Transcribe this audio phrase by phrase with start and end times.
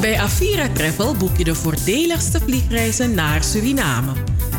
[0.00, 4.12] Bij Avira Travel boek je de voordeligste vliegreizen naar Suriname.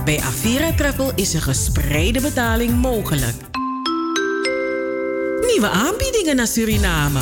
[0.06, 3.36] Bij Avira Travel is een gespreide betaling mogelijk.
[5.48, 7.20] Nieuwe aanbiedingen naar Suriname.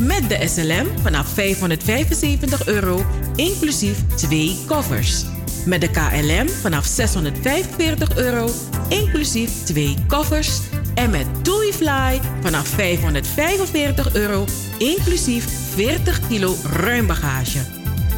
[0.00, 3.04] Met de SLM vanaf 575 euro,
[3.36, 5.24] inclusief twee koffers.
[5.64, 8.48] Met de KLM vanaf 645 euro,
[8.88, 10.60] inclusief twee koffers.
[10.98, 14.44] En met TuiFly vanaf 545 euro,
[14.78, 15.44] inclusief
[15.74, 17.58] 40 kilo ruim bagage.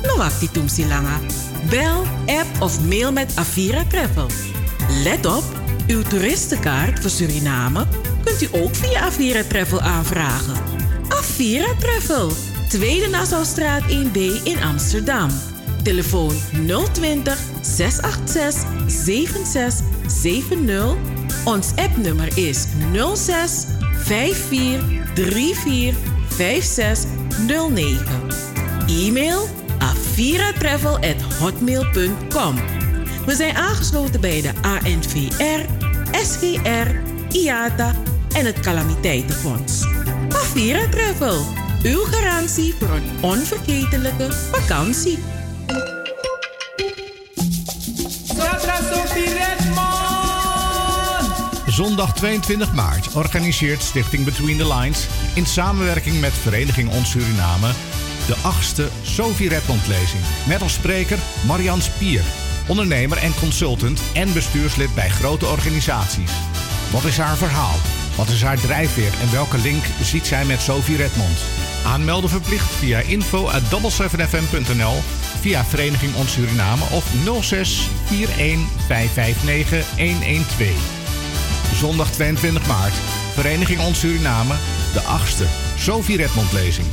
[0.03, 0.51] No wacht die
[0.87, 1.21] langa.
[1.71, 4.27] Bel, app of mail met Avira Travel.
[5.05, 5.45] Let op,
[5.87, 7.87] uw toeristenkaart voor Suriname
[8.25, 10.57] kunt u ook via Avira Travel aanvragen.
[11.09, 12.33] Avira Travel,
[12.69, 15.31] Tweede Nassaustraat 1B in Amsterdam.
[15.83, 16.35] Telefoon
[16.93, 21.10] 020 686 7670.
[21.45, 22.67] Ons appnummer is
[23.15, 23.67] 06
[24.05, 24.81] 54
[25.15, 25.95] 34
[26.29, 28.05] 5609.
[28.87, 29.49] E-mail
[29.79, 32.55] aviratravel.hotmail.com.
[33.27, 35.65] We zijn aangesloten bij de ANVR,
[36.13, 36.89] SGR,
[37.31, 37.95] IATA
[38.33, 39.87] en het Calamiteitenfonds.
[40.29, 41.45] Avira Travel,
[41.83, 45.19] uw garantie voor een onvergetelijke vakantie.
[51.81, 57.71] Zondag 22 maart organiseert Stichting Between the Lines in samenwerking met Vereniging Ons Suriname
[58.27, 60.23] de achtste Sophie Redmond lezing.
[60.47, 62.23] Met als spreker Marian Spier,
[62.69, 66.31] ondernemer en consultant en bestuurslid bij grote organisaties.
[66.91, 67.77] Wat is haar verhaal?
[68.17, 71.39] Wat is haar drijfveer en welke link ziet zij met Sophie Redmond?
[71.87, 75.03] Aanmelden verplicht via info@double7fm.nl,
[75.41, 77.05] via Vereniging Ons Suriname of
[77.41, 81.00] 06 41 559 112.
[81.75, 82.95] Zondag 22 maart,
[83.35, 84.55] Vereniging Ons Suriname,
[84.93, 86.87] de achtste Sophie Redmond lezing.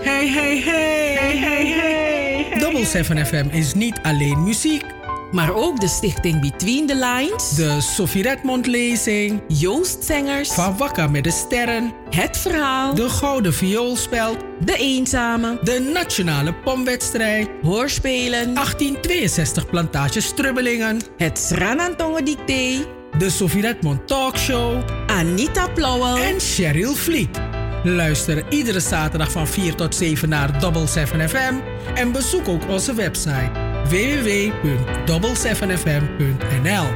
[0.00, 2.58] Hey, hey, hey, hey, hey, hey.
[2.58, 4.84] Double 7 FM is niet alleen muziek
[5.32, 11.10] maar ook de stichting Between the Lines, de Sophie Redmond lezing, Joost Zengers, Van Wakker
[11.10, 19.66] met de Sterren, Het Verhaal, de Gouden Vioolspeld, De Eenzame, de Nationale Pomwedstrijd, Hoorspelen, 1862
[19.66, 22.86] Plantage Strubbelingen, het Sranantongen Dicté,
[23.18, 27.40] de Sophie Redmond Talkshow, Anita Plauwel en Cheryl Vliet.
[27.84, 31.54] Luister iedere zaterdag van 4 tot 7 naar Double 7 FM
[31.94, 36.86] en bezoek ook onze website www.double7fm.nl.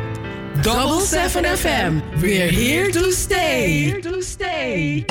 [0.63, 3.69] Double 7 FM, we're here to stay.
[3.69, 5.05] Here to stay.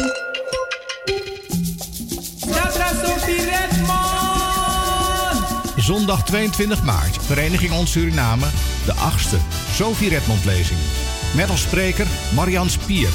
[5.86, 8.46] Zondag 22 maart, Vereniging Ons Suriname,
[8.86, 9.38] de achtste
[9.74, 10.80] Sophie Redmond lezing.
[11.36, 13.10] Met als spreker Marian Spier.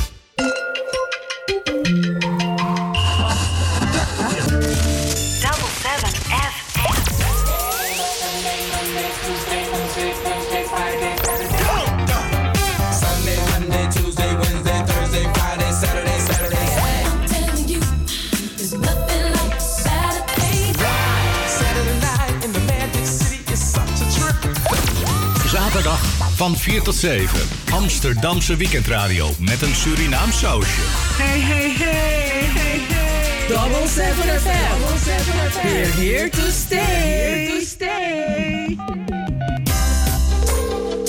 [26.41, 27.41] Van 4 tot 7.
[27.73, 30.81] Amsterdamse weekendradio met een Surinaam sausje.
[31.19, 33.49] Hey, hey, hey, hey, hey.
[33.49, 34.81] Double 7 FM.
[34.81, 35.67] Double 7 FM.
[35.67, 36.79] We're here to stay.
[36.79, 38.77] Here to stay.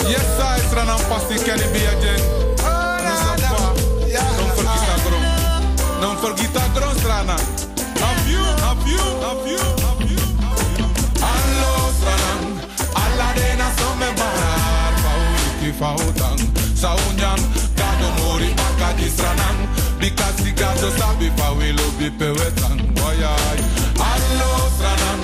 [0.09, 2.21] Yes, I strana nou pasti kenny be again.
[4.37, 5.23] Don't forget that grom.
[6.01, 7.37] Don't forget that grom strana.
[8.03, 10.21] Have you, have you, have you, have you.
[11.33, 12.33] Allo strana.
[12.93, 14.50] Alla dena som me
[15.71, 16.39] bara foutang
[16.75, 17.39] Saunyan,
[17.75, 18.93] kado mori baka
[20.51, 22.79] gado sabi fa wilo bi pewetang.
[22.95, 23.59] Boyay
[24.01, 25.21] Allo stranan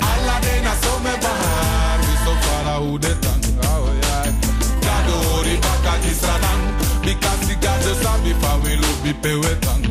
[0.00, 3.42] Alla dena so me bahar Vi so fara udetang.
[3.62, 4.30] Boyay
[4.82, 5.94] Kado mori baka
[7.60, 9.82] gado sabi fa wilo bi pewetang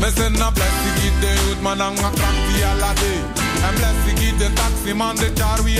[0.00, 4.18] Me send a blessing it the youth man ang a crack alla day En blessing
[4.28, 5.76] it the taxi man, the car we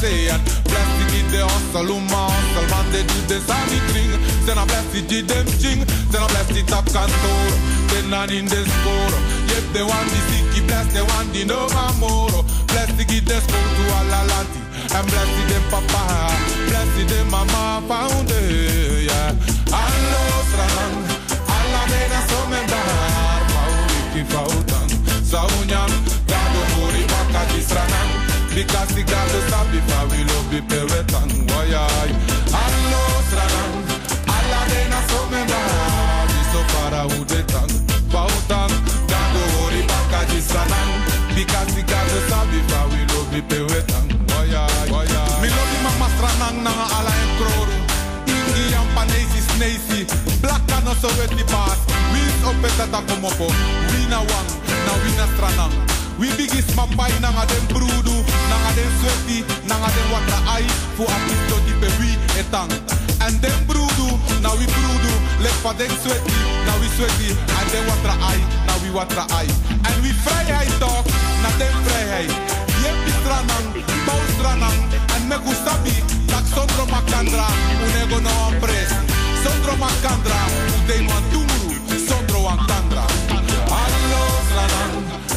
[0.00, 0.28] say.
[0.28, 4.12] And blessing it the hustle, uma hustle man, they do the sunny thing.
[4.46, 7.42] Then a blessing it them ching, then a blessing it a cantor.
[7.90, 9.14] Then not in the score.
[9.50, 11.68] Yep, they want the sicky, bless they want the no
[12.00, 12.44] more.
[12.72, 14.60] Blessing it the school to all alanti.
[14.96, 16.04] And blessing them papa,
[16.68, 19.32] blessing them mama found it, yeah.
[19.72, 20.96] Allo strang,
[21.48, 24.88] alla mena som en dar, pauki fautan.
[25.24, 25.91] Saunyan, kadi stranan
[28.64, 32.10] classical de sa We fa wilo bi pewe tan wayay
[32.52, 33.72] Allo stranan,
[34.26, 35.60] alla rena so me da
[36.30, 37.68] Bi so fara ude tan,
[38.12, 38.70] pa utan
[39.10, 40.88] Gando ori baka di sanan
[41.34, 41.44] Bi
[41.74, 44.06] we de the bi and wilo bi pewe tan
[45.42, 45.48] Mi
[45.82, 47.76] mama stranan na ala en kroru
[48.26, 49.40] Ingi yan panesi
[50.40, 51.78] black no so wet di pas
[52.12, 53.46] Wins opeta ta komopo
[53.90, 54.20] Wina
[55.02, 58.01] We na stranan We biggest mamba inang adem brood
[60.62, 62.70] ai, fu apisto di pe we etang.
[63.20, 65.12] And den brudu, na we brudu,
[65.42, 66.34] lek pa den sweaty,
[66.66, 69.48] na we sweaty, and den watra ai, na we watra ai.
[69.86, 71.06] And we vrijheid talk,
[71.42, 72.30] na den vrijheid.
[72.82, 73.68] Yepi stranang,
[74.06, 74.78] bau stranang,
[75.14, 75.94] and me gustabi,
[76.26, 77.46] tak sondro makandra,
[77.84, 78.90] unego no ampres.
[79.42, 80.40] Sondro makandra,
[80.78, 81.78] udei mantumuru,
[82.08, 83.06] sondro wakandra.
[83.70, 84.94] Allo stranang,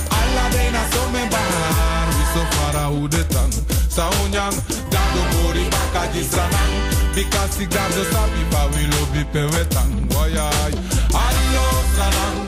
[0.10, 3.50] alla dena some bahar, we so far udetan.
[3.96, 4.58] Saunyang,
[5.16, 6.24] gado mori baka di
[8.12, 8.44] sabi
[8.76, 9.92] we lo bi pewetang.
[10.12, 10.74] Wayay,
[11.14, 12.40] allo stranang,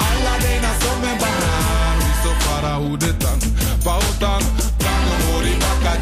[0.00, 3.38] alla dena some bahar, we so far udetan.
[3.84, 4.42] Pautan,
[4.80, 6.00] gado mori baka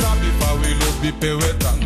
[0.00, 0.30] sabi
[0.60, 0.72] we
[1.20, 1.80] pewetang.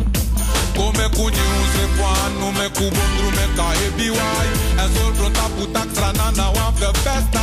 [0.79, 1.07] Come
[1.43, 4.49] unse kwan, no me kubondru me ka ebiwai.
[4.79, 6.47] En zol pronta putak strana na
[6.79, 7.43] de besta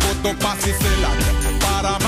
[0.00, 1.10] foto pa' si se la
[1.60, 2.03] para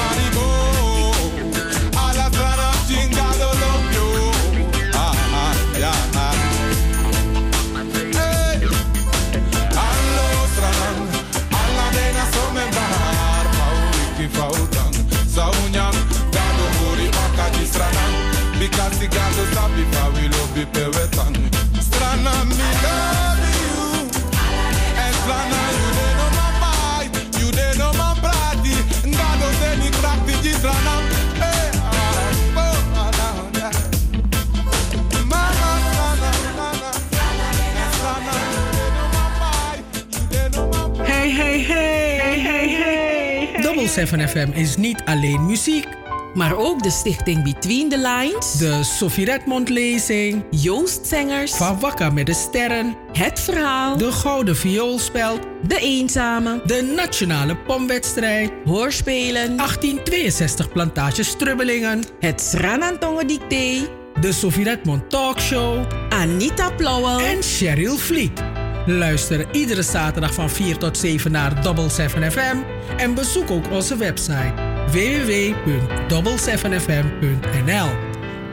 [43.89, 45.87] 7 FM is niet alleen muziek.
[46.35, 52.11] Maar ook de stichting Between the Lines, De Sophie Redmond lezing, Joost Zengers, Van Wakka
[52.11, 60.73] met de Sterren, Het Verhaal, de Gouden Vioolspeld, De Eenzame, de Nationale Pomwedstrijd, Hoorspelen, 1862
[60.73, 63.89] Plantage Strubbelingen, Het Sranantongen Dicté,
[64.21, 68.56] de Sophie Redmond Talkshow Anita Plauwel en Cheryl Vliet.
[68.87, 72.57] Luister iedere zaterdag van 4 tot 7 naar Double 7 FM
[72.97, 74.53] en bezoek ook onze website
[74.91, 77.89] www.double7fm.nl.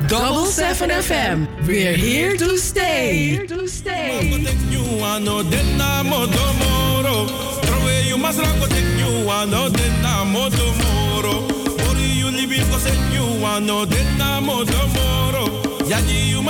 [0.08, 1.38] Double 7 FM.
[1.66, 3.46] We're here to stay.
[4.70, 7.26] you ano denna modomoro
[7.62, 8.20] Trove you
[8.68, 11.46] tek you ano denna modomoro
[11.90, 15.48] Ori you libi ko set you ano denna modomoro
[15.88, 16.42] Yaji you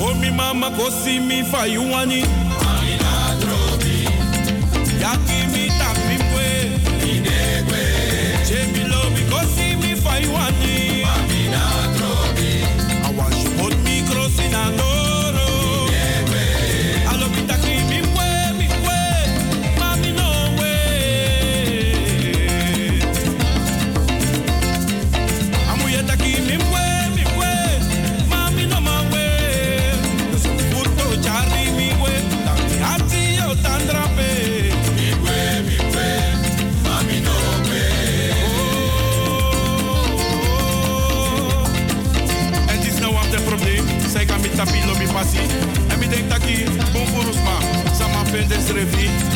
[0.00, 3.96] O mi mama kosi mi fa you ani Amina drobi
[5.02, 5.96] Yaki mi tak
[48.50, 49.29] desrevi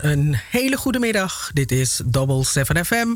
[0.00, 1.50] een hele goede middag.
[1.54, 3.06] Dit is Double 7 FM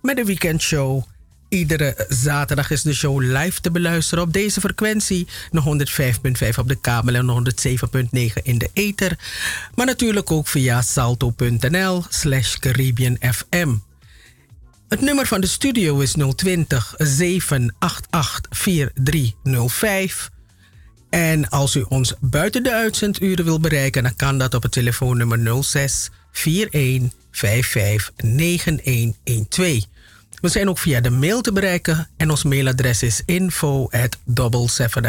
[0.00, 1.02] met de weekendshow.
[1.48, 5.26] Iedere zaterdag is de show live te beluisteren op deze frequentie.
[5.26, 5.60] 105.5
[6.56, 7.52] op de kabel en
[8.36, 9.18] 107.9 in de ether.
[9.74, 13.74] Maar natuurlijk ook via salto.nl slash Caribbean FM.
[14.88, 20.30] Het nummer van de studio is 020 788 4305.
[21.12, 25.64] En als u ons buiten de uitzenduren wil bereiken, dan kan dat op het telefoonnummer
[25.64, 29.84] 06 41 55 9112.
[30.42, 34.16] We zijn ook via de mail te bereiken en ons mailadres is info at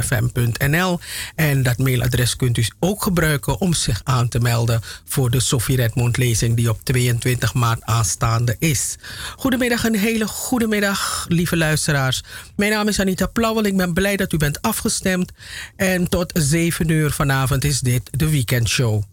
[0.03, 0.99] fmnl
[1.35, 5.75] En dat mailadres kunt u ook gebruiken om zich aan te melden voor de Sophie
[5.75, 8.95] Redmond lezing die op 22 maart aanstaande is.
[9.35, 12.23] Goedemiddag, een hele goede middag, lieve luisteraars.
[12.55, 13.65] Mijn naam is Anita Plauwel.
[13.65, 15.31] Ik ben blij dat u bent afgestemd.
[15.75, 19.03] En tot 7 uur vanavond is dit de weekendshow.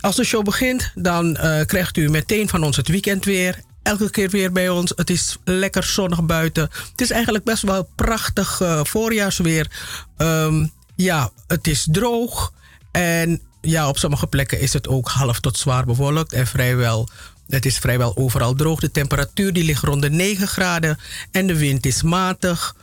[0.00, 4.10] Als de show begint, dan uh, krijgt u meteen van ons het weekend weer elke
[4.10, 4.92] keer weer bij ons.
[4.96, 6.70] Het is lekker zonnig buiten.
[6.90, 9.70] Het is eigenlijk best wel prachtig uh, voorjaarsweer.
[10.18, 12.52] Um, ja, het is droog.
[12.90, 16.32] En ja, op sommige plekken is het ook half tot zwaar bewolkt.
[16.32, 17.08] En vrijwel,
[17.48, 18.80] het is vrijwel overal droog.
[18.80, 20.98] De temperatuur die ligt rond de 9 graden.
[21.30, 22.74] En de wind is matig.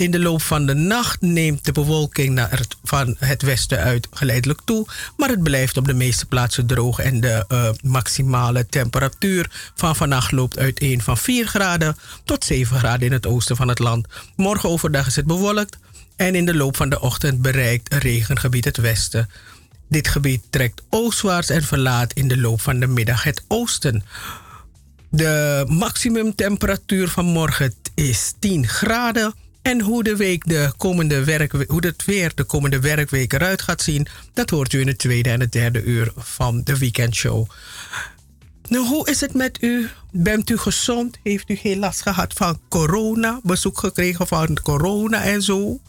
[0.00, 4.08] In de loop van de nacht neemt de bewolking naar het, van het westen uit
[4.10, 9.50] geleidelijk toe, maar het blijft op de meeste plaatsen droog en de uh, maximale temperatuur
[9.74, 13.78] van vannacht loopt uiteen van 4 graden tot 7 graden in het oosten van het
[13.78, 14.06] land.
[14.36, 15.78] Morgen overdag is het bewolkt
[16.16, 19.30] en in de loop van de ochtend bereikt regengebied het westen.
[19.88, 24.04] Dit gebied trekt oostwaarts en verlaat in de loop van de middag het oosten.
[25.08, 29.48] De maximumtemperatuur van morgen is 10 graden.
[29.62, 33.82] En hoe, de week de komende werk, hoe het weer de komende werkweek eruit gaat
[33.82, 37.46] zien, dat hoort u in het tweede en het derde uur van de weekendshow.
[38.68, 39.88] Nou, hoe is het met u?
[40.12, 41.18] Bent u gezond?
[41.22, 43.40] Heeft u geen last gehad van corona?
[43.42, 45.80] Bezoek gekregen van corona en zo?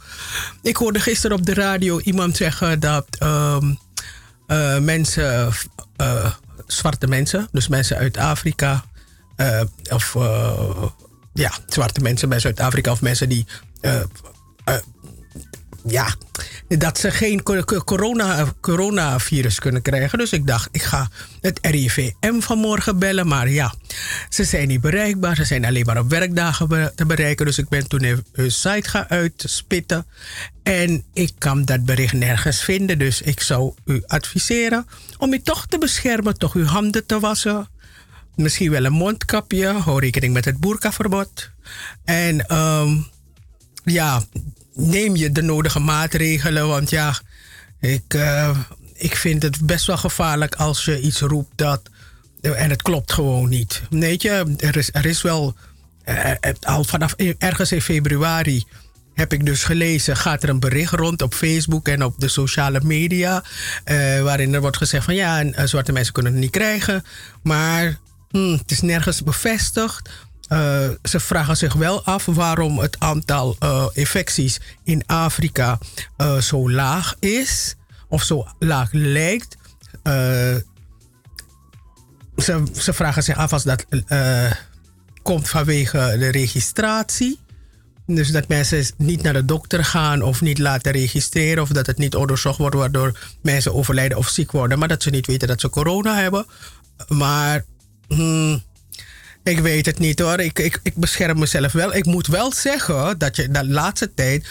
[0.61, 3.79] Ik hoorde gisteren op de radio iemand zeggen dat um,
[4.47, 5.53] uh, mensen,
[6.01, 6.31] uh,
[6.67, 8.83] zwarte mensen, dus mensen uit Afrika,
[9.89, 10.15] of
[11.33, 13.45] ja, zwarte mensen bij Zuid-Afrika of mensen die.
[13.81, 14.01] Uh,
[14.69, 14.75] uh,
[15.83, 16.15] ja,
[16.67, 17.43] dat ze geen
[17.85, 20.17] corona, coronavirus kunnen krijgen.
[20.17, 21.09] Dus ik dacht, ik ga
[21.41, 23.27] het RIVM vanmorgen bellen.
[23.27, 23.73] Maar ja,
[24.29, 25.35] ze zijn niet bereikbaar.
[25.35, 27.45] Ze zijn alleen maar op werkdagen te bereiken.
[27.45, 30.05] Dus ik ben toen hun site gaan uitspitten.
[30.63, 32.99] En ik kan dat bericht nergens vinden.
[32.99, 37.67] Dus ik zou u adviseren om u toch te beschermen, toch uw handen te wassen
[38.35, 39.67] misschien wel een mondkapje.
[39.67, 41.49] Hou rekening met het boerkaverbod.
[42.03, 43.07] En um,
[43.83, 44.23] ja,
[44.73, 46.67] neem je de nodige maatregelen.
[46.67, 47.19] Want ja,
[47.79, 48.57] ik, uh,
[48.93, 51.81] ik vind het best wel gevaarlijk als je iets roept dat.
[52.41, 53.81] En het klopt gewoon niet.
[53.89, 55.55] Weet je, er is, er is wel
[56.61, 58.63] al vanaf ergens in februari
[59.13, 62.79] heb ik dus gelezen, gaat er een bericht rond op Facebook en op de sociale
[62.83, 63.43] media.
[64.23, 67.03] waarin er wordt gezegd van ja, zwarte mensen kunnen het niet krijgen.
[67.43, 67.99] Maar
[68.31, 70.09] hmm, het is nergens bevestigd.
[70.49, 75.77] Uh, ze vragen zich wel af waarom het aantal uh, infecties in Afrika
[76.17, 77.75] uh, zo laag is,
[78.07, 79.57] of zo laag lijkt.
[82.37, 83.85] ze, ze vragen zich af als dat
[85.21, 87.39] komt vanwege de registratie.
[88.05, 91.97] Dus dat mensen niet naar de dokter gaan of niet laten registreren of dat het
[91.97, 95.59] niet onderzocht wordt waardoor mensen overlijden of ziek worden, maar dat ze niet weten dat
[95.59, 96.45] ze corona hebben.
[97.07, 97.65] Maar
[98.15, 98.63] hmm,
[99.43, 100.39] ik weet het niet hoor.
[100.39, 101.95] Ik, ik, ik bescherm mezelf wel.
[101.95, 104.47] Ik moet wel zeggen dat je de laatste tijd.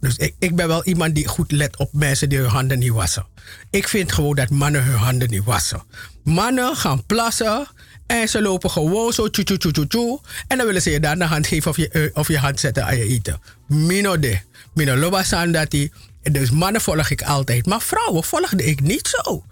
[0.00, 2.90] Dus ik, ik ben wel iemand die goed let op mensen die hun handen niet
[2.90, 3.26] wassen.
[3.70, 5.82] Ik vind gewoon dat mannen hun handen niet wassen.
[6.22, 7.66] Mannen gaan plassen
[8.06, 10.20] en ze lopen gewoon zo tjoe.
[10.46, 12.84] En dan willen ze je daar de hand geven of je, eh, je hand zetten
[12.84, 13.40] aan je eten.
[13.66, 14.38] Mino de.
[14.74, 15.92] Mino loba sandati.
[16.22, 17.66] Dus mannen volg ik altijd.
[17.66, 19.44] Maar vrouwen volgde ik niet zo.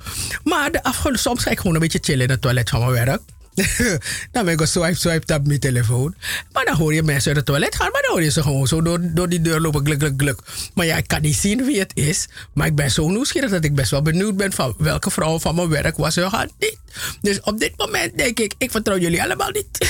[0.44, 2.92] Maar de afgelopen, soms ga ik gewoon een beetje chillen in het toilet van mijn
[2.92, 3.20] werk.
[4.32, 6.14] dan ben ik swipe, swipe op mijn telefoon.
[6.52, 7.90] Maar dan hoor je mensen uit het toilet gaan.
[7.92, 9.84] Maar dan hoor je ze gewoon zo door, door die deur lopen.
[9.84, 10.40] Gluk, gluk, gluk.
[10.74, 12.28] Maar ja, ik kan niet zien wie het is.
[12.52, 15.54] Maar ik ben zo nieuwsgierig dat ik best wel benieuwd ben van welke vrouw van
[15.54, 16.78] mijn werk was hun hand niet.
[17.20, 19.78] Dus op dit moment denk ik, ik vertrouw jullie allemaal niet.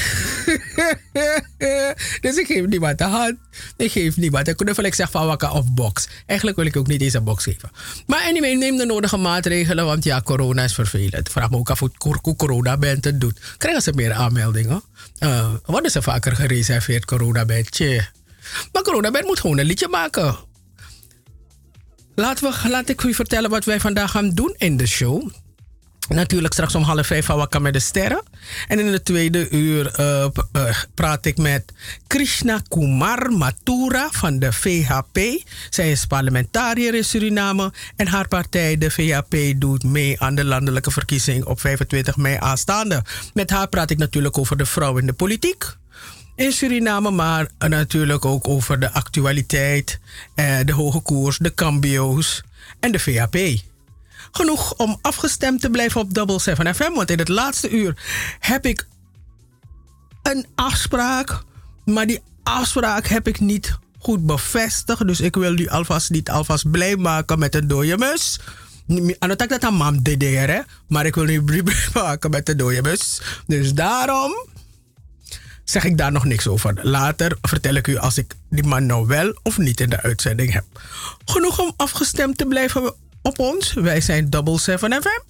[2.21, 3.35] dus ik geef niemand de hand.
[3.77, 4.85] Ik geef niemand een knuffel.
[4.85, 6.09] Ik zeg van wakker of box.
[6.27, 7.71] Eigenlijk wil ik ook niet eens een box geven.
[8.07, 9.85] Maar anyway, neem de nodige maatregelen.
[9.85, 11.29] Want ja, corona is vervelend.
[11.29, 13.39] Vraag me ook af hoe corona bent het doet.
[13.57, 14.83] Krijgen ze meer aanmeldingen?
[15.19, 18.07] Uh, worden ze vaker gereserveerd corona bedje?
[18.73, 20.37] Maar corona bed moet gewoon een liedje maken.
[22.15, 25.31] Laten we, laat ik u vertellen wat wij vandaag gaan doen in de show.
[26.09, 28.23] Natuurlijk straks om half vijf Wakker met de Sterren.
[28.69, 31.73] En in de tweede uur uh, uh, praat ik met
[32.07, 35.19] Krishna Kumar Mathura van de VHP.
[35.71, 37.73] Zij is parlementariër in Suriname.
[37.97, 43.05] En haar partij, de VHP, doet mee aan de landelijke verkiezing op 25 mei aanstaande.
[43.35, 45.77] Met haar praat ik natuurlijk over de vrouw in de politiek
[46.37, 50.01] in Suriname, maar natuurlijk ook over de actualiteit,
[50.35, 52.43] eh, de hoge koers, de cambio's
[52.81, 53.63] en de VHP
[54.33, 56.93] genoeg om afgestemd te blijven op Double 7 FM.
[56.93, 57.97] Want in het laatste uur
[58.39, 58.87] heb ik
[60.23, 61.43] een afspraak.
[61.85, 65.07] Maar die afspraak heb ik niet goed bevestigd.
[65.07, 68.41] Dus ik wil u alvast niet alvast blij maken met een dode mus.
[69.19, 71.63] En dat dat aan mam dederen, maar ik wil nu blij
[71.95, 73.21] maken met een dode mus.
[73.47, 74.47] Dus daarom
[75.65, 76.79] zeg ik daar nog niks over.
[76.83, 80.53] Later vertel ik u als ik die man nou wel of niet in de uitzending
[80.53, 80.65] heb.
[81.25, 83.73] Genoeg om afgestemd te blijven op ons.
[83.73, 85.21] Wij zijn Double 7 FM.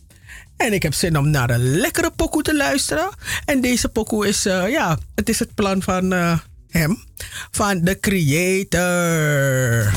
[0.57, 3.09] En ik heb zin om naar een lekkere pokoe te luisteren.
[3.45, 6.39] En deze pokoe is, uh, ja, het is het plan van uh,
[6.71, 7.05] hem.
[7.51, 9.93] Van de creator.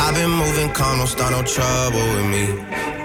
[0.00, 2.97] I've been moving calm, don't trouble with me.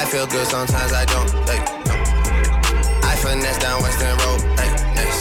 [0.00, 1.30] I feel good, sometimes I don't.
[1.48, 1.84] Hey
[3.24, 4.40] finesse down Western Road.
[4.60, 5.20] Hey, next.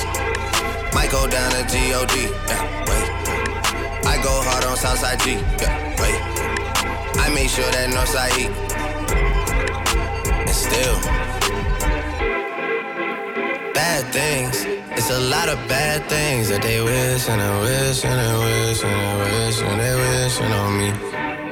[0.93, 2.15] Might go down to G-O-D.
[2.49, 3.07] Yeah, wait.
[4.13, 5.25] I go hard on Southside G.
[5.61, 6.19] Yeah, wait.
[7.23, 8.45] I make sure that Northside E.
[10.47, 10.97] And still.
[13.73, 14.55] Bad things.
[14.97, 18.83] It's a lot of bad things that they wish and they wish and they wish
[18.83, 21.42] and they wish and they wishing on me.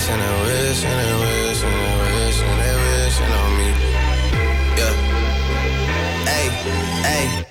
[0.00, 3.68] Wish and they wish and they wish and they wish and they wishing on me.
[4.78, 4.94] Yeah.
[6.30, 6.46] Hey,
[7.08, 7.46] hey.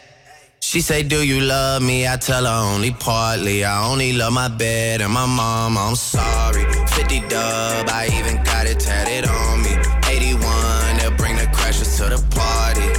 [0.59, 2.07] She say, Do you love me?
[2.07, 3.63] I tell her only partly.
[3.63, 5.77] I only love my bed and my mom.
[5.77, 6.63] I'm sorry.
[6.87, 9.73] 50 dub, I even got it tatted on me.
[10.07, 12.89] 81, they'll bring the crashers to the party.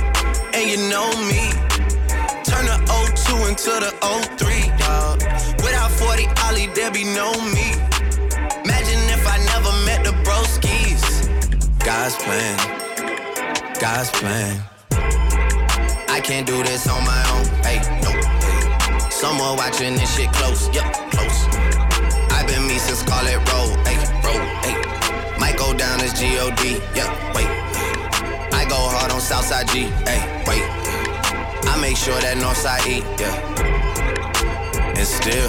[0.56, 1.50] And you know me.
[2.44, 3.92] Turn the 02 into the
[4.38, 5.22] 03, dog.
[5.64, 7.49] Without 40 Ollie, there be no me.
[12.10, 12.56] God's plan,
[13.78, 14.62] God's plan.
[16.08, 17.46] I can't do this on my own.
[17.62, 18.10] Hey, no.
[18.10, 19.10] Hey.
[19.10, 20.66] Someone watching this shit close.
[20.74, 21.46] Yep, close.
[22.32, 23.86] I've been me since Scarlet Road.
[23.86, 23.96] Hey,
[24.26, 24.42] road.
[24.64, 25.38] Hey.
[25.38, 26.80] Might go down as G-O-D.
[26.96, 27.46] Yep, wait.
[28.58, 29.82] I go hard on Southside G.
[30.02, 30.66] Hey, wait.
[31.68, 33.04] I make sure that Northside E.
[33.20, 33.36] Yeah.
[34.98, 35.48] And still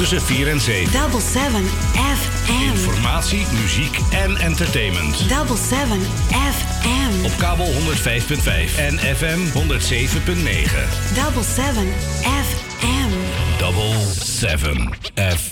[0.00, 0.98] tussen 4 en 7.
[0.98, 2.70] Double 7 FM.
[2.70, 5.28] Informatie, muziek en entertainment.
[5.28, 7.24] Double 7 FM.
[7.24, 9.54] Op kabel 105.5 en FM 107.9.
[11.14, 11.86] Double 7
[12.22, 13.10] FM.
[13.58, 15.49] Double 7 FM.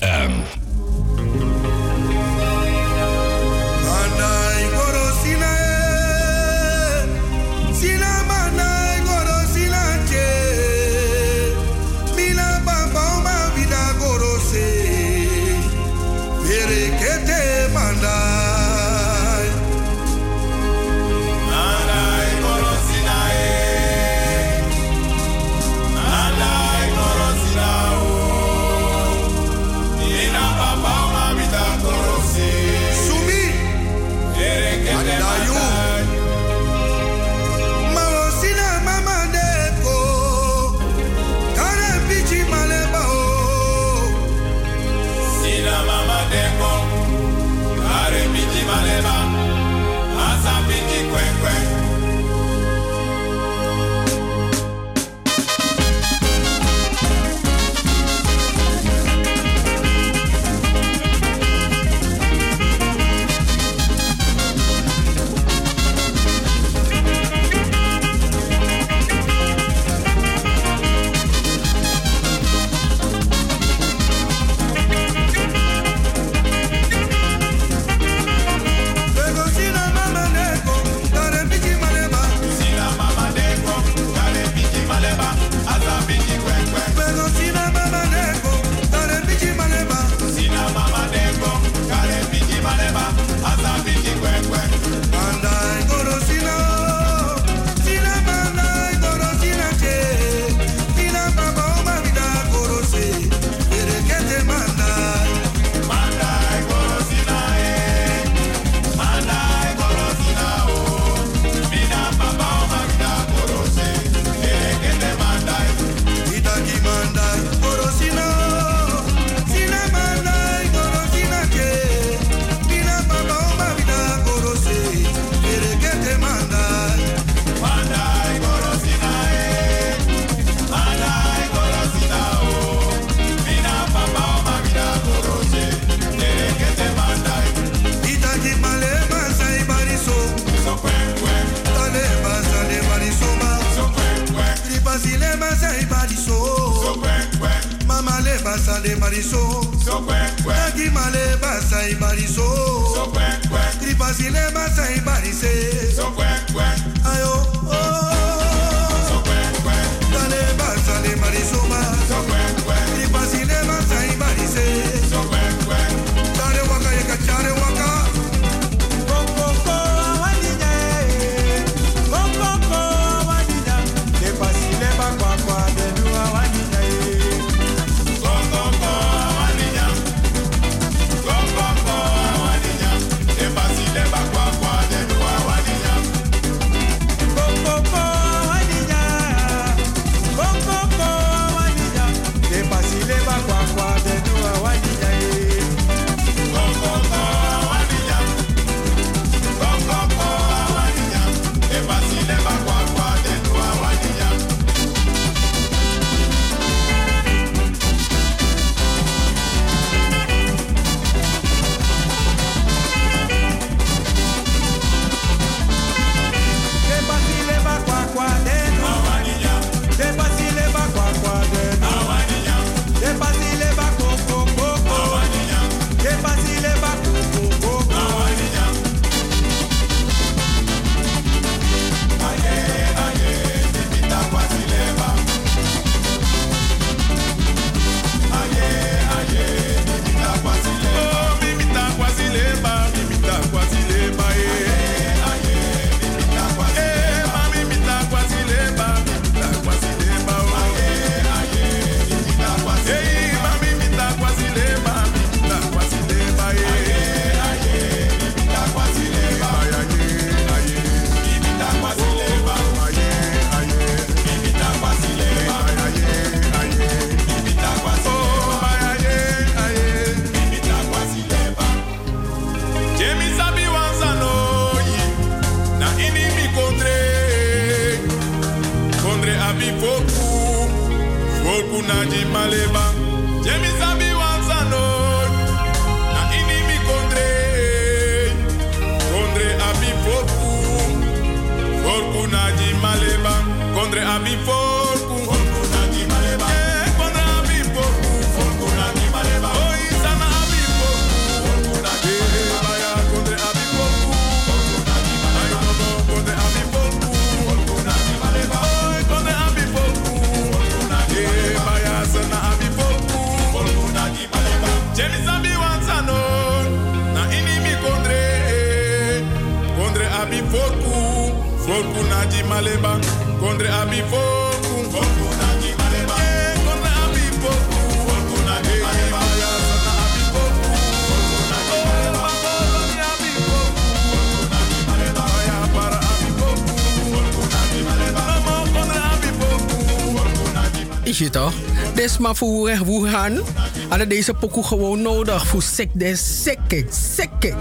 [342.19, 343.41] Maar voor Wuhan.
[343.89, 345.47] Hadden deze pokoe gewoon nodig.
[345.47, 347.55] Voor sek des sekke, sekke.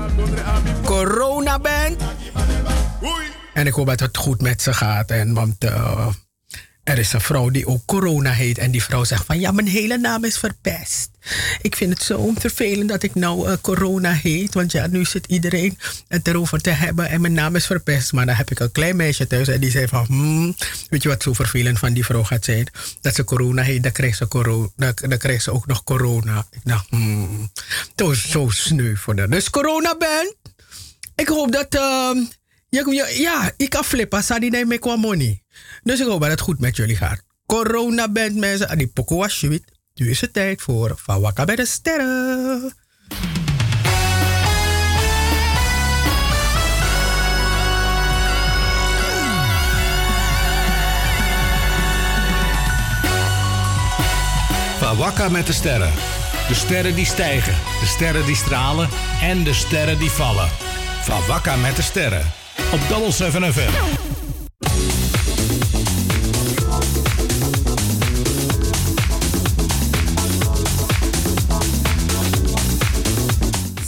[0.84, 2.02] Corona bent.
[3.54, 5.12] En ik hoop dat het goed met ze gaat.
[5.12, 6.08] En want eh,
[6.84, 8.58] er is een vrouw die ook corona heet.
[8.58, 11.10] En die vrouw zegt van ja, mijn hele naam is verpest.
[11.62, 14.54] Ik vind het zo vervelend dat ik nou eh, corona heet.
[14.54, 17.10] Want ja, nu zit iedereen het erover te hebben.
[17.10, 18.14] En mijn naam is verpest.
[18.14, 19.48] Maar dan heb ik een klein meisje thuis.
[19.48, 20.56] En die zei van hmm,
[20.90, 22.72] weet je wat zo vervelend van die vrouw gaat zijn?
[23.02, 26.48] Dat ze corona heet, dan krijgt ze, corona, dan, krijgt ze ook nog corona.
[26.52, 27.52] Ik dacht, hmm,
[27.96, 29.30] dat is zo sneu voor haar.
[29.30, 30.36] Dus corona bent.
[31.16, 31.76] Ik hoop dat.
[31.76, 32.18] ehm,
[32.70, 34.24] ja, ja, ik kan flippen.
[34.24, 35.44] Sadi nee me kwam money.
[35.84, 37.24] Dus ik hoop dat het goed met jullie gaat.
[37.46, 38.70] Corona bent mensen.
[38.70, 39.46] En die pokoe was.
[39.94, 42.74] Nu is het tijd voor Van Wakka bij de Sterren.
[54.80, 55.92] Van met de sterren.
[56.48, 58.90] De sterren die stijgen, de sterren die stralen
[59.22, 60.50] en de sterren die vallen.
[61.04, 62.32] Van met de sterren.
[62.72, 63.72] Op Double 7 FM.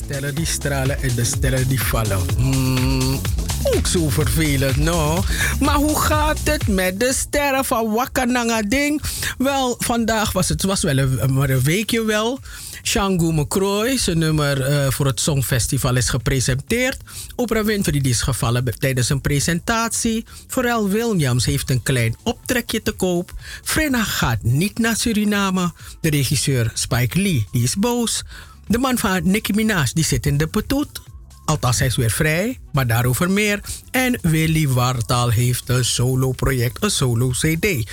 [0.03, 2.19] Sterren die stralen en de sterren die vallen.
[2.37, 3.21] Hmm,
[3.63, 5.23] ook zo vervelend, no?
[5.59, 9.01] Maar hoe gaat het met de sterren van Wakananga Ding?
[9.37, 12.39] Wel, vandaag was het was wel een, maar een weekje wel.
[12.83, 16.97] Shangu McCroy, zijn nummer eh, voor het Songfestival is gepresenteerd.
[17.35, 20.25] Oprah Winfrey is gevallen tijdens een presentatie.
[20.47, 23.33] Pharrell Williams heeft een klein optrekje te koop.
[23.63, 25.71] Frenna gaat niet naar Suriname.
[26.01, 28.23] De regisseur Spike Lee die is boos.
[28.67, 31.01] De man van Nicki Minaj die zit in de petoet.
[31.49, 33.61] Althans, hij is weer vrij, maar daarover meer.
[33.91, 37.91] En Willy Wartaal heeft een solo-project, een solo-CD.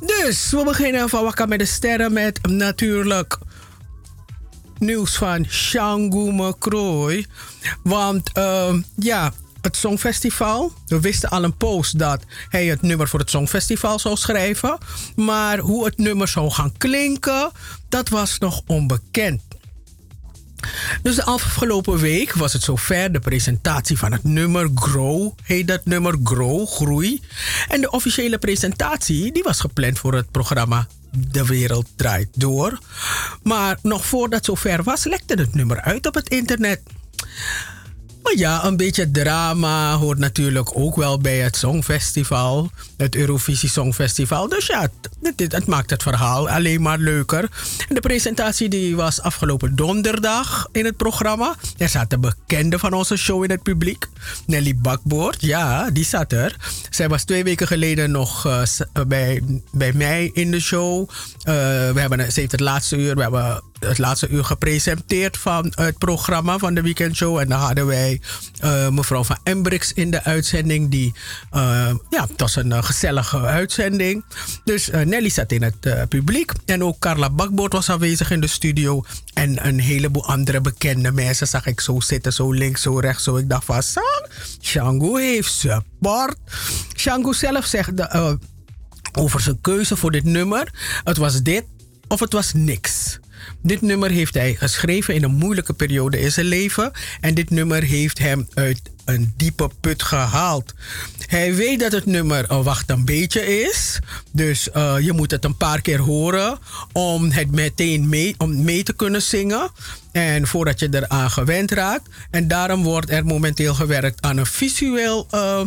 [0.00, 3.38] Dus we beginnen van Wakka met de Sterren met natuurlijk
[4.78, 7.26] nieuws van Shangu McCroy.
[7.82, 10.72] Want ehm, ja, het Songfestival.
[10.86, 14.78] We wisten al een post dat hij het nummer voor het Songfestival zou schrijven.
[15.16, 17.50] Maar hoe het nummer zou gaan klinken,
[17.88, 19.42] dat was nog onbekend.
[21.02, 25.32] Dus de afgelopen week was het zover de presentatie van het nummer Grow.
[25.42, 27.20] Heet dat nummer Grow, Groei.
[27.68, 32.78] En de officiële presentatie die was gepland voor het programma De Wereld Draait Door.
[33.42, 36.80] Maar nog voordat zover was, lekte het nummer uit op het internet.
[38.22, 42.70] Maar ja, een beetje drama hoort natuurlijk ook wel bij het Songfestival.
[42.96, 44.48] Het Eurovisie Songfestival.
[44.48, 44.88] Dus ja,
[45.36, 47.48] het, maakt het verhaal alleen maar leuker.
[47.88, 51.54] De presentatie die was afgelopen donderdag in het programma.
[51.76, 54.08] Er zaten bekenden van onze show in het publiek.
[54.46, 56.56] Nelly Bakboord, ja, die zat er.
[56.90, 58.62] Zij was twee weken geleden nog eh,
[59.06, 61.08] bij, bij mij in de show.
[61.42, 61.54] Eh,
[61.90, 65.98] we hebben, ze heeft het laatste uur, we hebben het laatste uur gepresenteerd van het
[65.98, 67.38] programma van de weekendshow.
[67.38, 68.20] En dan hadden wij
[68.60, 70.90] eh, mevrouw van Embrix in de uitzending.
[70.90, 71.14] Die,
[71.50, 74.24] eh, ja, het was een eh, gezellige uitzending.
[74.64, 76.52] Dus Nelly zat in het publiek.
[76.64, 79.04] En ook Carla Bakboord was aanwezig in de studio.
[79.34, 82.32] En een heleboel andere bekende mensen zag ik zo zitten.
[82.32, 83.24] Zo links, zo rechts.
[83.24, 84.26] Zo ik dacht van, "Sang,
[84.60, 86.36] Shango heeft support.
[86.96, 87.90] Shango zelf zegt...
[89.12, 90.70] over zijn keuze voor dit nummer.
[91.04, 91.64] Het was dit
[92.08, 93.18] of het was niks.
[93.62, 96.90] Dit nummer heeft hij geschreven in een moeilijke periode in zijn leven.
[97.20, 100.74] En dit nummer heeft hem uit een diepe put gehaald.
[101.26, 103.98] Hij weet dat het nummer een wacht een beetje is.
[104.32, 106.58] Dus eh, je moet het een paar keer horen
[106.92, 109.70] om het meteen mee, om mee te kunnen zingen.
[110.12, 112.08] En voordat je eraan gewend raakt.
[112.30, 115.60] En daarom wordt er momenteel gewerkt aan een visueel uh,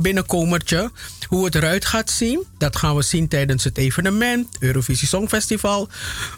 [0.00, 0.90] binnenkomertje.
[1.26, 5.88] Hoe het eruit gaat zien, dat gaan we zien tijdens het evenement, Eurovisie Songfestival.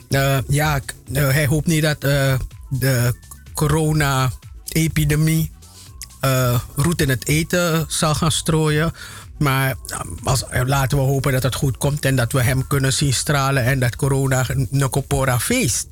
[0.09, 0.81] Uh, ja,
[1.13, 2.01] hij hoopt niet dat
[2.69, 3.15] de
[3.55, 5.51] corona-epidemie
[6.75, 8.93] roet in het eten zal gaan strooien.
[9.39, 9.77] Maar
[10.65, 13.79] laten we hopen dat het goed komt en dat we hem kunnen zien stralen en
[13.79, 15.87] dat corona een kopora feest.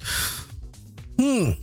[1.17, 1.59] Hmm.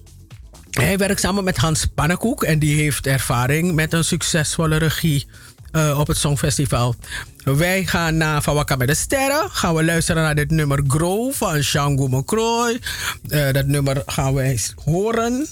[0.70, 5.28] Hij werkt samen met Hans Pannenkoek en die heeft ervaring met een succesvolle regie
[5.76, 6.96] uh, op het Songfestival.
[7.44, 9.50] Wij gaan naar Van Wakka met de Sterren.
[9.50, 12.80] Gaan we luisteren naar dit nummer Grow van Shango McCroy.
[13.28, 15.48] Uh, dat nummer gaan eens horen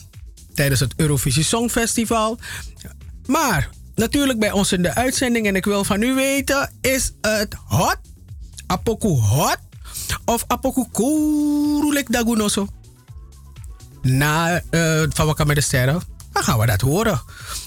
[0.54, 2.40] tijdens het Eurovisie Songfestival.
[3.26, 7.56] Maar natuurlijk bij ons in de uitzending, en ik wil van u weten: is het
[7.66, 7.98] hot?
[8.68, 9.58] Apoku hot?
[10.26, 12.68] Of apoku kurulek dagunoso?
[14.02, 17.22] Na uh, Van Wakka met de Sterren dan gaan we dat horen.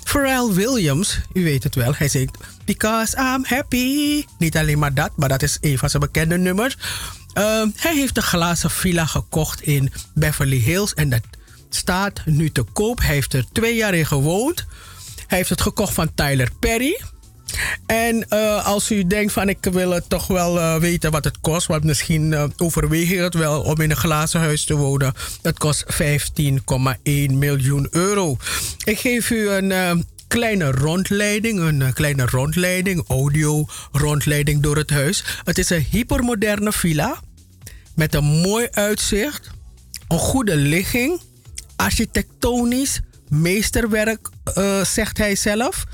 [0.05, 4.25] Pharrell Williams, u weet het wel, hij zingt Because I'm Happy.
[4.39, 6.77] Niet alleen maar dat, maar dat is een van zijn bekende nummers.
[7.35, 11.23] Uh, hij heeft een glazen villa gekocht in Beverly Hills en dat
[11.69, 13.01] staat nu te koop.
[13.01, 14.67] Hij heeft er twee jaar in gewoond.
[15.27, 17.01] Hij heeft het gekocht van Tyler Perry.
[17.87, 21.41] En uh, als u denkt van ik wil het toch wel uh, weten wat het
[21.41, 25.15] kost, want misschien uh, overweeg je het wel om in een glazen huis te wonen.
[25.43, 28.37] Dat kost 15,1 miljoen euro.
[28.85, 35.25] Ik geef u een kleine rondleiding, een kleine rondleiding, audio rondleiding door het huis.
[35.45, 37.21] Het is een hypermoderne villa
[37.95, 39.51] met een mooi uitzicht,
[40.09, 41.21] een goede ligging,
[41.77, 44.29] architectonisch meesterwerk,
[44.83, 45.85] zegt hij zelf.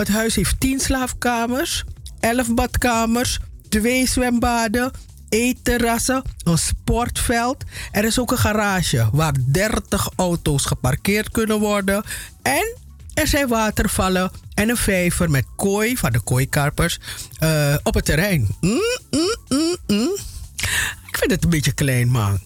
[0.00, 1.84] Het huis heeft 10 slaapkamers,
[2.20, 3.38] 11 badkamers,
[3.68, 4.90] 2 zwembaden,
[5.28, 7.64] eetterrassen, een sportveld.
[7.92, 12.04] Er is ook een garage waar 30 auto's geparkeerd kunnen worden.
[12.42, 12.76] En
[13.14, 16.98] er zijn watervallen en een vijver met kooi van de kooikarpers
[17.42, 18.48] uh, op het terrein.
[18.60, 18.80] Mm,
[19.10, 20.16] mm, mm,
[21.08, 22.40] Ik vind het een beetje klein, man.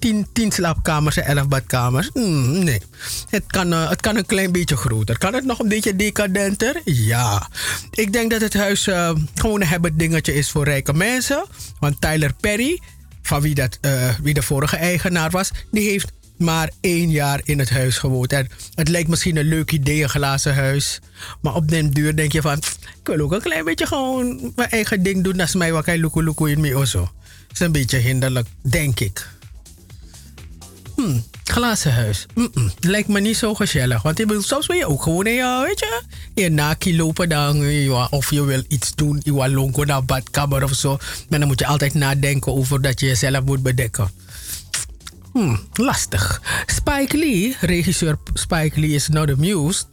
[0.00, 2.10] 10, 10 slaapkamers en 11 badkamers.
[2.14, 2.80] Mm, nee,
[3.28, 5.18] het kan, uh, het kan een klein beetje groter.
[5.18, 6.80] Kan het nog een beetje decadenter?
[6.84, 7.48] Ja.
[7.90, 11.44] Ik denk dat het huis uh, gewoon een hebben dingetje is voor rijke mensen.
[11.78, 12.80] Want Tyler Perry,
[13.22, 17.58] van wie, dat, uh, wie de vorige eigenaar was, die heeft maar één jaar in
[17.58, 18.32] het huis gewoond.
[18.32, 21.00] En het lijkt misschien een leuk idee, een glazen huis.
[21.40, 22.56] Maar op den duur denk je van...
[23.00, 25.36] Ik wil ook een klein beetje gewoon mijn eigen ding doen.
[25.36, 27.00] Dat mij wat ik in me of zo.
[27.00, 27.10] Dat
[27.52, 29.28] is een beetje hinderlijk, denk ik.
[31.00, 32.26] Hmm, glazen huis.
[32.34, 32.70] Mm -mm.
[32.80, 34.02] Lijkt me niet zo gezellig.
[34.02, 36.02] Want je soms wil je ook gewoon in je, weet je,
[36.34, 37.56] je naki lopen dan.
[38.10, 40.98] Of je wil iets doen, je wil longo naar badkamer of zo.
[41.28, 44.10] Maar dan moet je altijd nadenken over dat je jezelf moet bedekken.
[45.32, 46.42] Hmm, lastig.
[46.66, 49.84] Spike Lee, regisseur Spike Lee is de muse.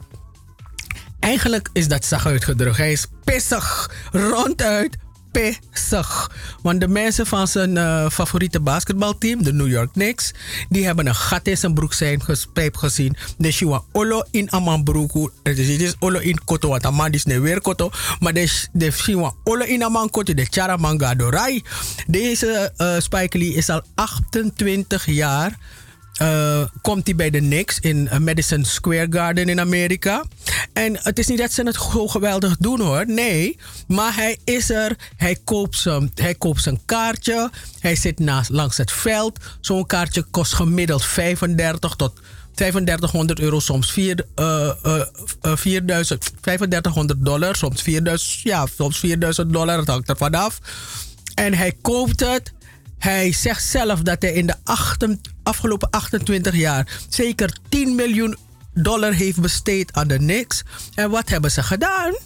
[1.19, 2.77] Eigenlijk is dat zacht uitgedrukt.
[2.77, 4.97] Hij is pissig, ronduit
[5.31, 6.31] pissig.
[6.61, 10.31] Want de mensen van zijn uh, favoriete basketbalteam, de New York Knicks,
[10.69, 12.21] die hebben een gat in zijn broek zijn
[12.71, 13.15] gezien.
[13.37, 15.31] De Shiwa Olo in Aman broek.
[15.43, 17.89] Het is Olo in Koto, want Aman is niet weer Koto.
[18.19, 18.33] Maar
[18.71, 21.63] de Shiwa Olo in Aman Koto, de Charamanga Dorai.
[22.07, 25.57] Deze uh, Spike Lee is al 28 jaar
[26.21, 30.23] uh, komt hij bij de Knicks in uh, Madison Square Garden in Amerika.
[30.73, 33.03] En het is niet dat ze het zo geweldig doen hoor.
[33.07, 33.57] Nee,
[33.87, 34.95] maar hij is er.
[35.15, 37.49] Hij koopt zijn, hij koopt zijn kaartje.
[37.79, 39.39] Hij zit naast, langs het veld.
[39.61, 42.19] Zo'n kaartje kost gemiddeld 35 tot
[42.53, 45.01] 3500 euro, soms 4, uh, uh,
[45.41, 50.59] 4000, 3500 dollar, soms 4000, ja, soms 4000 dollar, dat hangt er vanaf.
[51.33, 52.53] En hij koopt het
[52.97, 54.55] hij zegt zelf dat hij in de
[55.47, 58.37] afgelopen 28 jaar zeker 10 miljoen
[58.73, 60.63] dollar heeft besteed aan de niks.
[60.93, 62.17] En wat hebben ze gedaan?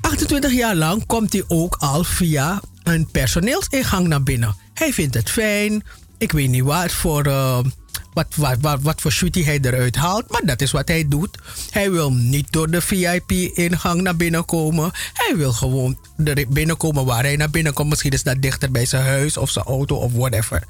[0.00, 4.56] 28 jaar lang komt hij ook al via een personeelsingang naar binnen.
[4.74, 5.84] Hij vindt het fijn.
[6.18, 7.26] Ik weet niet wat voor.
[7.26, 7.58] Uh,
[8.16, 10.30] wat, wat, wat, wat voor hij eruit haalt.
[10.30, 11.38] Maar dat is wat hij doet.
[11.70, 14.90] Hij wil niet door de VIP-ingang naar binnen komen.
[15.12, 15.98] Hij wil gewoon
[16.48, 17.88] binnenkomen waar hij naar binnen komt.
[17.88, 20.62] Misschien is dat dichter bij zijn huis of zijn auto of whatever.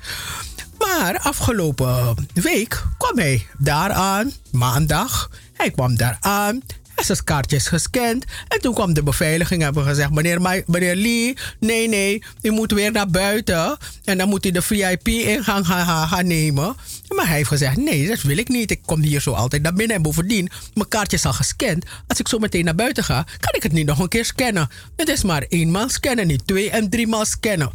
[0.78, 5.30] Maar afgelopen week kwam hij daar aan, maandag.
[5.52, 6.62] Hij kwam daar aan
[7.04, 8.24] zijn kaartjes gescand.
[8.48, 12.72] En toen kwam de beveiliging en hebben gezegd: meneer, meneer Lee, nee, nee, u moet
[12.72, 13.76] weer naar buiten.
[14.04, 16.76] En dan moet u de VIP-ingang gaan, gaan, nemen.
[17.08, 18.70] Maar hij heeft gezegd: nee, dat wil ik niet.
[18.70, 19.96] Ik kom hier zo altijd naar binnen.
[19.96, 21.84] En bovendien, mijn kaartje is al gescand.
[22.06, 24.68] Als ik zo meteen naar buiten ga, kan ik het niet nog een keer scannen.
[24.96, 27.70] Het is maar eenmaal scannen, niet twee en driemaal scannen.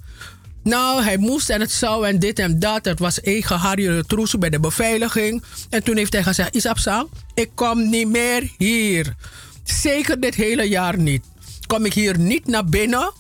[0.64, 2.86] Nou, hij moest en het zou en dit en dat.
[2.86, 5.44] Het was één geharde troes bij de beveiliging.
[5.70, 9.16] En toen heeft hij gezegd, Isap Sang, ik kom niet meer hier.
[9.64, 11.24] Zeker dit hele jaar niet.
[11.68, 13.14] Kom ik hier niet naar binnen.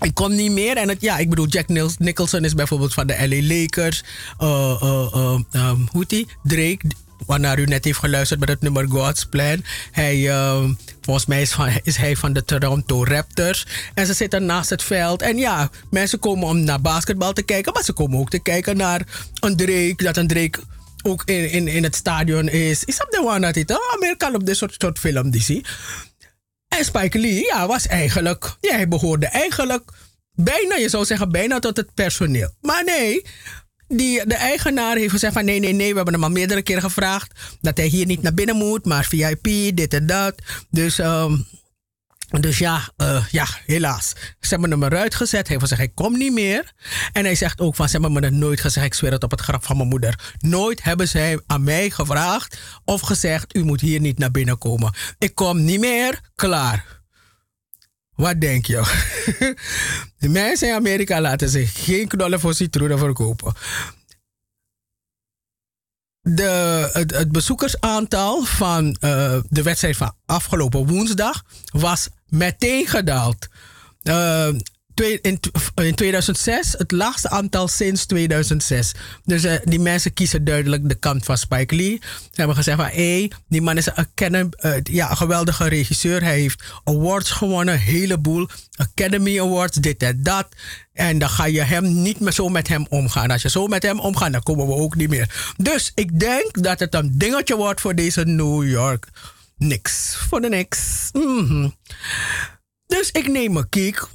[0.00, 0.76] Ik kom niet meer.
[0.76, 1.68] En het, ja, ik bedoel, Jack
[1.98, 4.04] Nicholson is bijvoorbeeld van de LA Lakers.
[4.40, 5.34] Uh,
[5.90, 6.26] hoe die?
[6.42, 6.80] Drake,
[7.26, 9.64] waarnaar u net heeft geluisterd met het nummer God's Plan.
[9.90, 10.16] Hij,
[11.04, 11.46] volgens mij
[11.82, 13.66] is, hij van de Toronto Raptors.
[13.94, 15.22] En ze zitten naast het veld.
[15.22, 17.72] En ja, mensen komen om naar basketbal te kijken.
[17.72, 19.94] Maar ze komen ook te kijken naar een Drake.
[19.96, 20.60] Dat een Drake
[21.02, 22.84] ook in, in, in het stadion is.
[22.84, 25.64] Is dat de one dat het Amerikaan op dit soort, soort film die zie.
[26.68, 29.90] En Spike Lee, ja, was eigenlijk, hij behoorde eigenlijk
[30.34, 32.50] bijna, je zou zeggen, bijna tot het personeel.
[32.60, 33.26] Maar nee,
[33.96, 36.82] die, de eigenaar heeft gezegd van nee, nee, nee, we hebben hem al meerdere keren
[36.82, 40.34] gevraagd dat hij hier niet naar binnen moet, maar VIP, dit en dat.
[40.70, 41.46] Dus um,
[42.40, 44.12] dus ja, uh, ja, helaas.
[44.40, 45.48] Ze hebben hem eruit gezet.
[45.48, 46.72] Hij heeft gezegd, ik kom niet meer.
[47.12, 48.86] En hij zegt ook van, ze hebben me dat nooit gezegd.
[48.86, 50.34] Ik zweer het op het graf van mijn moeder.
[50.38, 54.94] Nooit hebben zij aan mij gevraagd of gezegd, u moet hier niet naar binnen komen.
[55.18, 57.02] Ik kom niet meer, klaar.
[58.14, 58.76] Wat denk je?
[60.18, 63.54] De mensen in Amerika laten zich geen knollen voor citroenen verkopen.
[66.20, 73.48] De, het, bezoekersaantal van uh, de wedstrijd van afgelopen woensdag was meteen gedaald.
[74.02, 74.48] Uh,
[75.00, 75.40] in,
[75.74, 78.92] in 2006 het laagste aantal sinds 2006.
[79.24, 81.98] Dus uh, die mensen kiezen duidelijk de kant van Spike Lee.
[82.02, 86.22] Ze hebben gezegd van, hé, die man is een, uh, ja, geweldige regisseur.
[86.22, 88.48] Hij heeft awards gewonnen, een heleboel.
[88.76, 90.48] Academy Awards, dit en dat.
[90.92, 93.30] En dan ga je hem niet meer zo met hem omgaan.
[93.30, 95.52] Als je zo met hem omgaat, dan komen we ook niet meer.
[95.56, 99.08] Dus ik denk dat het een dingetje wordt voor deze New York.
[99.56, 100.16] Niks.
[100.28, 101.08] Voor de niks.
[101.12, 101.74] -hmm.
[102.86, 104.06] Dus ik neem een kiek.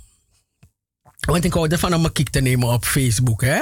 [1.19, 3.41] Want ik hou ervan om een kiek te nemen op Facebook.
[3.41, 3.61] Hè?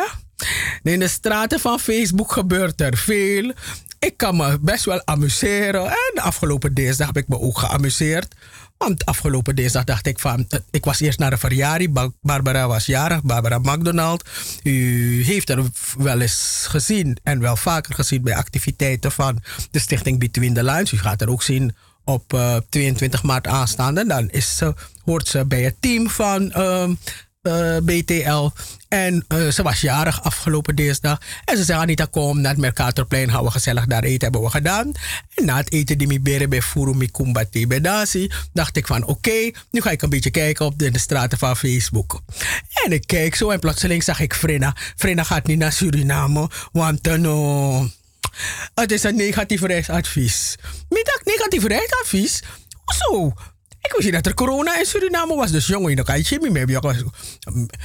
[0.84, 3.53] In de straten van Facebook gebeurt er veel.
[3.99, 5.86] Ik kan me best wel amuseren.
[5.86, 8.36] En de afgelopen dinsdag heb ik me ook geamuseerd.
[8.78, 10.45] Want afgelopen dinsdag dacht ik van...
[10.49, 12.12] Eh, ik was eerst naar de verjaring.
[12.22, 13.22] Barbara was jarig.
[13.22, 14.30] Barbara McDonald.
[14.64, 15.64] U heeft er
[15.97, 17.18] wel eens gezien.
[17.24, 20.91] En wel vaker gezien bij activiteiten van de stichting Between the Lines.
[20.91, 24.05] U gaat er ook zien op uh, eh, 22 maart aanstaande.
[24.05, 26.53] Dan is ze, hoort ze bij het team van...
[26.58, 26.89] Uh,
[27.48, 28.50] uh, BTL.
[28.88, 31.22] En uh, ze was jarig afgelopen dinsdag.
[31.45, 34.22] En ze zei: Anita, kom naar het Mercatorplein, gaan we gezellig daar eten.
[34.22, 34.91] Hebben we gedaan.
[35.36, 39.52] En na het eten die mi bere bij Furumi Kumbati Bedasi, dacht ik van: oké,
[39.72, 42.22] nu ga ik een beetje kijken op de, straten van Facebook.
[42.86, 44.76] En ik kijk zo en plotseling zag ik Frena.
[44.95, 47.84] Frena gaat niet naar Suriname, want uh,
[48.74, 50.56] het is een negatief reisadvies.
[50.89, 52.43] Middag negatief reisadvies?
[52.86, 53.34] Hoezo?
[53.82, 55.51] Ik wist niet dat er corona in Suriname was.
[55.51, 56.80] Dus jongen, dan kan je niet meer.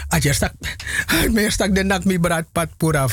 [0.08, 0.52] Als je stak,
[1.30, 3.08] meer stak de nak mi braad pat pura.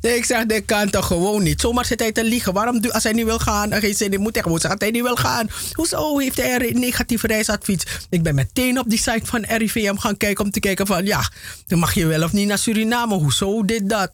[0.00, 1.60] Ik zeg, dit kan toch gewoon niet.
[1.60, 2.52] Zomaar zit hij te liegen.
[2.52, 5.02] Waarom, als hij niet wil gaan, en geen zin in moet gewoon zeggen hij niet
[5.02, 5.48] wil gaan.
[5.72, 7.82] Hoezo heeft hij een negatief reisadvies?
[8.10, 11.30] Ik ben meteen op die site van RIVM gaan kijken om te kijken van, ja,
[11.66, 13.14] dan mag je wel of niet naar Suriname.
[13.14, 14.10] Hoezo dit, dat?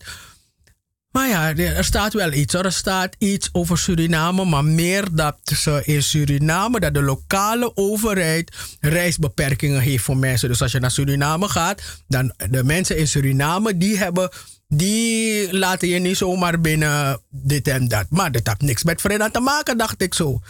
[1.11, 2.55] Maar ja, er staat wel iets.
[2.55, 8.57] Er staat iets over Suriname, maar meer dat ze in Suriname, dat de lokale overheid
[8.81, 10.49] reisbeperkingen heeft voor mensen.
[10.49, 14.31] Dus als je naar Suriname gaat, dan de mensen in Suriname, die hebben,
[14.69, 18.07] die laten je niet zomaar binnen dit en dat.
[18.11, 20.41] Maar dat heeft niks met Frenna te maken, dacht ik zo.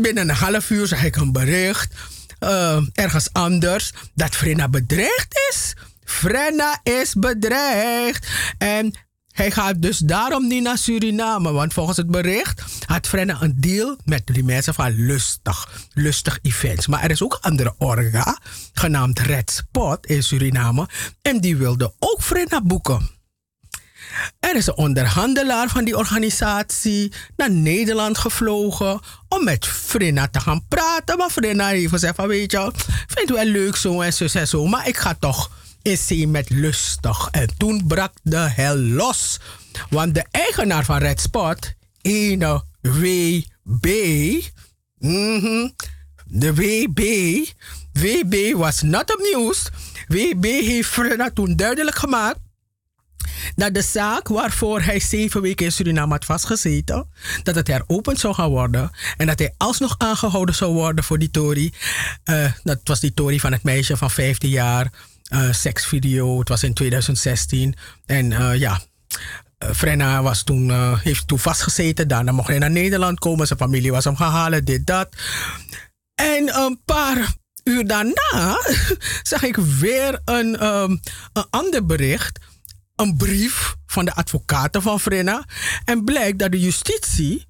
[0.00, 1.94] Binnen een half uur zag ik een bericht,
[2.40, 5.74] uh, ergens anders, dat Frenna bedreigd is.
[6.06, 8.26] Frenna is bedreigd.
[8.58, 8.94] En
[9.32, 11.52] hij gaat dus daarom niet naar Suriname.
[11.52, 15.68] Want volgens het bericht had Frenna een deal met die mensen van Lustig.
[15.92, 16.86] Lustig Events.
[16.86, 18.38] Maar er is ook een andere orga,
[18.72, 20.88] genaamd Red Spot in Suriname.
[21.22, 23.10] En die wilde ook Frenna boeken.
[24.40, 30.66] Er is een onderhandelaar van die organisatie naar Nederland gevlogen om met Frenna te gaan
[30.68, 31.18] praten.
[31.18, 32.70] Maar Frenna heeft gezegd van weet je,
[33.06, 34.66] vindt wel leuk zo en zo en zo.
[34.66, 35.50] Maar ik ga toch
[35.86, 37.28] is hij met lustig.
[37.30, 39.40] En toen brak de hel los.
[39.90, 43.86] Want de eigenaar van Red Spot, ene WB,
[44.98, 45.74] mm -hmm,
[46.24, 47.00] de WB,
[47.92, 49.70] WB was not amused.
[50.08, 52.38] WB heeft Frenna toen duidelijk gemaakt
[53.54, 57.08] dat de zaak waarvoor hij zeven weken in Suriname had vastgezeten,
[57.42, 61.30] dat het heropend zou gaan worden en dat hij alsnog aangehouden zou worden voor die
[61.30, 61.72] Tory.
[62.24, 64.90] Uh, dat was die Tory van het meisje van 15 jaar
[65.32, 66.38] uh, seksvideo.
[66.38, 67.74] Het was in 2016.
[68.06, 68.80] En uh, ja,
[69.64, 72.08] uh, Frenna was toen, heeft toen vastgezeten.
[72.08, 73.46] Daarna mocht hij naar Nederland komen.
[73.46, 75.08] Zijn familie was hem gehaald, dit, dat.
[76.14, 78.60] En een paar uur daarna
[79.22, 81.00] zag ik weer een, um,
[81.32, 82.38] een ander bericht.
[82.96, 85.44] Een brief van de advocaten van Frenna.
[85.84, 87.46] En blijkt dat de justitie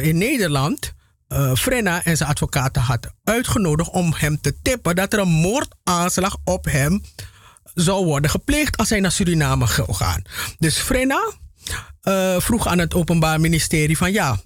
[0.00, 0.92] in Nederland
[1.32, 6.36] uh, Frenna en zijn advocaten had uitgenodigd om hem te tippen dat er een moordaanslag
[6.44, 7.02] op hem
[7.74, 10.22] zou worden gepleegd als hij naar Suriname zou gaan.
[10.58, 11.32] Dus Frenna
[12.02, 14.40] uh, vroeg aan het Openbaar Ministerie van ja,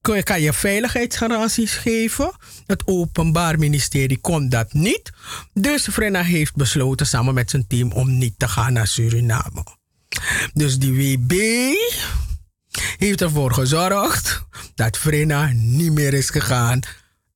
[0.00, 2.32] kan je veiligheidsgaranties geven?
[2.66, 5.12] Het Openbaar Ministerie kon dat niet.
[5.52, 9.64] Dus Frenna heeft besloten samen met zijn team om niet te gaan naar Suriname.
[10.52, 11.32] Dus die WB
[12.96, 14.42] heeft ervoor gezorgd
[14.74, 16.80] dat Frenna niet meer is gegaan.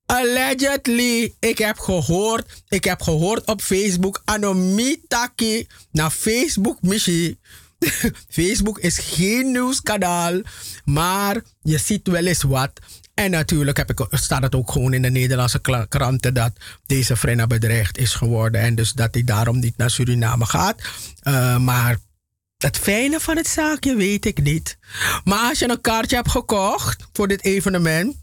[0.06, 7.38] Allegedly, ik heb gehoord, ik heb gehoord op Facebook, Anomitaki naar Facebook Michi.
[8.38, 10.40] Facebook is geen nieuwskanaal,
[10.84, 12.72] maar je ziet wel eens wat.
[13.14, 16.52] En natuurlijk heb ik, staat het ook gewoon in de Nederlandse kranten dat
[16.86, 18.60] deze Frenna bedreigd is geworden.
[18.60, 20.82] En dus dat hij daarom niet naar Suriname gaat.
[21.22, 21.98] Uh, maar
[22.62, 24.78] het fijne van het zaakje weet ik niet.
[25.24, 28.16] Maar als je een kaartje hebt gekocht voor dit evenement,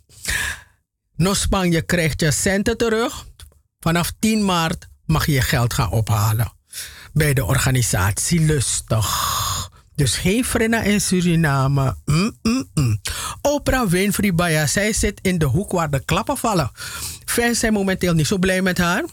[1.16, 3.26] nog Spanje krijgt je centen terug.
[3.80, 6.52] Vanaf 10 maart mag je je geld gaan ophalen
[7.14, 9.70] bij de organisatie Lustig.
[9.96, 11.96] Dus geen Frenna in Suriname.
[12.06, 13.02] Mm, mm, mm.
[13.42, 16.72] Oprah Winfrey Baya, zij zit in de hoek waar de klappen vallen.
[17.26, 19.04] Fans zijn momenteel niet zo blij met haar.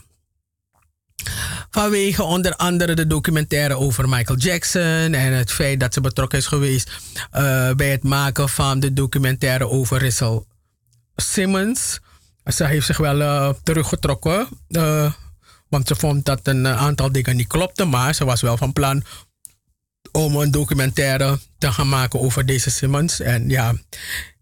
[1.70, 6.46] Vanwege onder andere de documentaire over Michael Jackson en het feit dat ze betrokken is
[6.46, 6.90] geweest
[7.34, 10.42] uh, bij het maken van de documentaire over Russell
[11.16, 12.00] Simmons.
[12.44, 15.12] Ze heeft zich wel uh, teruggetrokken, uh,
[15.68, 19.04] want ze vond dat een aantal dingen niet klopten, maar ze was wel van plan
[20.12, 23.20] om een documentaire te gaan maken over deze Simmons.
[23.20, 23.74] En ja,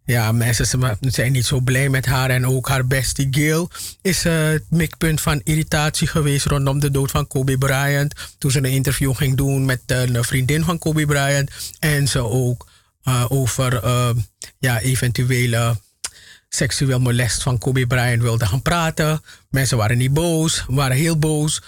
[0.04, 2.30] ja, mensen zijn niet zo blij met haar.
[2.30, 3.70] En ook haar bestie Gail
[4.02, 8.14] is uh, het mikpunt van irritatie geweest rondom de dood van Kobe Bryant.
[8.38, 11.50] Toen ze een interview ging doen met een vriendin van Kobe Bryant.
[11.78, 12.70] En ze ook
[13.04, 13.80] uh, over
[14.58, 15.80] ja, eventuele
[16.48, 19.22] seksueel molest van Kobe Bryant wilde gaan praten.
[19.50, 21.62] Mensen waren niet boos, waren heel boos.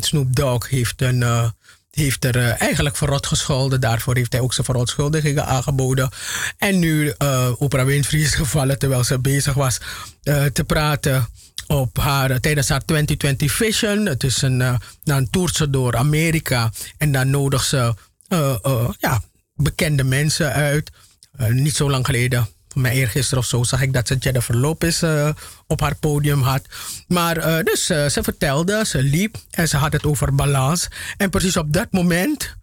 [0.00, 1.52] Snoop Dogg heeft een
[2.00, 3.80] heeft er uh, eigenlijk verrot gescholden.
[3.80, 6.10] Daarvoor heeft hij ook zijn verontschuldigingen aangeboden.
[6.58, 9.80] En nu uh, Oprah Winfrey gevallen terwijl ze bezig was
[10.22, 11.28] uh, te praten
[11.66, 14.06] op haar, tijdens haar 2020 Vision.
[14.06, 17.94] Het is een, dan toert ze door Amerika en dan nodigt ze
[18.98, 19.22] ja,
[19.54, 20.90] bekende mensen uit.
[21.48, 25.30] niet zo lang geleden mij eergisteren of zo zag ik dat ze Jennifer Lopez uh,
[25.66, 26.62] op haar podium had.
[27.08, 30.88] Maar uh, dus uh, ze vertelde, ze liep en ze had het over balans.
[31.16, 32.56] En precies op dat moment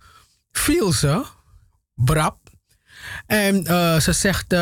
[0.52, 1.24] viel ze,
[1.96, 2.38] brap.
[3.26, 3.64] En
[4.02, 4.56] ze zegt,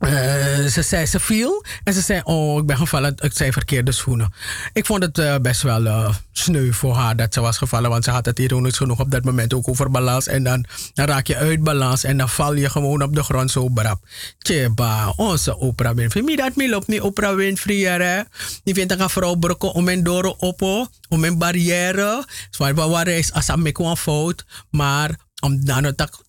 [0.00, 3.14] uh, ze zei ze viel en ze zei: Oh, ik ben gevallen.
[3.20, 4.32] Ik zei verkeerde schoenen.
[4.72, 8.04] Ik vond het uh, best wel uh, sneu voor haar dat ze was gevallen, want
[8.04, 10.26] ze had het ironisch genoeg op dat moment ook over balans.
[10.26, 10.64] En dan,
[10.94, 14.06] dan raak je uit balans en dan val je gewoon op de grond zo brap.
[14.38, 16.36] Tjeba, onze Oprah Winfrey.
[16.36, 18.24] Dat mi loopt niet Oprah Winfrey?
[18.64, 22.26] Die vindt een vrouw brokken om een doro oppo, om een barrière.
[22.50, 26.24] Zwaar, waar is als een fout, maar omdat,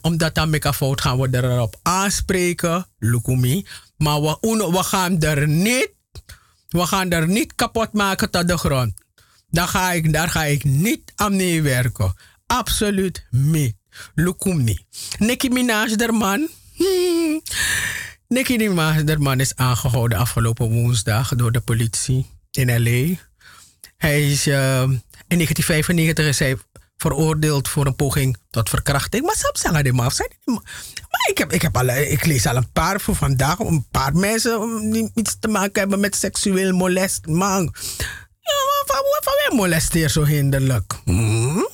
[0.00, 3.66] omdat dan met fout gaan we erop aanspreken, Lukumi.
[3.96, 4.36] Maar we,
[4.72, 5.90] we gaan er niet,
[6.68, 8.92] we gaan er niet kapot maken tot de grond.
[9.50, 12.14] Daar ga ik, daar ga ik niet aan meewerken.
[12.46, 13.74] Absoluut niet.
[14.14, 14.78] Lukumi.
[15.18, 16.48] Nicki Minaj, der man.
[18.28, 23.16] Minaj, der man is aangehouden afgelopen woensdag door de politie in L.A.
[23.96, 24.82] Hij is uh,
[25.28, 26.56] in 1995 is hij
[27.04, 29.24] veroordeeld voor een poging tot verkrachting.
[29.26, 30.14] Maar soms zeggen die maar
[31.10, 33.58] Maar ik, heb, ik, heb al, ik lees al een paar voor vandaag.
[33.58, 37.26] Een paar mensen die iets te maken hebben met seksueel molest.
[37.26, 37.74] Man,
[38.40, 40.92] ja, van, van wie molesteer zo hinderlijk?
[41.04, 41.68] Hmm?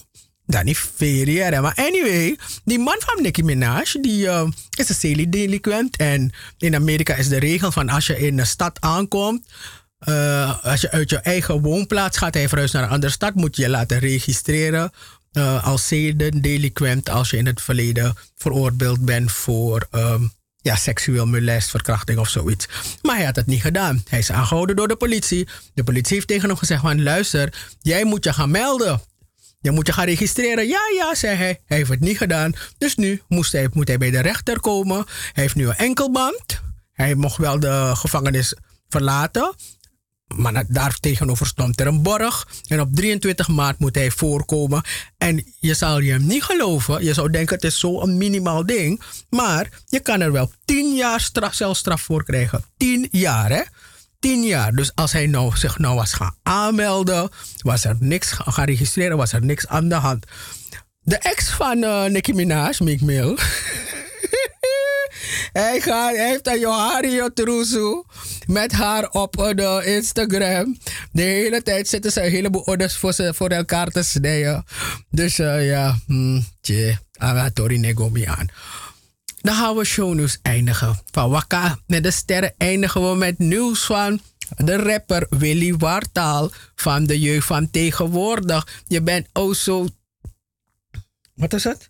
[0.47, 5.97] Dat niet fair, Maar anyway, die man van Nicki Minaj, die uh, is een celiedelinquent.
[5.97, 9.47] En in Amerika is de regel van als je in een stad aankomt...
[10.09, 13.63] Uh, als je uit je eigen woonplaats gaat en naar een andere stad, moet je
[13.63, 14.91] je laten registreren
[15.33, 21.71] uh, als zedendeliquent als je in het verleden veroordeeld bent voor um, ja, seksueel molest,
[21.71, 22.69] verkrachting of zoiets.
[23.03, 24.03] Maar hij had het niet gedaan.
[24.09, 25.49] Hij is aangehouden door de politie.
[25.75, 29.01] De politie heeft tegen hem gezegd: van, luister, jij moet je gaan melden.
[29.61, 30.69] Je moet je gaan registreren.
[30.69, 31.61] Ja, ja, zei hij.
[31.67, 32.53] Hij heeft het niet gedaan.
[32.79, 35.05] Dus nu moest hij, moet hij bij de rechter komen.
[35.07, 36.61] Hij heeft nu een enkelband.
[36.93, 38.55] Hij mocht wel de gevangenis
[38.89, 39.55] verlaten.
[40.37, 42.49] Maar daar tegenover stond er een borg.
[42.67, 44.83] En op 23 maart moet hij voorkomen.
[45.19, 47.05] En je zal je hem niet geloven.
[47.05, 49.03] Je zou denken het is zo'n minimaal ding.
[49.31, 52.65] Maar je kan er wel 10 jaar straf, celstraf voor krijgen.
[52.77, 53.63] 10 jaar hè.
[54.21, 54.73] 10 jaar.
[54.73, 57.29] Dus als hij nou, zich nou was gaan aanmelden,
[57.63, 60.27] was er niks gaan registreren, was er niks aan de hand.
[61.03, 63.27] De ex van uh, Nicki Minaj, Meek Mill,
[65.53, 68.05] Hij, gaat, heeft een Johario Trusu
[68.47, 70.79] met haar op de Instagram.
[71.13, 74.65] De hele tijd zitten ze een heleboel orders voor, voor elkaar te snijden.
[75.11, 78.49] Dus uh, ja, hmm, tje, Agatori Negomi aan.
[79.41, 80.99] Dan gaan we shownieuws eindigen.
[81.11, 84.21] Van Wakka met de sterren eindigen we met nieuws van
[84.57, 88.83] de rapper Willy Wartaal van de jeugd van tegenwoordig.
[88.87, 89.87] Je bent ook zo.
[91.35, 91.90] Wat is het?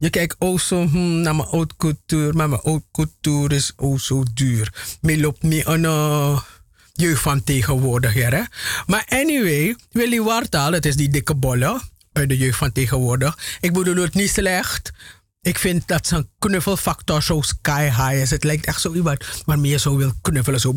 [0.00, 4.00] Je kijkt ook zo hmm, naar mijn oud cultuur, maar mijn oud cultuur is ook
[4.00, 4.96] zo duur.
[5.00, 6.40] Me loopt niet een uh,
[6.92, 8.42] jeugd van tegenwoordig, hè?
[8.86, 11.80] Maar anyway, Willy Wartaal, het is die dikke bolle
[12.12, 13.38] uit de jeugd van tegenwoordig.
[13.60, 14.92] Ik bedoel het niet slecht.
[15.42, 18.30] Ik vind dat zijn knuffelfactor zo sky high is.
[18.30, 20.60] Het lijkt echt zo iemand waarmee je zo wil knuffelen.
[20.60, 20.72] Zo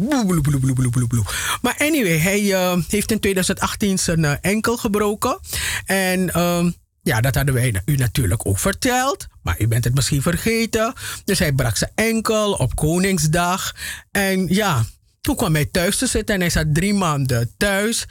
[1.61, 5.39] Maar anyway, hij uh, heeft in 2018 zijn uh, enkel gebroken.
[5.85, 6.65] En uh,
[7.03, 9.27] ja, dat hadden wij u natuurlijk ook verteld.
[9.41, 10.93] Maar u bent het misschien vergeten.
[11.25, 13.75] Dus hij brak zijn enkel op Koningsdag.
[14.11, 14.83] En ja,
[15.21, 18.07] toen kwam hij thuis te zitten en hij zat drie maanden thuis.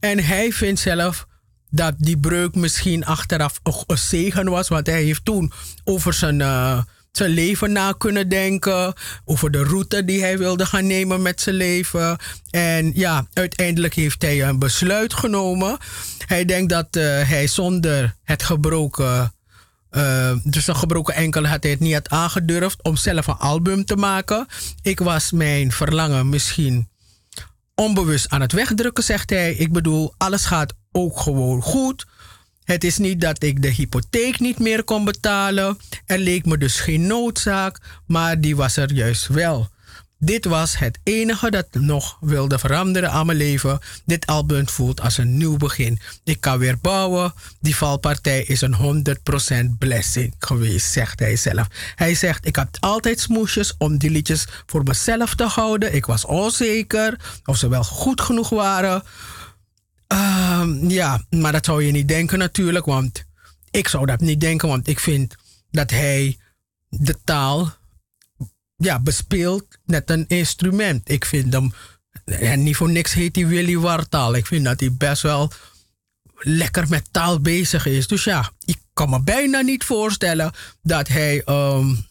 [0.00, 1.26] En hij vindt zelf
[1.70, 4.68] dat die breuk misschien achteraf een zegen was.
[4.68, 5.52] Want hij heeft toen
[5.84, 6.82] over zijn, uh,
[7.16, 8.94] zijn leven na kunnen denken.
[9.24, 12.18] Over de route die hij wilde gaan nemen met zijn leven.
[12.50, 15.78] En ja, uiteindelijk heeft hij een besluit genomen.
[16.26, 19.34] Hij denkt dat uh, hij zonder het gebroken.
[19.90, 23.84] Uh, dus een gebroken enkel had hij het niet had aangedurfd om zelf een album
[23.84, 24.46] te maken.
[24.82, 26.88] Ik was mijn verlangen misschien
[27.74, 29.54] onbewust aan het wegdrukken, zegt hij.
[29.54, 32.06] Ik bedoel, alles gaat ook gewoon goed.
[32.66, 35.78] Het is niet dat ik de hypotheek niet meer kon betalen.
[36.06, 39.68] Er leek me dus geen noodzaak, maar die was er juist wel.
[40.18, 43.78] Dit was het enige dat nog wilde veranderen aan mijn leven.
[44.04, 45.98] Dit album voelt als een nieuw begin.
[46.24, 47.34] Ik kan weer bouwen.
[47.60, 49.04] Die valpartij is een
[49.74, 51.66] 100% blessing geweest, zegt hij zelf.
[51.94, 55.94] Hij zegt: Ik had altijd smoesjes om die liedjes voor mezelf te houden.
[55.94, 59.02] Ik was onzeker of ze wel goed genoeg waren.
[60.12, 63.24] Uh, ja, maar dat zou je niet denken natuurlijk, want
[63.70, 65.34] ik zou dat niet denken, want ik vind
[65.70, 66.38] dat hij
[66.88, 67.76] de taal
[68.76, 71.10] ja, bespeelt net een instrument.
[71.10, 71.72] Ik vind hem,
[72.24, 74.34] en niet voor niks heet hij Willy Wartaal.
[74.34, 75.52] Ik vind dat hij best wel
[76.38, 78.06] lekker met taal bezig is.
[78.06, 80.52] Dus ja, ik kan me bijna niet voorstellen
[80.82, 82.06] dat hij, um,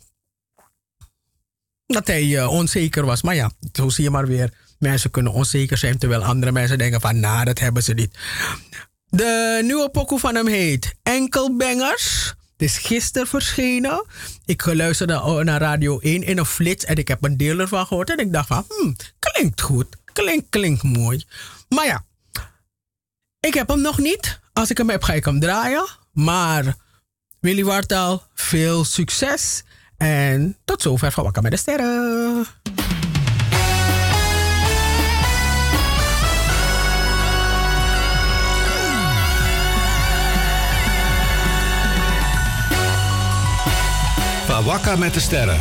[1.86, 3.22] dat hij uh, onzeker was.
[3.22, 7.02] Maar ja, zo zie je maar weer Mensen kunnen onzeker zijn, terwijl andere mensen denken
[7.02, 8.18] van, nou, dat hebben ze niet.
[9.10, 12.34] De nieuwe pokoe van hem heet Enkelbangers.
[12.58, 14.06] Het is gisteren verschenen.
[14.46, 18.10] Ik luisterde naar Radio 1 in een flits en ik heb een deel ervan gehoord.
[18.10, 19.88] En ik dacht van, hmm, klinkt goed.
[20.14, 21.26] Klinkt, klinkt mooi.
[21.70, 22.04] Maar ja,
[23.40, 24.40] ik heb hem nog niet.
[24.54, 25.86] Als ik hem heb, ga ik hem draaien.
[26.12, 26.76] Maar
[27.40, 29.64] Willy Wartaal, veel succes.
[29.98, 32.46] En tot zover van Wakker met de Sterren.
[44.66, 45.60] Wakka met de sterren.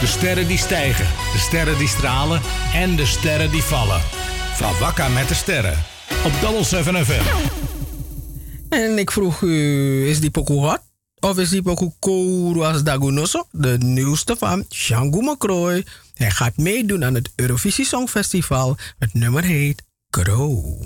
[0.00, 2.40] De sterren die stijgen, de sterren die stralen
[2.74, 4.00] en de sterren die vallen.
[4.54, 5.78] Van Wakka met de sterren.
[6.24, 7.22] Op Double 7 FM.
[8.68, 10.80] En ik vroeg u, is die pokoe hot?
[11.20, 13.46] Of is die pokoe kouru als Dagunoso?
[13.50, 15.84] De nieuwste van Shangu Makrooi.
[16.14, 18.76] Hij gaat meedoen aan het Eurovisie Songfestival.
[18.98, 20.82] Het nummer heet Grow.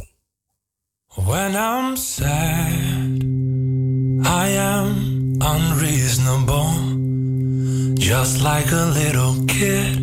[1.14, 3.22] When I'm sad,
[4.26, 4.94] I am
[5.38, 7.03] unreasonable.
[8.04, 9.98] Just like a little kid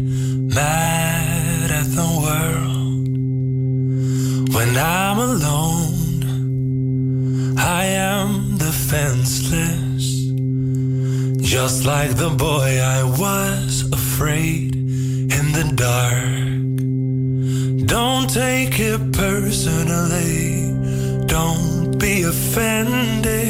[0.55, 3.07] mad at the world.
[4.55, 5.93] When I'm alone,
[7.59, 10.05] I am defenseless.
[11.47, 16.57] Just like the boy I was afraid in the dark.
[17.85, 20.73] Don't take it personally.
[21.27, 23.43] Don't be offended.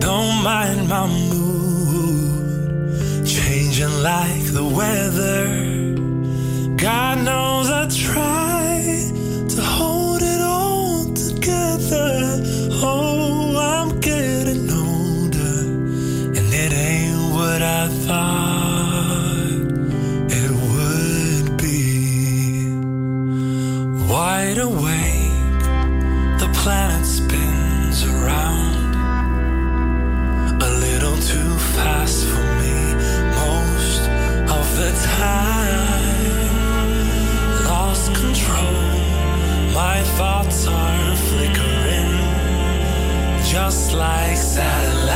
[0.00, 1.57] Don't mind my mood
[3.78, 5.94] changing like the weather.
[6.76, 9.10] God knows I try
[9.48, 12.42] to hold it all together.
[12.82, 18.47] Oh, I'm getting older, and it ain't what I thought
[39.78, 42.10] My thoughts are flickering,
[43.44, 45.14] just like satellites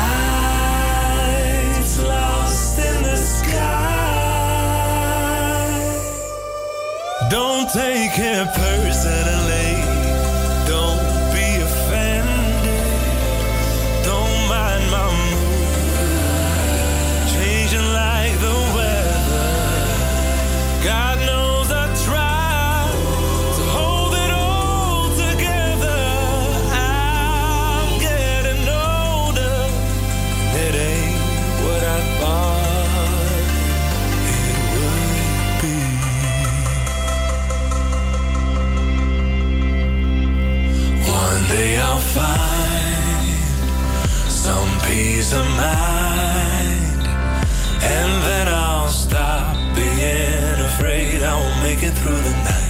[1.98, 3.58] lost in the sky.
[7.28, 9.41] Don't take it personally.
[42.14, 43.26] Find
[44.28, 47.06] some peace of mind,
[47.82, 51.22] and then I'll stop being afraid.
[51.22, 52.61] I won't make it through the night.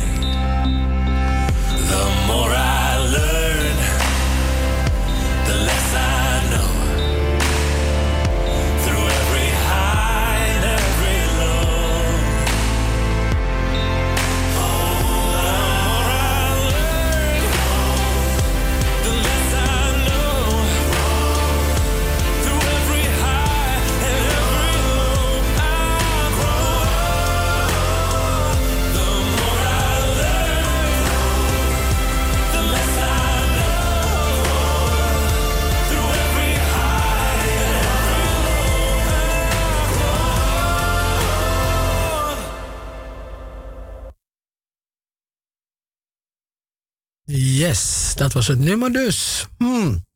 [48.32, 49.46] Dat was het nummer dus.
[49.58, 50.06] Hmm.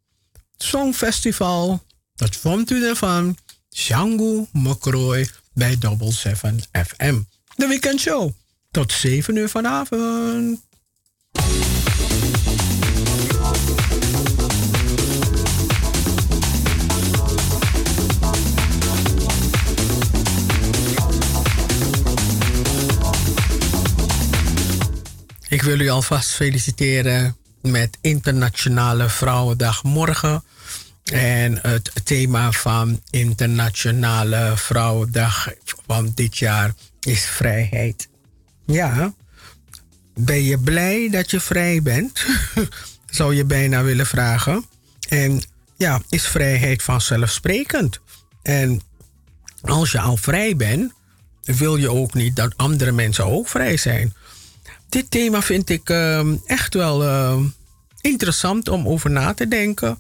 [0.57, 1.83] Songfestival.
[2.15, 3.37] Dat vond u ervan.
[3.69, 7.21] Django Mokrooi bij Double 7 FM.
[7.57, 8.31] De Weekend Show.
[8.71, 10.61] Tot 7 uur vanavond.
[25.49, 27.37] Ik wil u alvast feliciteren
[27.71, 30.45] met Internationale Vrouwendag morgen.
[31.05, 35.49] En het thema van Internationale Vrouwendag
[35.87, 38.09] van dit jaar is vrijheid.
[38.67, 39.15] Ja,
[40.15, 42.25] ben je blij dat je vrij bent?
[43.11, 44.65] Zou je bijna willen vragen.
[45.09, 45.43] En
[45.77, 48.01] ja, is vrijheid vanzelfsprekend?
[48.43, 48.81] En
[49.61, 50.93] als je al vrij bent,
[51.43, 54.15] wil je ook niet dat andere mensen ook vrij zijn.
[54.89, 57.45] Dit thema vind ik ehm, echt wel ehm,
[58.07, 59.99] interessant om over na te denken.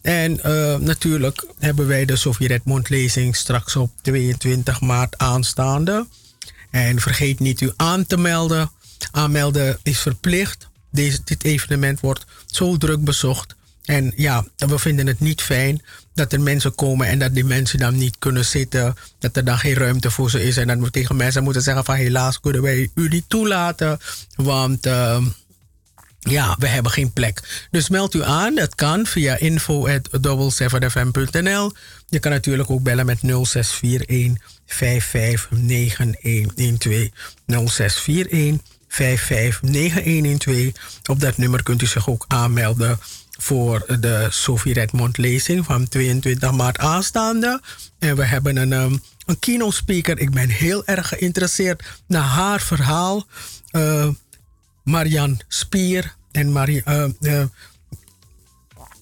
[0.00, 6.06] En eh, natuurlijk hebben wij de Sofie Redmond lezing straks op 22 maart aanstaande.
[6.70, 8.70] En vergeet niet u aan te melden.
[9.10, 10.68] Aanmelden is verplicht.
[10.90, 13.56] Deze, dit evenement wordt zo druk bezocht.
[13.84, 15.82] En ja, we vinden het niet fijn
[16.14, 18.94] dat er mensen komen en dat die mensen dan niet kunnen zitten.
[19.18, 20.56] Dat er dan geen ruimte voor ze is.
[20.56, 23.98] En dat we tegen mensen moeten zeggen van helaas kunnen wij u niet toelaten.
[24.36, 25.26] Want uh,
[26.30, 27.66] ja, we hebben geen plek.
[27.70, 28.56] Dus meld u aan.
[28.56, 31.72] Het kan via info.double7fm.nl.
[32.08, 34.34] Je kan natuurlijk ook bellen met 0641
[34.66, 37.08] 559112.
[37.46, 40.72] 0641 559112.
[41.10, 42.98] Op dat nummer kunt u zich ook aanmelden
[43.38, 47.60] voor de Sophie Redmond lezing van 22 maart aanstaande.
[47.98, 50.18] En we hebben een, um, een keynote speaker.
[50.18, 53.26] Ik ben heel erg geïnteresseerd naar haar verhaal.
[53.72, 54.08] Uh,
[54.84, 56.82] Marian Spier en Marie.
[56.86, 57.44] Uh, uh,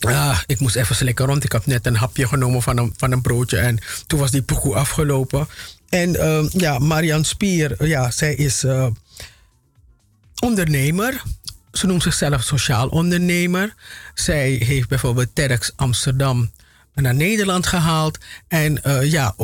[0.00, 1.44] ah, ik moest even slikken rond.
[1.44, 4.42] Ik had net een hapje genomen van een, van een broodje en toen was die
[4.42, 5.48] pokoe afgelopen.
[5.88, 8.64] En uh, ja, Marian Spier, ja, zij is
[10.42, 11.22] ondernemer.
[11.72, 13.74] Ze noemt zichzelf sociaal ondernemer.
[14.14, 16.50] Zij heeft bijvoorbeeld TEDx Amsterdam
[16.94, 18.18] naar Nederland gehaald.
[18.48, 19.34] En ja,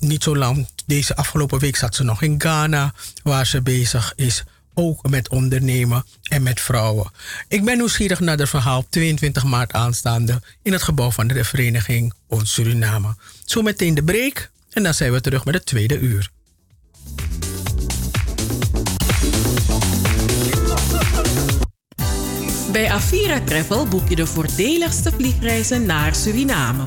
[0.00, 4.44] niet zo lang, deze afgelopen week zat ze nog in Ghana, waar ze bezig is
[4.78, 7.10] ook met ondernemen en met vrouwen.
[7.48, 12.12] Ik ben nieuwsgierig naar het verhaal 22 maart aanstaande in het gebouw van de vereniging
[12.26, 13.14] Ons Suriname.
[13.44, 16.30] Zometeen de break en dan zijn we terug met het tweede uur.
[22.72, 26.84] Bij Avira Travel boek je de voordeligste vliegreizen naar Suriname.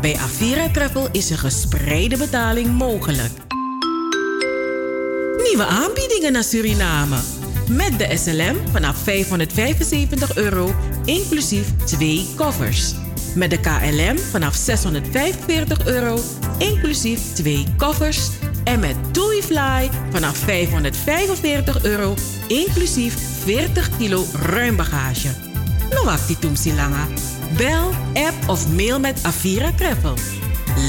[0.00, 3.32] Bij Avira Travel is een gespreide betaling mogelijk.
[5.36, 7.16] Nieuwe aanbiedingen naar Suriname.
[7.68, 10.74] Met de SLM vanaf 575 euro,
[11.04, 12.94] inclusief twee koffers.
[13.34, 16.18] Met de KLM vanaf 645 euro,
[16.58, 18.30] inclusief twee koffers.
[18.64, 22.14] En met TuiFly vanaf 545 euro,
[22.46, 23.14] inclusief
[23.44, 25.28] 40 kilo ruim bagage.
[25.90, 27.06] No actie langa.
[27.56, 30.14] Bel, app of mail met Avira Travel.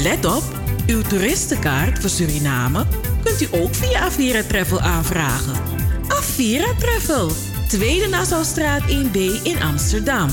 [0.02, 0.42] Let op,
[0.86, 2.86] uw toeristenkaart voor Suriname
[3.24, 5.54] kunt u ook via Avira Travel aanvragen.
[6.08, 7.30] Avira Travel,
[7.68, 10.28] Tweede Nassaustraat 1B in Amsterdam.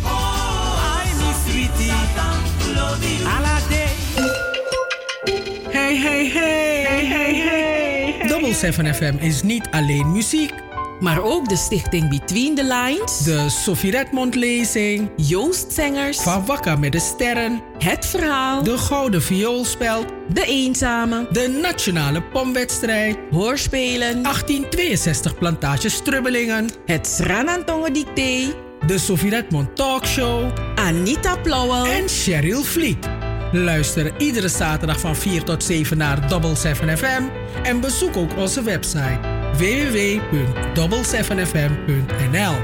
[5.75, 8.27] Hey, hey, hey, hey, hey, hey.
[8.27, 10.53] Double 7 FM is niet alleen muziek.
[10.99, 13.17] Maar ook de stichting Between the Lines.
[13.17, 15.09] De Sophie Redmond lezing.
[15.15, 16.21] Joost Zengers.
[16.21, 17.61] Van Wakka met de Sterren.
[17.77, 18.63] Het Verhaal.
[18.63, 20.05] De Gouden Vioolspeld.
[20.33, 21.27] De Eenzame.
[21.31, 23.17] De Nationale Pomwedstrijd.
[23.31, 24.23] Hoorspelen.
[24.23, 26.69] 1862 Plantage Strubbelingen.
[26.85, 28.53] Het Sranantongen Dicté.
[28.87, 30.51] De Sophie Redmond Talkshow.
[30.75, 31.85] Anita Plauwel.
[31.85, 33.14] En Cheryl Vliet.
[33.63, 37.23] Luister iedere zaterdag van 4 tot 7 naar Double 7 FM.
[37.63, 39.19] En bezoek ook onze website
[39.57, 42.55] www.double7fm.nl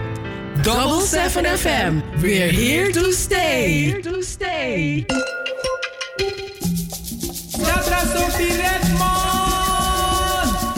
[0.62, 1.94] Double 7 FM.
[2.20, 3.84] We're here to stay.
[3.84, 5.06] Here to stay.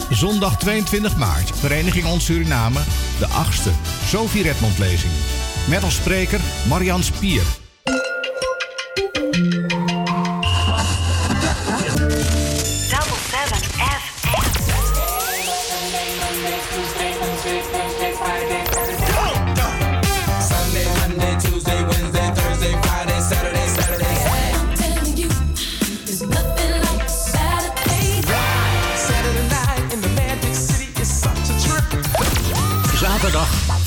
[0.09, 2.79] Zondag 22 maart, Vereniging Ons Suriname,
[3.19, 3.69] de achtste
[4.05, 5.13] Sophie Redmond lezing.
[5.69, 7.62] Met als spreker Marian Spier.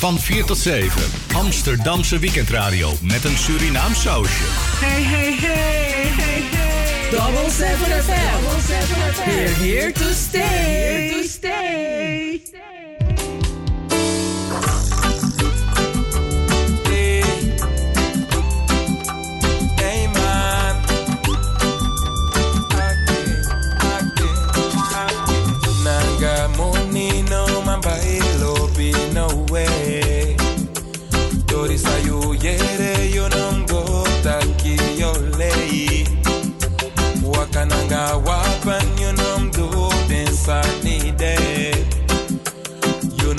[0.07, 1.01] Van 4 tot 7.
[1.33, 4.43] Amsterdamse weekendradio met een Surinaam sausje.
[4.43, 7.09] Hey, hey, hey, hey, hey.
[7.11, 8.41] Double 7 FM.
[8.41, 9.29] Double 7 FM.
[9.29, 10.41] We're here to stay.
[10.41, 12.76] Here to stay.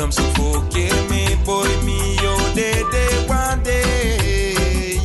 [0.09, 4.96] You know I'm me, boy, me, yo, day, day, one day.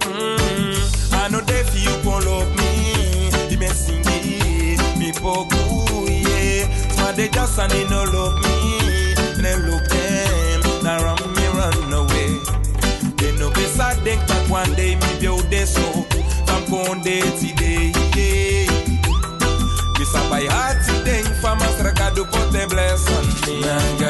[0.00, 6.10] Mm, I know they feel you gon' love me, the best sing it, me poku,
[6.10, 6.68] yeah.
[6.98, 11.46] But they just and they no love me, and they look them, now run me
[11.46, 12.36] run away.
[13.16, 16.04] They know be sad, think that one day me build this so,
[16.48, 18.68] I'm gon' day today, yeah.
[19.96, 24.03] Bisa by heart today, fama stragado pote bless on me.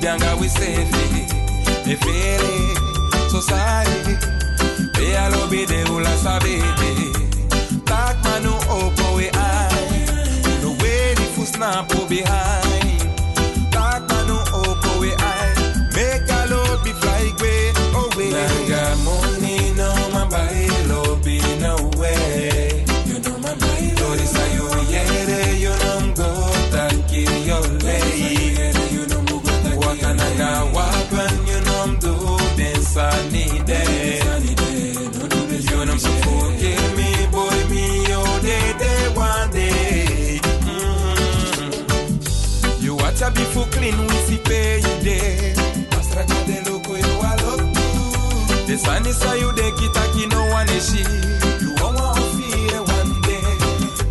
[0.00, 1.26] She weli bianga we sefi
[1.86, 4.16] Me fele so sorry
[4.94, 6.90] Be alo be de ula sabete
[7.84, 10.06] Tak manu opo we ai
[10.62, 12.59] No way di fu snap o behind
[43.80, 45.54] clean with the pay you day.
[45.90, 47.84] Pastra ka de loco yo a loco.
[48.68, 51.00] The sun is a you de kita ki no one is she.
[51.64, 53.48] You won't want fear one day.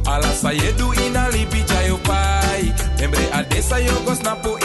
[0.10, 2.74] Ala sa ye do in a libi jayo pai.
[3.00, 4.59] Membre adesa yo go snapo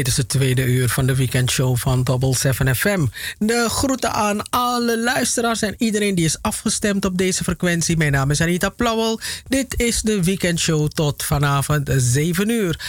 [0.00, 3.06] dit is het tweede uur van de weekendshow van Double 7 FM.
[3.38, 7.96] De groeten aan alle luisteraars en iedereen die is afgestemd op deze frequentie.
[7.96, 9.20] Mijn naam is Anita Plauwel.
[9.48, 12.80] Dit is de weekendshow tot vanavond 7 uur.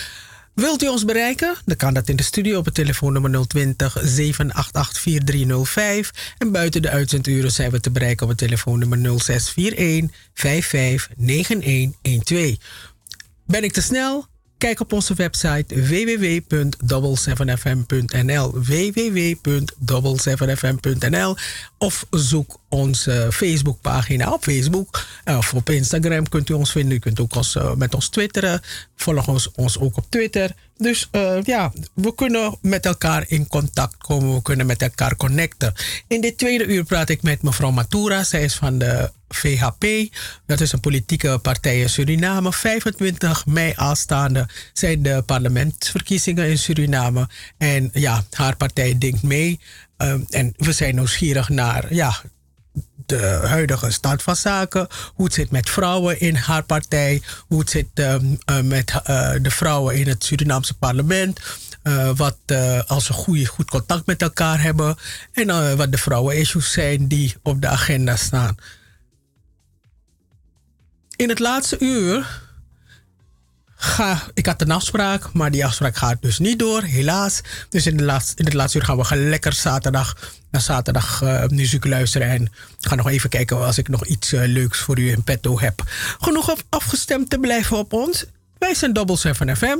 [0.53, 1.55] Wilt u ons bereiken?
[1.65, 6.11] Dan kan dat in de studio op het telefoonnummer 020 788 4305.
[6.37, 12.55] En buiten de uitzenduren zijn we te bereiken op het telefoonnummer 0641 559112.
[13.45, 14.29] Ben ik te snel?
[14.61, 21.35] Kijk op onze website www.double7fm.nl www.double7fm.nl
[21.77, 26.97] of zoek onze Facebookpagina op Facebook of op Instagram kunt u ons vinden.
[26.97, 28.61] U kunt ook ons, eh, met ons twitteren.
[28.95, 30.51] Volg ons, ook op Twitter.
[30.77, 34.33] Dus eh, ja, we kunnen met elkaar in contact komen.
[34.33, 35.73] We kunnen met elkaar connecten.
[36.07, 38.23] In dit tweede uur praat ik met mevrouw Matura.
[38.23, 39.85] Zij is van de VHP.
[40.45, 42.53] Dat is een politieke partij in Suriname.
[42.53, 47.29] 25 mei aanstaande zijn de parlementsverkiezingen in Suriname.
[47.57, 49.59] En ja, haar partij denkt mee.
[49.97, 52.21] Um, en we zijn nieuwsgierig naar ja,
[53.17, 54.87] de huidige stand van zaken.
[55.13, 57.21] Hoe het zit met vrouwen in haar partij.
[57.47, 61.39] Hoe het zit um, uh, met uh, de vrouwen in het Surinaamse parlement.
[61.83, 62.37] Uh, wat
[62.87, 64.95] als ze goed contact met elkaar hebben.
[65.31, 68.55] En wat de vrouwen-issues zijn die op de agenda staan.
[71.15, 72.41] In het laatste uur
[74.33, 77.41] ik had een afspraak, maar die afspraak gaat dus niet door, helaas.
[77.69, 80.15] Dus in, de laatste, in het laatste uur gaan we lekker zaterdag
[80.51, 82.27] naar zaterdag uh, muziek luisteren.
[82.27, 85.59] En ga nog even kijken als ik nog iets uh, leuks voor u in petto
[85.59, 85.83] heb.
[86.19, 88.25] Genoeg afgestemd te blijven op ons.
[88.57, 89.77] Wij zijn Double 7 FM.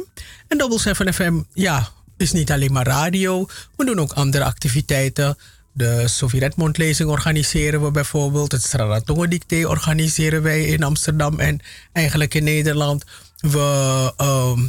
[0.47, 3.47] En Double 7 FM, ja, is niet alleen maar radio.
[3.75, 5.37] We doen ook andere activiteiten.
[5.73, 8.51] De Sofie Redmond lezing organiseren we bijvoorbeeld.
[8.51, 11.59] Het Straratongen Dicté organiseren wij in Amsterdam en
[11.93, 13.03] eigenlijk in Nederland.
[13.41, 14.59] We uh,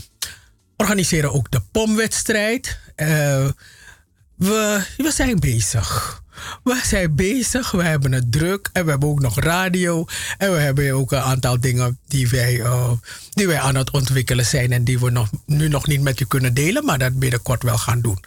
[0.77, 2.79] organiseren ook de pomwedstrijd.
[2.97, 3.49] Uh,
[4.35, 6.21] we, we zijn bezig.
[6.65, 10.05] We zijn bezig, we hebben het druk en we hebben ook nog radio.
[10.39, 12.91] En we hebben ook een aantal dingen die wij, uh,
[13.31, 16.25] die wij aan het ontwikkelen zijn en die we nog, nu nog niet met u
[16.25, 18.25] kunnen delen, maar dat binnenkort wel gaan doen.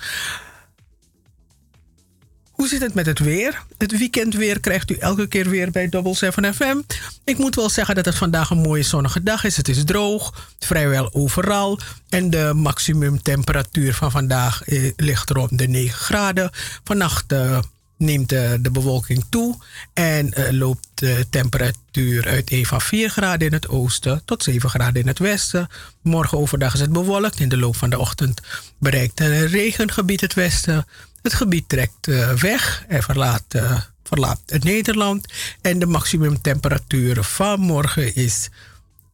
[2.56, 3.64] Hoe zit het met het weer?
[3.78, 6.78] Het weekendweer krijgt u elke keer weer bij Double 7 FM.
[7.24, 9.58] Ik moet wel zeggen dat het vandaag een mooie zonnige dag is.
[9.58, 11.80] Het is droog, vrijwel overal.
[12.10, 16.50] En de maximumtemperatuur van vandaag eh, ligt rond de 9 graden.
[16.84, 17.60] Vannacht eh,
[17.98, 19.58] neemt de, de, bewolking toe
[19.94, 25.08] en loopt de temperatuur uiteen van 4 graden in het oosten tot 7 graden in
[25.08, 25.68] het westen.
[26.02, 27.40] Morgen overdag is het bewolkt.
[27.40, 28.42] In de loop van de ochtend
[28.80, 30.86] bereikt een regengebied het westen.
[31.26, 35.34] Het gebied trekt uh, weg en verlaat, uh, verlaat het Nederland.
[35.62, 38.50] En de maximumtemperatuur van morgen is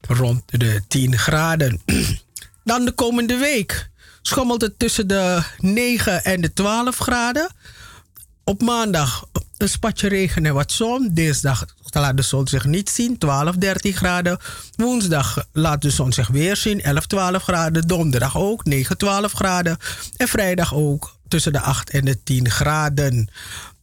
[0.02, 1.82] rond de 10 graden.
[2.64, 3.90] Dan de komende week
[4.22, 7.52] schommelt het tussen de 9 en de 12 graden.
[8.44, 9.26] Op maandag
[9.58, 11.10] een spatje regen en wat zon.
[11.14, 14.40] Dinsdag laat de zon zich niet zien, 12, 13 graden.
[14.76, 17.88] Woensdag laat de zon zich weer zien, 11, 12 graden.
[17.88, 19.78] Donderdag ook, 9, 12 graden.
[20.18, 23.30] En vrijdag ook tussen de 8 en de 10 graden.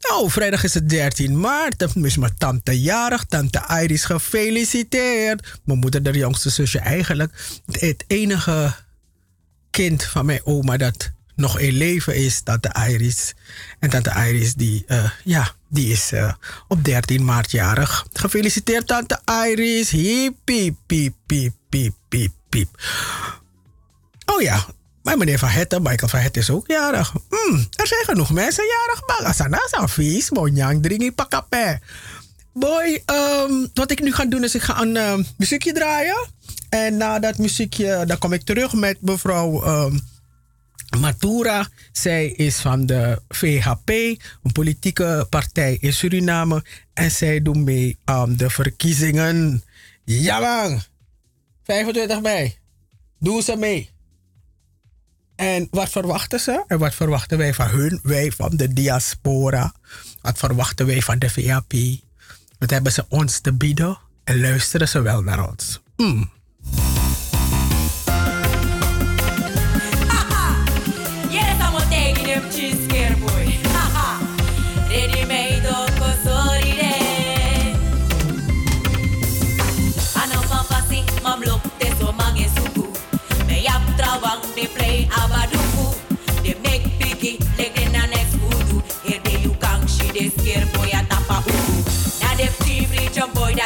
[0.01, 1.79] Nou, vrijdag is het 13 maart.
[1.79, 3.25] Dan is mijn tante jarig.
[3.25, 5.59] Tante Iris, gefeliciteerd.
[5.65, 8.75] Mijn moeder, de jongste zusje, eigenlijk het enige
[9.71, 13.35] kind van mijn oma dat nog in leven is, tante Iris.
[13.79, 16.33] En tante Iris, die, eh, ja, die is eh,
[16.69, 18.07] op 13 maart jarig.
[18.13, 19.91] Gefeliciteerd, tante Iris.
[19.91, 22.69] Hiep, piep, piep, piep, piep, piep.
[24.25, 24.67] Oh ja,
[25.09, 27.13] maar meneer Van Hetten, Michael Van Hetten is ook jarig.
[27.13, 29.05] Mm, er zijn genoeg mensen jarig.
[29.07, 31.81] Bagasana, nou Safies, Bonjang, Dringi, Pakapé.
[32.53, 36.27] Boy, um, ehm, wat ik nu ga doen is ik ga een ehm, muziekje draaien.
[36.69, 40.01] En na dat muziekje, dan kom ik terug met mevrouw um,
[41.01, 41.69] Matura.
[41.93, 46.65] Zij is van de VHP, een politieke partij in Suriname.
[46.95, 49.63] En zij doet mee aan de verkiezingen.
[50.05, 50.83] Ja lang,
[51.65, 52.57] 25 mei.
[53.19, 53.97] Doe ze mee.
[55.39, 56.65] En wat verwachten ze?
[56.67, 58.01] En wat verwachten wij van hun?
[58.03, 59.73] Wij van de diaspora.
[60.21, 61.73] Wat verwachten wij van de VAP?
[62.59, 63.99] Wat hebben ze ons te bieden?
[64.25, 65.81] En luisteren ze wel naar ons?
[65.97, 66.31] Hmm.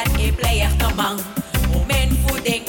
[0.04, 1.18] en ik blijf echt man,
[1.74, 2.62] Om mijn voeding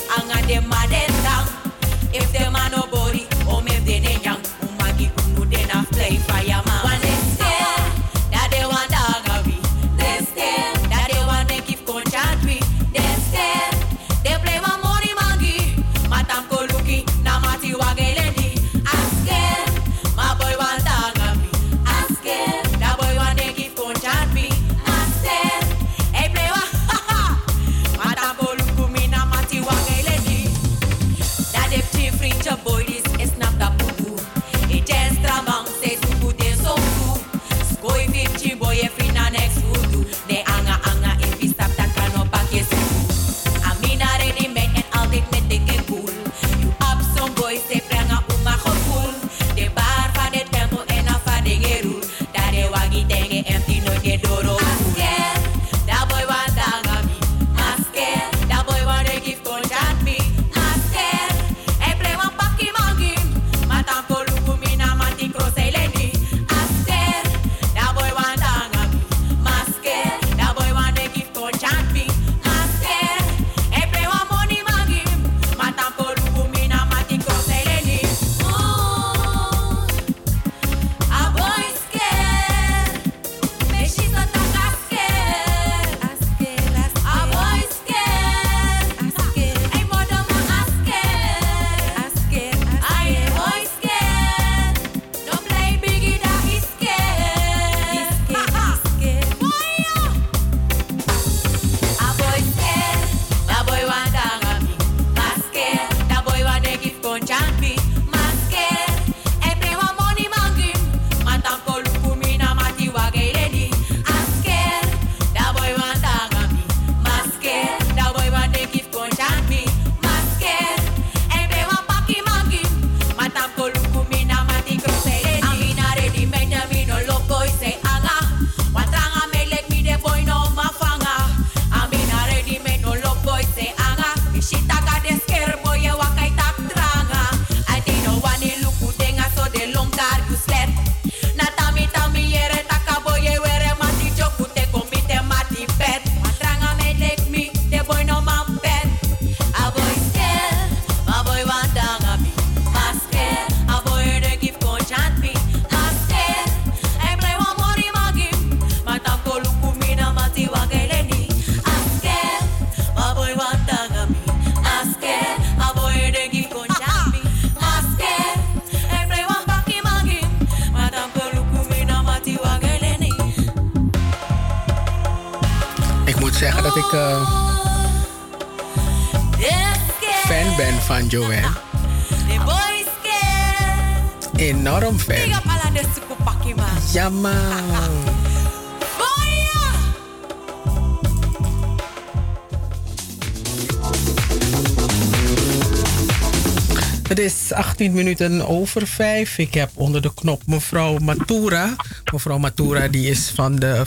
[197.73, 199.37] 18 minuten over 5.
[199.37, 201.75] Ik heb onder de knop mevrouw Matura.
[202.13, 203.81] Mevrouw Matura die is van de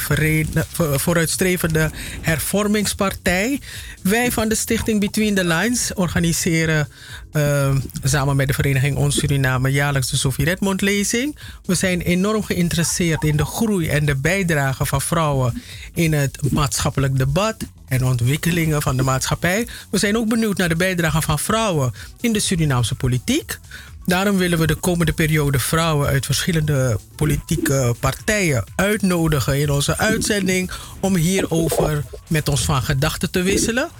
[0.97, 1.91] vooruitstrevende
[2.21, 3.61] hervormingspartij.
[4.03, 6.89] Wij van de stichting Between the Lines organiseren
[7.33, 11.37] eh, samen met de vereniging Ons Suriname jaarlijks de Sofie Redmond lezing.
[11.65, 15.63] We zijn enorm geïnteresseerd in de groei en de bijdrage van vrouwen
[15.95, 17.57] in het maatschappelijk debat
[17.89, 19.67] en ontwikkelingen van de maatschappij.
[19.91, 23.59] We zijn ook benieuwd naar de bijdrage van vrouwen in de Surinaamse politiek.
[24.07, 30.71] Daarom willen we de komende periode vrouwen uit verschillende politieke partijen uitnodigen in onze uitzending
[31.01, 33.91] om hierover met ons van gedachten te wisselen.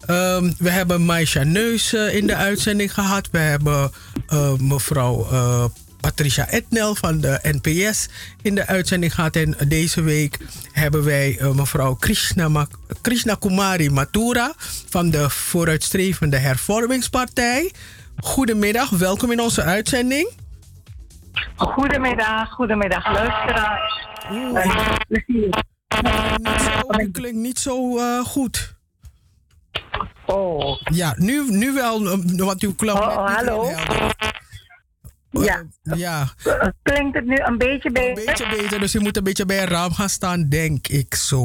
[0.00, 3.28] Ehm, we hebben Maisha Neus eh, in de uitzending gehad.
[3.30, 3.92] We hebben
[4.26, 5.64] eh, mevrouw eh,
[6.00, 8.08] Patricia Etnel van de NPS
[8.42, 9.36] in de uitzending gehad.
[9.36, 10.38] En deze week
[10.72, 12.66] hebben wij mevrouw Krishna,
[13.00, 14.54] Krishna Kumari Mathura
[14.88, 17.72] van de vooruitstrevende Hervormingspartij.
[18.22, 20.30] Goedemiddag, welkom in onze uitzending.
[21.56, 24.06] Goedemiddag, goedemiddag luisteraars.
[24.54, 25.64] Eh, plezier.
[27.00, 28.74] U klinkt niet zo eh, goed.
[30.26, 30.80] Oh.
[30.84, 33.70] Ja, nu, nu wel, eh, want uw klank Oh, oh, hallo.
[35.30, 35.62] Ja.
[35.82, 36.28] Ja.
[36.82, 38.18] Klinkt het nu een beetje beter?
[38.18, 41.14] Een beetje beter, dus je moet een beetje bij een raam gaan staan, denk ik
[41.14, 41.42] zo.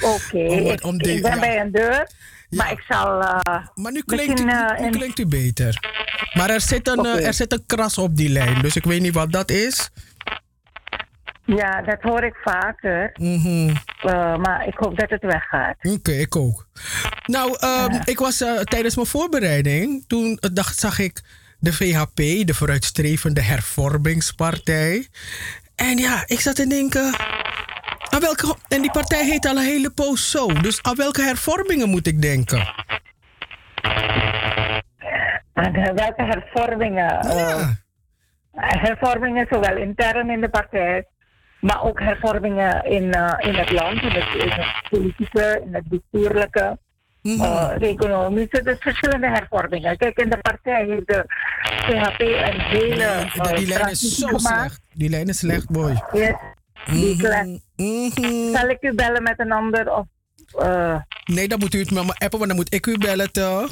[0.00, 0.38] Oké,
[0.88, 1.40] Om- ik, ik ben ja.
[1.40, 2.08] bij een deur,
[2.50, 3.20] maar ik zal...
[3.22, 5.78] eh, Maar nu klinkt, u, eh, nu klinkt u beter.
[6.34, 9.00] Maar er zit, een, eh, er zit een kras op die lijn, dus ik weet
[9.00, 9.90] niet wat dat is.
[11.44, 13.10] Ja, dat hoor ik vaker.
[13.14, 13.74] Mhm.
[14.40, 15.76] Maar ik hoop dat het weggaat.
[15.82, 16.66] Oké, ik ook.
[17.26, 21.22] Nou, ehm, ik was tijdens mijn voorbereiding, toen dacht, zag ik
[21.58, 22.16] de VHP,
[22.46, 25.08] de vooruitstrevende hervormingspartij.
[25.74, 27.14] En ja, ik zat te denken,
[28.16, 30.46] aan welke, en die partij heet al een hele poos zo.
[30.46, 32.58] Dus aan welke hervormingen moet ik denken?
[35.54, 37.20] En, eh, welke hervormingen?
[37.20, 37.68] eh,
[38.52, 41.04] hervormingen zowel intern in de partij,
[41.60, 45.84] maar ook hervormingen in, eh, in het land, in het, in het politische, in het
[45.88, 46.78] bestuurlijke.
[47.22, 49.96] eh, de economische, dus verschillende hervormingen.
[49.96, 51.24] Kijk, in de partij heeft de
[51.86, 54.58] CHP een hele Die lijn is zo gemaakt.
[54.58, 54.80] slecht.
[54.92, 56.02] Die lijn is slecht, boy.
[56.12, 56.34] Yes,
[56.86, 58.52] Mhm.
[58.52, 59.92] Zal ik u bellen met een ander?
[59.92, 60.06] Of,
[60.58, 63.32] eh, Nee, dan moet u het met me appen, want dan moet ik u bellen,
[63.32, 63.70] toch?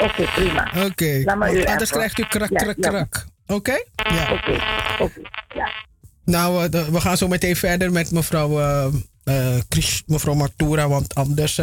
[0.00, 0.70] Oké, prima.
[0.84, 1.86] Oké, want anders appen.
[1.86, 2.88] krijgt u krak, Ja, krak, ja.
[2.88, 3.26] krak.
[3.46, 3.82] Oké?
[3.94, 4.32] Ja.
[4.32, 4.52] Oké,
[4.98, 5.20] oké,
[5.54, 5.68] ja.
[6.24, 8.90] Nou, eh, we gaan zo meteen verder met mevrouw,
[9.68, 11.60] Krish- mevrouw Matura, want anders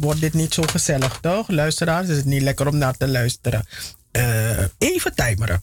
[0.00, 1.48] wordt dit niet zo gezellig, toch?
[1.48, 3.66] Luisteraars, is het niet lekker om naar te luisteren.
[4.78, 5.62] Even timeren.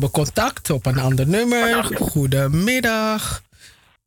[0.00, 1.84] Hebben contact op een ander nummer.
[1.84, 3.42] Goedemiddag.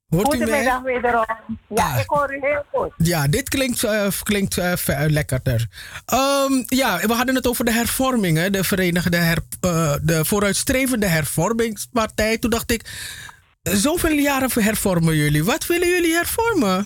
[0.10, 0.48] Hoort u mij?
[0.48, 1.26] Goedemiddag wederom.
[1.68, 2.92] Ja, ik hoor u heel goed.
[2.98, 5.68] Ja, dit klinkt, eh, klinkt eh, ve- lekkerder.
[6.06, 12.38] Ehm, ja, we hadden het over de hervormingen, de Verenigde her, eh, de vooruitstrevende hervormingspartij.
[12.38, 12.82] Toen dacht ik,
[13.62, 15.44] zoveel jaren hervormen jullie.
[15.44, 16.86] Wat willen jullie hervormen?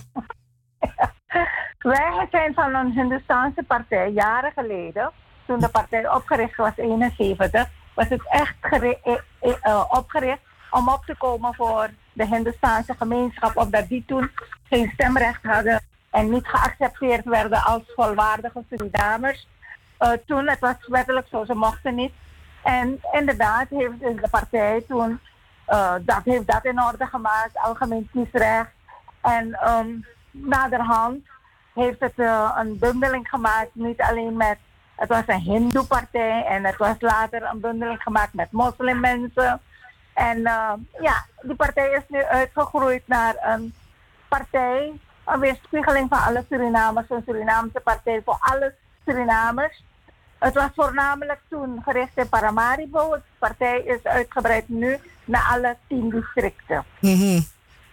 [1.78, 5.10] Wij zijn van een Hindustaanse partij jaren geleden
[5.46, 7.68] toen de partij opgericht was, 71,
[7.98, 13.56] was het echt eh, eh, eh, opgericht om op te komen voor de Hindoestaanse gemeenschap,
[13.56, 14.30] omdat die toen
[14.68, 15.80] geen stemrecht hadden
[16.10, 19.48] en niet geaccepteerd werden als volwaardige Surinamers.
[20.26, 22.12] Toen, het was wettelijk zo, ze mochten niet.
[22.62, 25.20] En inderdaad heeft dus de partij toen
[26.00, 28.70] dat, heeft dat in orde gemaakt, algemeen kiesrecht.
[29.20, 29.88] En ehm,
[30.30, 31.26] naderhand
[31.74, 32.18] heeft het
[32.56, 34.58] een bundeling gemaakt, niet alleen met,
[34.98, 39.60] het was een hindoe-partij en het was later een bundeling gemaakt met moslimmensen.
[40.14, 43.74] En eh, ja, die partij is nu uitgegroeid naar een
[44.28, 44.92] partij,
[45.24, 48.74] een weerspiegeling van alle Surinamers, een Surinaamse partij voor alle
[49.06, 49.84] Surinamers.
[50.38, 53.10] Het was voornamelijk toen gericht in Paramaribo.
[53.10, 56.84] De partij is uitgebreid nu naar alle tien districten.
[57.00, 57.40] Mhm.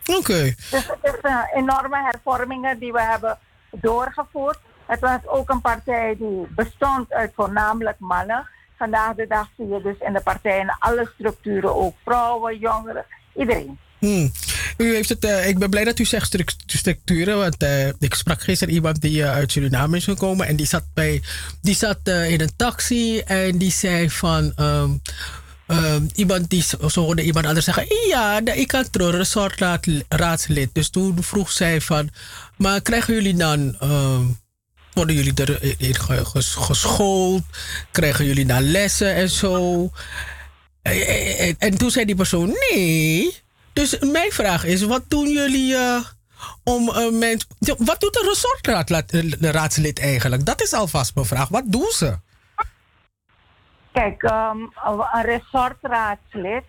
[0.06, 0.54] Oké.
[0.72, 3.38] Dus het is uh, enorme hervormingen die we hebben
[3.72, 4.60] doorgevoerd.
[4.88, 8.48] Het was ook een partij die bestond uit voornamelijk mannen.
[8.78, 13.06] Vandaag de dag zie je dus in de partij in alle structuren ook vrouwen, jongeren,
[13.36, 13.78] iedereen.
[14.00, 14.32] Hmm.
[14.78, 17.38] U heeft het, eh, ik ben blij dat u zegt struc- structuren.
[17.38, 20.48] Want eh, ik sprak gisteren iemand die eh, uit Suriname is gekomen.
[20.48, 21.22] En die zat, bij,
[21.62, 23.20] die zat in een taxi.
[23.20, 24.54] En die zei van.
[24.56, 24.90] ehm,
[25.68, 27.86] ehm, iemand die zo hoorde iemand anders zeggen.
[28.08, 30.70] Ja, ik kan terug, een soort raad, raadslid.
[30.74, 32.10] Dus toen vroeg zij van.
[32.58, 33.76] Maar krijgen jullie dan.
[33.80, 34.24] ehm,
[34.96, 35.34] worden jullie
[35.78, 35.96] erin
[36.26, 37.44] ges- geschoold?
[37.92, 39.90] Krijgen jullie dan lessen en zo?
[40.82, 41.08] En,
[41.38, 43.44] en- en toen zei die persoon: nee.
[43.74, 46.00] Dus mijn vraag is: wat doen jullie eh,
[46.64, 47.48] om uh, mensen.
[47.78, 50.46] Wat doet een resortraadslid eigenlijk?
[50.46, 51.50] Dat is alvast mijn vraag.
[51.50, 52.18] Wat doen ze?
[53.92, 54.58] Kijk, ehm,
[55.14, 56.64] een resortraadslid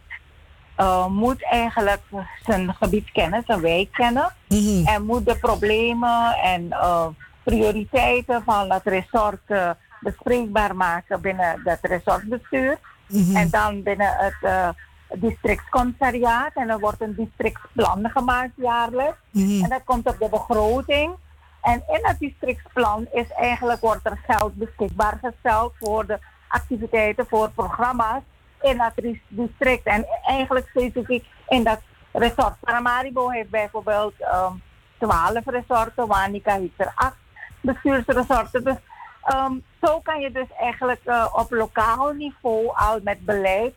[0.77, 2.01] eh, moet eigenlijk
[2.47, 4.35] zijn gebied kennen, zijn wijk kennen.
[4.85, 7.07] En moet de problemen en eh,
[7.47, 9.71] prioriteiten van het resort eh,
[10.01, 12.79] bespreekbaar maken binnen het resortbestuur.
[13.35, 14.69] En dan binnen het uh,
[15.15, 16.51] districtcommissariaat.
[16.55, 19.19] En er wordt een districtplan gemaakt jaarlijks.
[19.33, 21.15] En dat komt op de begroting.
[21.63, 26.19] En in het districtplan is eigenlijk, wordt er geld beschikbaar gesteld voor de
[26.49, 28.23] activiteiten, voor programma's
[28.61, 28.93] in dat
[29.29, 29.87] district.
[29.87, 31.81] En eigenlijk specifiek in dat
[32.13, 32.61] resort.
[32.61, 34.63] Paramaribo heeft bijvoorbeeld um,
[34.99, 37.17] 12 resorten, Wanica heeft er 8
[37.67, 38.65] bestuursresorten.
[38.65, 38.77] Dus
[39.35, 43.75] um, zo kan je dus eigenlijk uh, op lokaal niveau al met beleid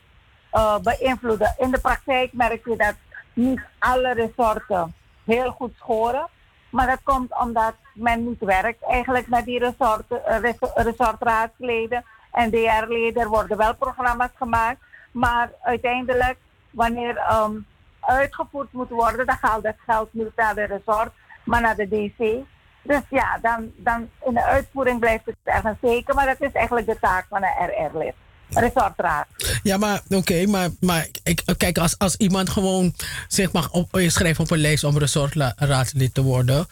[0.54, 1.56] uh, beïnvloeden.
[1.58, 2.96] In de praktijk merk je dat
[3.34, 4.94] niet alle resorten
[5.24, 6.28] heel goed scoren.
[6.70, 12.50] Maar dat komt omdat men niet werkt eigenlijk met die resorten, uh, res- resortraadsleden en
[12.50, 13.28] DR-leden.
[13.28, 14.80] Worden wel programma's gemaakt.
[15.12, 16.38] Maar uiteindelijk,
[16.70, 17.66] wanneer um,
[18.00, 21.12] uitgevoerd moet worden, dan gaat dat geld niet naar de resort,
[21.44, 22.46] maar naar de DC.
[22.90, 26.16] Dus ja, dan, dan in de uitvoering blijft het ergens zeker.
[26.16, 28.14] Maar dat is eigenlijk de taak van een RR-lid.
[28.50, 29.26] Resortraad.
[29.64, 32.94] Ja, maar oké, maar, maar ik, kijk, als, als iemand gewoon
[33.28, 33.94] zich mag op,
[34.38, 36.68] op een lijst om resortraadslid te worden,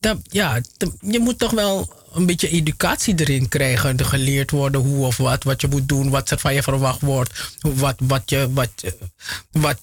[0.00, 0.60] dan, ja,
[1.00, 3.96] je moet toch wel een beetje educatie erin krijgen.
[3.96, 7.00] Er geleerd worden hoe of wat, wat je moet doen, wat er van je verwacht
[7.00, 8.70] wordt, wat, wat, je, wat,
[9.50, 9.78] wat,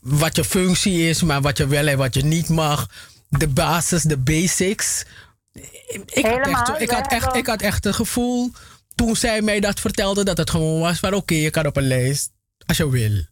[0.00, 2.88] wat je functie is, maar wat je wel en wat je niet mag.
[3.38, 5.06] De basis, de basics.
[6.06, 8.50] Ik had, echt, ik, had echt, ik had echt het gevoel
[8.94, 11.86] toen zij mij dat vertelde dat het gewoon was van oké, je kan op een
[11.86, 12.32] lijst
[12.66, 13.24] als je wil.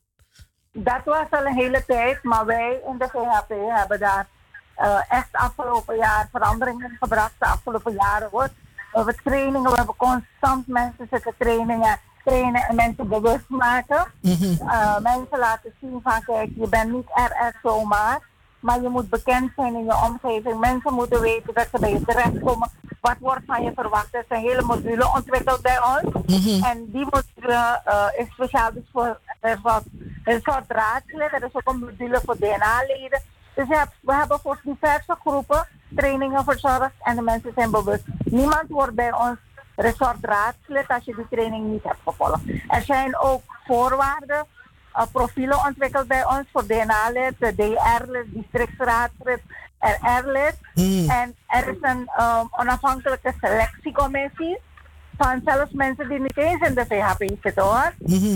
[0.73, 4.27] Dat was al een hele tijd, maar wij in de VHP hebben daar
[4.75, 7.33] eh, echt afgelopen jaar veranderingen gebracht.
[7.39, 8.49] De afgelopen jaren hoor.
[8.77, 14.07] We hebben trainingen, we hebben constant mensen zitten trainingen, trainen en mensen bewust maken.
[14.23, 18.21] Eh, mensen laten zien van kijk, je bent niet RR zomaar,
[18.61, 20.59] maar je moet bekend zijn in je omgeving.
[20.59, 22.71] Mensen moeten weten dat ze bij je terechtkomen.
[23.01, 24.15] Wat wordt van je verwacht?
[24.15, 26.15] Er is een hele module ontwikkeld bij ons.
[26.65, 29.21] En die module eh, is speciaal dus voor
[29.63, 29.83] was
[30.25, 30.65] een soort.
[30.69, 33.23] Er is ook een module voor DNA-leden.
[33.55, 35.67] Dus we hebben, we hebben voor diverse groepen
[35.97, 38.05] trainingen verzorgd en de mensen zijn bewust.
[38.25, 39.39] Niemand wordt bij ons
[39.77, 42.41] resortraadslid als je die training niet hebt gevolgd.
[42.69, 44.47] Er zijn ook voorwaarden,
[45.13, 49.41] profielen ontwikkeld bij ons voor DNA-lid, DR-lid, districtsraadslid,
[49.79, 50.57] RR-lid.
[51.09, 54.59] En er is een um, onafhankelijke selectiecommissie
[55.17, 57.93] van zelfs mensen die niet eens in de VHP zitten hoor.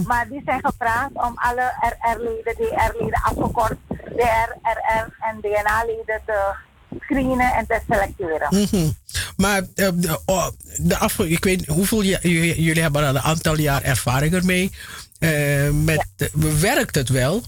[0.06, 6.54] Maar die zijn gevraagd om alle RR-leden, DR-leden afgekort, DR, RR en DNA-leden te
[7.00, 8.48] screenen en te selecteren.
[8.50, 8.90] Mhm.
[9.36, 13.82] Maar eh, de, oh, de af, ik weet hoeveel jullie hebben al een aantal jaar
[13.82, 14.70] ervaring ermee.
[15.18, 16.30] Eh, met,
[16.60, 17.40] werkt het wel?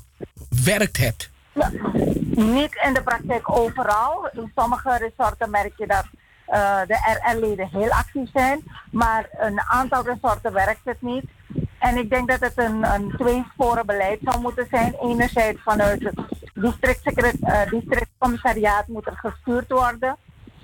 [0.64, 1.30] Werkt het?
[2.36, 4.28] Niet in de praktijk overal.
[4.32, 6.04] In sommige resorten merk je dat
[6.46, 8.64] eh, de RR-leden heel actief zijn.
[8.90, 11.24] Maar een aantal resorten werkt het niet.
[11.78, 14.94] En ik denk dat het een, een tweesporen beleid zou moeten zijn.
[15.02, 16.18] Enerzijds vanuit het
[16.54, 20.16] districtsecret- eh, districtcommissariaat moet er gestuurd worden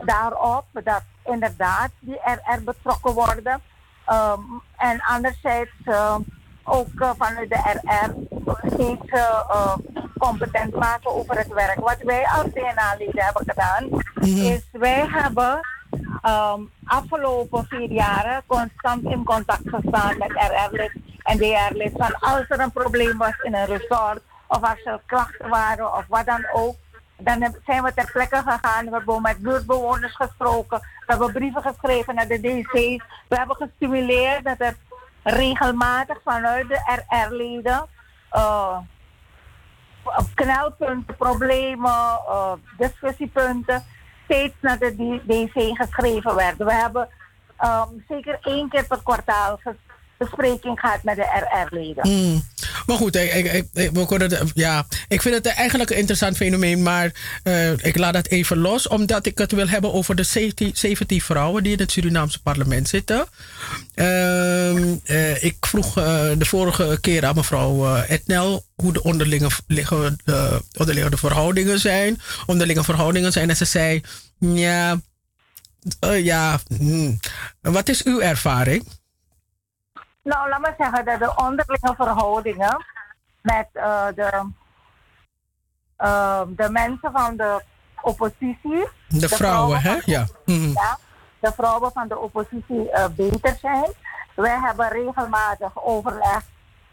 [0.05, 3.61] daarop dat inderdaad die RR betrokken worden.
[4.07, 4.41] Ehm,
[4.77, 6.17] en anderzijds eh,
[6.65, 8.11] ook eh, vanuit de RR
[8.75, 9.75] steeds eh, eh,
[10.19, 11.79] competent maken over het werk.
[11.81, 13.89] Wat wij als DNA-leden hebben gedaan,
[14.21, 15.61] is wij hebben
[16.23, 21.93] ehm, afgelopen vier jaren constant in contact gestaan met RR-lid en DR-lid.
[21.97, 26.05] Van als er een probleem was in een resort, of als er klachten waren, of
[26.09, 26.77] wat dan ook.
[27.17, 28.85] Dan zijn we ter plekke gegaan.
[28.85, 30.79] We hebben met buurtbewoners gesproken.
[30.79, 33.05] We hebben brieven geschreven naar de DC's.
[33.29, 34.77] We hebben gestimuleerd dat er
[35.23, 37.87] regelmatig vanuit de RR-leden
[38.31, 38.79] eh,
[40.05, 43.85] op knelpunten, problemen, eh, discussiepunten
[44.25, 46.67] steeds naar de DC geschreven werden.
[46.67, 47.09] We hebben
[47.57, 49.59] ehm, zeker één keer per kwartaal
[50.25, 52.09] bespreking gehad met de RR-leden.
[52.09, 52.43] Mm.
[52.87, 56.83] Maar goed, ik, ik, ik, we kunnen ja, ik vind het eigenlijk een interessant fenomeen,
[56.83, 57.13] maar
[57.43, 61.21] eh, ik laat dat even los, omdat ik het wil hebben over de 17, 17
[61.21, 63.27] vrouwen die in het Surinaamse parlement zitten.
[63.95, 70.19] Ehm, eh, ik vroeg eh, de vorige keer aan mevrouw Etnel hoe de onderlinge, liggen,
[70.25, 72.21] de onderliggende verhoudingen zijn.
[72.47, 74.01] Onderlinge verhoudingen zijn en ze zei,
[74.39, 75.01] ja,
[76.01, 77.19] ja, hmm.
[77.61, 78.85] wat is uw ervaring?
[80.23, 82.85] Nou, laat maar zeggen dat de onderlinge verhoudingen
[83.41, 84.51] met eh, de,
[85.97, 87.63] eh, de mensen van de
[88.03, 88.89] oppositie.
[89.09, 89.99] De vrouwen, hè?
[90.05, 90.27] Ja.
[90.45, 90.69] Mhm.
[90.69, 90.99] ja,
[91.41, 93.93] de vrouwen van de oppositie eh, beter zijn.
[94.35, 96.43] Wij hebben regelmatig overleg,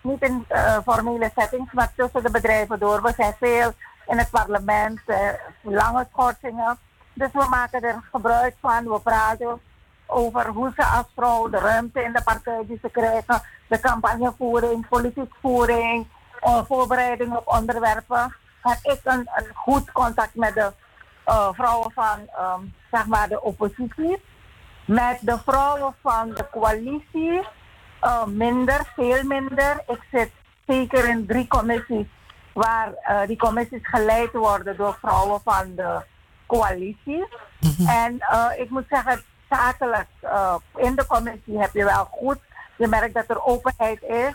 [0.01, 0.45] niet in
[0.83, 3.01] formele settings, maar tussen de bedrijven door.
[3.01, 3.73] We zijn veel
[4.07, 4.99] in het parlement,
[5.61, 6.77] lange schorsingen.
[7.13, 8.83] Dus we maken er gebruik van.
[8.83, 9.61] We praten
[10.09, 14.87] over hoe ze als vrouw de ruimte in de partij die ze krijgen, de campagnevoering,
[14.87, 16.07] politiek voering,
[16.39, 18.35] eh, voorbereiding op onderwerpen.
[18.61, 20.71] Heb ik een, een goed contact met de
[21.23, 22.61] eh, vrouwen van ehm,
[22.91, 24.21] zeg maar de oppositie.
[24.85, 27.47] Met de vrouwen van de coalitie
[27.99, 29.83] eh, minder, veel minder.
[29.87, 30.31] Ik zit
[30.67, 32.07] zeker in drie commissies
[32.53, 32.93] waar
[33.27, 36.01] die commissies geleid worden door vrouwen van de
[36.49, 37.25] coalitie.
[37.87, 42.39] En eh, ik moet zeggen, zakelijk eh, in de commissie heb je wel goed.
[42.77, 44.33] Je merkt dat er openheid is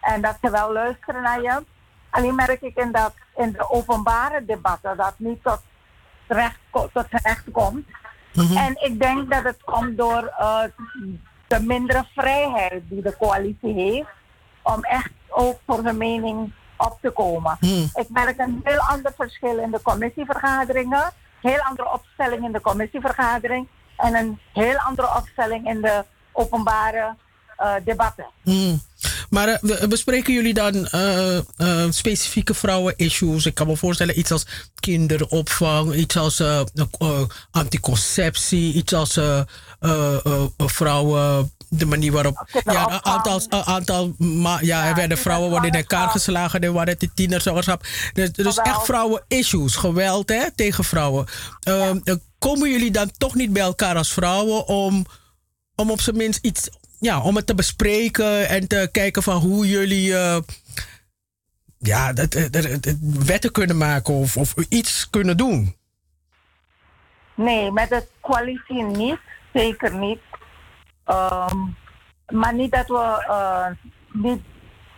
[0.00, 1.64] en dat ze wel luisteren naar je.
[2.10, 5.60] Alleen merk ik in, dat, in de openbare debatten dat niet tot
[6.26, 7.86] terecht, ko- tot terecht komt.
[8.56, 10.62] En ik denk dat het komt door eh,
[11.46, 14.08] de mindere vrijheid die de coalitie heeft
[14.62, 17.56] om echt ook voor hun mening op te komen.
[17.94, 21.10] Ik merk een heel ander verschil in de commissievergaderingen,
[21.40, 23.68] heel andere opstelling in de commissievergadering
[23.98, 27.14] en een heel andere opstelling in de openbare
[27.58, 28.26] eh, debatten.
[28.42, 28.82] Hmm.
[29.30, 33.46] Maar eh, bespreken jullie dan eh, specifieke vrouwen-issues?
[33.46, 34.46] Ik kan me voorstellen iets als
[34.80, 36.42] kinderopvang, iets als
[37.50, 39.20] anticonceptie, iets als
[40.56, 41.52] vrouwen.
[41.70, 42.48] De manier waarop.
[42.64, 43.40] Ja, een aantal.
[43.48, 46.60] een aantal ma- ja, er werden vrouwen worden in elkaar geslagen.
[46.60, 47.86] Er waren tienerzwangerschap.
[48.12, 49.76] Dus, dus echt vrouwen-issues.
[49.76, 51.26] Geweld hè, tegen vrouwen.
[51.60, 55.06] Ehm, eh, komen jullie dan toch niet bij elkaar als vrouwen om
[55.74, 59.68] om op zijn minst iets, ja, om het te bespreken en te kijken van hoe
[59.68, 60.38] jullie, eh,
[61.78, 62.94] ja, dat, dat- dat- dat
[63.24, 65.76] wetten kunnen maken of, of iets kunnen doen.
[67.34, 69.18] Nee, met de coalitie niet.
[69.52, 70.20] Zeker niet.
[71.04, 71.56] Ehm,
[72.26, 73.66] maar niet dat we eh,
[74.12, 74.40] niet.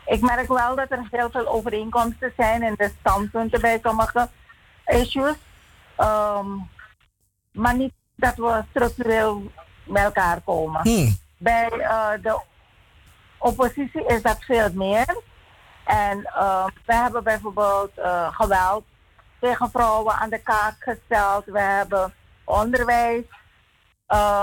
[0.07, 4.29] Ik merk wel dat er heel veel overeenkomsten zijn in de standpunten bij sommige
[4.87, 5.35] issues.
[5.97, 6.47] Ehm,
[7.53, 9.51] maar niet dat we structureel
[9.85, 10.81] bij elkaar komen.
[10.83, 11.17] Hmm.
[11.37, 12.41] Bij eh, de
[13.39, 15.17] oppositie is dat veel meer.
[15.85, 18.85] En eh, we hebben bijvoorbeeld eh, geweld
[19.39, 21.45] tegen vrouwen aan de kaart gesteld.
[21.45, 22.15] We hebben
[22.45, 23.25] onderwijs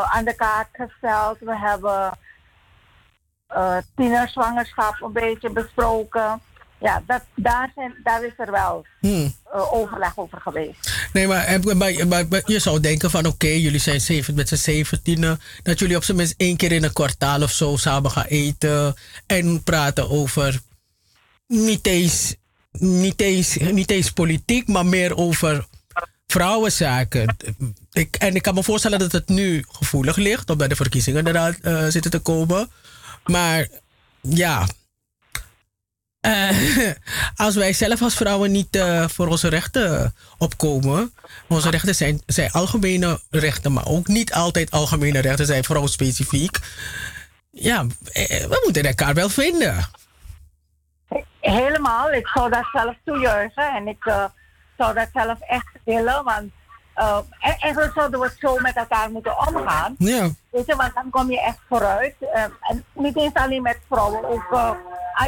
[0.10, 1.40] aan de kaart gesteld.
[1.40, 2.18] We hebben
[3.96, 6.42] tienerzwangerschap een beetje besproken.
[6.80, 9.34] Ja, dat, daar, zijn, daar is er wel Hmm.
[9.54, 10.92] eh, overleg over geweest.
[11.14, 14.48] Nee, maar, eh, maar, maar- maar je zou denken van oké, jullie zijn zeven, met
[14.48, 15.40] z'n zeventienen.
[15.64, 18.96] Dat jullie op zijn minst één keer in een kwartaal of zo samen gaan eten.
[19.26, 20.60] En praten over
[21.48, 22.36] niet eens,
[22.72, 25.66] niet eens, niet eens politiek, maar meer over
[26.28, 27.36] vrouwenzaken.
[27.92, 31.56] Ik, en ik kan me voorstellen dat het nu gevoelig ligt, omdat de verkiezingen eraan
[31.62, 32.70] eh, zitten te komen.
[33.26, 33.68] Maar
[34.22, 34.68] ja,
[36.28, 36.92] eh,
[37.46, 41.14] als wij zelf als vrouwen niet eh, voor onze rechten opkomen.
[41.48, 46.58] Onze rechten zijn, zijn algemene rechten, maar ook niet altijd algemene rechten zijn vrouwspecifiek.
[47.52, 49.90] Ja, eh, we moeten elkaar wel vinden.
[51.40, 54.04] Helemaal, ik zou dat zelf toejuichen en ik
[54.78, 56.52] zou dat zelf echt willen, want
[56.98, 59.96] uh, eigenlijk zouden we zo met elkaar moeten omgaan.
[59.98, 60.30] Ja.
[60.50, 62.16] Weet je, want dan kom je echt vooruit.
[62.22, 64.72] Uh, en niet eens alleen met vrouwen, ook uh,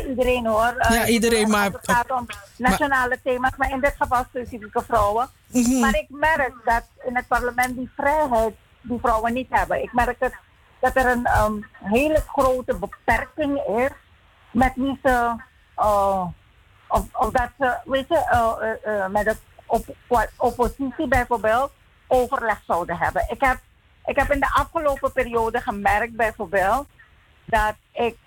[0.08, 0.76] iedereen hoor.
[0.78, 1.72] ja, iedereen, maar...
[1.72, 2.26] Het gaat om
[2.58, 5.30] nationale maar, thema's, maar in dit geval specifieke vrouwen.
[5.48, 5.80] Mm -hmm.
[5.80, 9.82] Maar ik merk dat in het parlement die vrijheid die vrouwen niet hebben.
[9.82, 10.34] Ik merk dat,
[10.80, 13.92] dat er een um, hele grote beperking is
[14.52, 15.36] met wie ze...
[16.88, 19.40] of, of dat ze, weet je, met het
[19.70, 19.86] op,
[20.38, 21.72] oppositie bijvoorbeeld
[22.08, 23.26] overleg zouden hebben.
[23.30, 23.58] Ik heb,
[24.06, 26.88] ik heb in de afgelopen periode gemerkt bijvoorbeeld
[27.46, 28.18] dat ik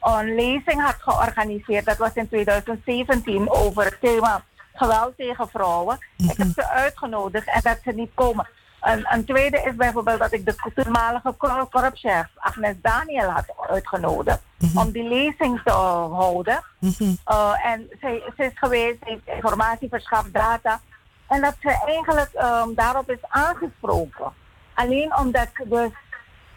[0.00, 1.84] een lezing had georganiseerd.
[1.84, 4.44] Dat was in 2017 over het thema
[4.74, 5.98] geweld tegen vrouwen.
[5.98, 6.30] Mm -hmm.
[6.30, 8.48] Ik heb ze uitgenodigd en dat ze niet komen.
[8.80, 11.34] Een, een, tweede is bijvoorbeeld dat ik de toenmalige
[11.70, 14.78] korpschef Agnes Daniel had uitgenodigd mm -hmm.
[14.78, 16.64] om die lezing te houden.
[16.78, 17.16] Mm -hmm.
[17.26, 20.80] uh, en ze, ze, is geweest, heeft informatie verschaft, data.
[21.26, 24.32] En dat ze eigenlijk um, daarop is aangesproken.
[24.74, 25.90] Alleen omdat dus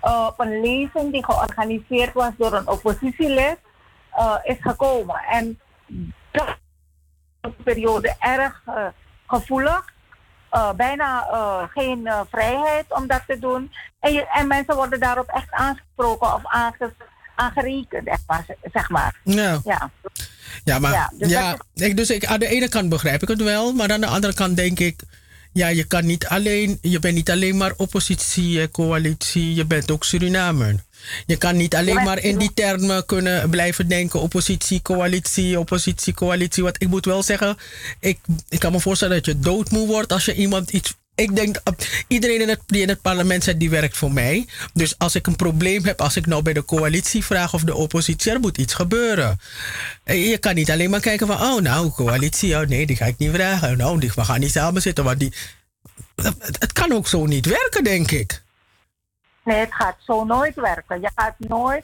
[0.04, 3.58] uh, op een lezing die georganiseerd was door een oppositielid
[4.18, 5.16] uh, is gekomen.
[5.16, 5.60] En
[6.32, 6.56] dat is
[7.42, 8.64] een periode erg
[9.28, 9.98] gevoelig.
[10.52, 13.72] Uh, bijna uh, geen uh, vrijheid om dat te doen.
[14.00, 16.92] En, je, en mensen worden daarop echt aangesproken of aanges,
[17.40, 18.45] aangerekend, zeg maar.
[18.74, 19.20] Zeg maar.
[19.24, 19.61] Ja.
[19.66, 19.91] ja.
[20.64, 23.41] Ja, maar ja, dus, ja, ik, dus ik, aan de ene kant begrijp ik het
[23.41, 25.02] wel, maar aan de andere kant denk ik,
[25.53, 30.03] ja, je kan niet alleen, je bent niet alleen maar oppositie, coalitie, je bent ook
[30.03, 30.76] Surinamer.
[31.26, 36.64] Je kan niet alleen maar in die termen kunnen blijven denken: oppositie, coalitie, oppositie, coalitie.
[36.64, 37.57] Want ik moet wel zeggen,
[37.99, 40.98] ik, ik kan me voorstellen dat je doodmoe wordt als je iemand iets.
[41.20, 41.58] Ik denk,
[42.08, 44.48] iedereen in het, die in het parlement zit, die werkt voor mij.
[44.74, 47.76] Dus als ik een probleem heb, als ik nou bij de coalitie vraag of de
[47.76, 49.40] oppositie, er moet iets gebeuren.
[50.04, 53.18] Je kan niet alleen maar kijken van, oh nou, coalitie, oh nee, die ga ik
[53.18, 53.78] niet vragen.
[53.78, 55.34] Nou, die, we gaan niet samen zitten, want die...
[56.60, 58.44] Het, kan ook zo niet werken, denk ik.
[59.44, 61.02] Nee, het gaat zo nooit werken.
[61.02, 61.84] Je gaat nooit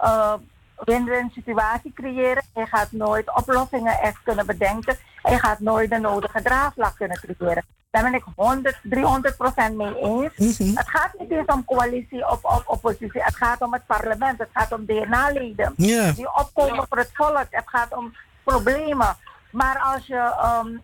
[0.00, 0.34] uh,
[0.76, 2.42] win-win situatie creëren.
[2.54, 4.96] Je gaat nooit oplossingen echt kunnen bedenken.
[5.22, 7.64] En je gaat nooit de nodige draagvlak kunnen creëren.
[7.90, 10.58] Daar ben ik 100, 300 procent mee eens.
[10.58, 10.76] Mhm.
[10.76, 13.22] Het gaat niet eens om coalitie of, of, oppositie.
[13.22, 14.38] Het gaat om het parlement.
[14.38, 15.72] Het gaat om DNA-leden.
[15.76, 16.14] Yeah.
[16.14, 17.46] Die opkomen voor het volk.
[17.50, 18.14] Het gaat om
[18.44, 19.16] problemen.
[19.50, 20.34] Maar als je...
[20.64, 20.82] Um,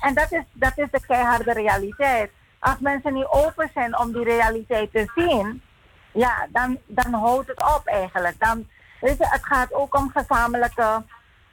[0.00, 2.30] en dat is, dat is de keiharde realiteit
[2.60, 5.62] als mensen niet open zijn om die realiteit te zien,
[6.12, 8.34] ja, dan, dan houdt het op eigenlijk.
[8.38, 8.68] Dan,
[9.00, 11.02] weet je, het gaat ook om gezamenlijke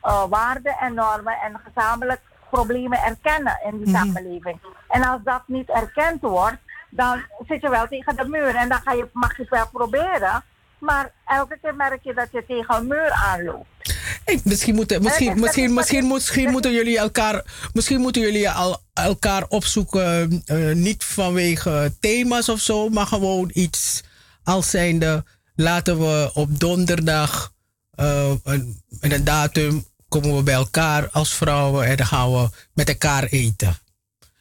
[0.03, 3.97] uh, waarden en normen en gezamenlijk problemen erkennen in die Mhm.
[3.97, 4.59] samenleving.
[4.89, 6.57] En als dat niet erkend wordt,
[6.89, 9.67] dan zit je wel tegen de muur en dan ga je, mag je het wel
[9.71, 10.43] proberen.
[10.79, 13.67] Maar elke keer merk je dat je tegen een muur aanloopt.
[14.25, 17.43] Ik, misschien, moeten, misschien, is- misschien, misschien, is- misschien moeten jullie elkaar,
[17.73, 24.03] misschien moeten jullie al, elkaar opzoeken, eh, niet vanwege thema's of zo, maar gewoon iets
[24.43, 25.23] als zijnde,
[25.55, 27.51] laten we op donderdag
[27.95, 32.89] eh, een, een datum komen we bij elkaar als vrouwen en dan gaan we met
[32.89, 33.75] elkaar eten.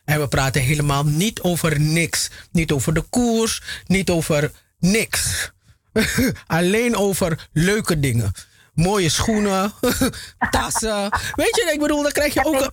[0.06, 2.30] En we praten helemaal niet over niks.
[2.52, 5.50] Niet over de koers, niet over niks.
[6.46, 8.32] Alleen over leuke dingen.
[8.76, 9.72] Mooie schoenen,
[10.50, 11.10] tassen.
[11.34, 12.70] Weet je, ik bedoel, dan krijg je ook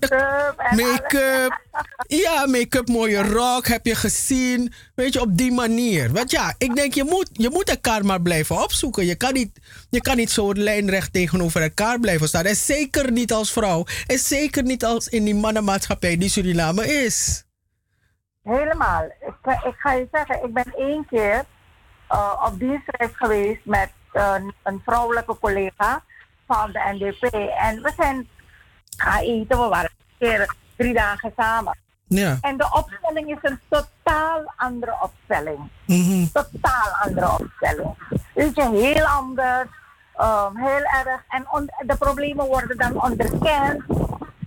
[0.76, 1.62] Make-up.
[2.08, 4.74] Ja, make-up, mooie rok, heb je gezien.
[4.96, 6.12] Weet je, op die manier.
[6.12, 9.06] Want ja, ik denk, je moet, je moet elkaar maar blijven opzoeken.
[9.06, 9.60] Je kan niet,
[9.90, 12.46] je kan niet zo lijnrecht tegenover elkaar blijven staan.
[12.46, 13.86] En zeker niet als vrouw.
[14.08, 17.46] En zeker niet als in die mannenmaatschappij die Suriname is.
[18.44, 19.04] Helemaal.
[19.04, 21.46] Ik, ik ga je zeggen, ik ben één keer
[22.12, 23.90] uh, op dienstreis geweest met
[24.64, 26.04] een vrouwelijke collega
[26.48, 27.34] van de NDP.
[27.58, 28.28] En we zijn
[28.98, 31.78] gaan eten, we waren een keer drie dagen samen.
[32.08, 32.38] Ja.
[32.42, 35.60] En de opstelling is een totaal andere opstelling.
[35.86, 36.26] Mhm.
[36.34, 37.96] Totaal andere opstelling.
[38.34, 39.68] Weet je, heel anders,
[40.22, 41.24] um, heel erg.
[41.30, 41.46] En
[41.86, 43.84] de problemen worden dan onderkend.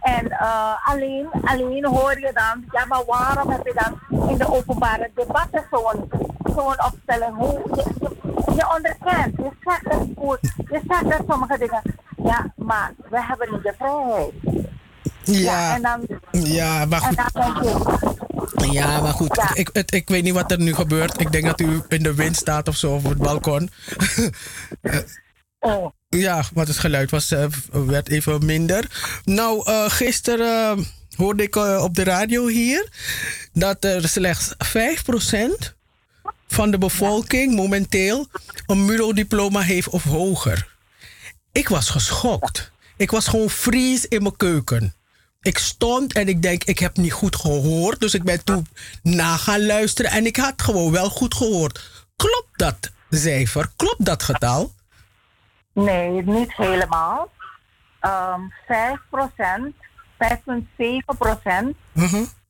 [0.06, 4.52] En uh, alleen, alleen hoor je dan, ja, maar waarom heb je dan in de
[4.52, 6.10] openbare debatten zo'n
[6.54, 7.34] zo'n opstelling?
[7.36, 10.38] Hoe, je, je, je onderkent, je zegt dat goed,
[10.70, 11.82] je zegt dat sommige dingen.
[12.16, 14.32] Ja, maar we hebben niet de vrijheid.
[15.22, 17.32] Ja, en dan, ja, maar en goed.
[17.32, 19.36] dan denk je, Ja, maar goed.
[19.36, 19.54] Ja.
[19.54, 21.20] Ik, het, ik weet niet wat er nu gebeurt.
[21.20, 23.70] Ik denk dat u in de wind staat of zo op het balkon.
[25.60, 25.90] Oh.
[26.08, 28.90] Ja, want het geluid was, eh, werd even minder.
[29.24, 30.84] Nou, eh, gisteren eh,
[31.16, 32.88] hoorde ik op de radio hier
[33.52, 35.74] dat er slechts 5%
[36.48, 38.28] van de bevolking momenteel
[38.66, 40.74] een MULO-diploma heeft of hoger.
[41.52, 42.70] Ik was geschokt.
[42.96, 44.94] Ik was gewoon vries in mijn keuken.
[45.40, 48.00] Ik stond en ik denk, ik heb niet goed gehoord.
[48.00, 48.66] Dus ik ben toen
[49.02, 52.04] na gaan luisteren en ik had gewoon wel goed gehoord.
[52.16, 53.72] Klopt dat cijfer?
[53.76, 54.74] Klopt dat getal?
[55.84, 57.30] Nee, niet helemaal.
[58.00, 59.86] Ehm 5%
[60.18, 61.76] 5,7 procent.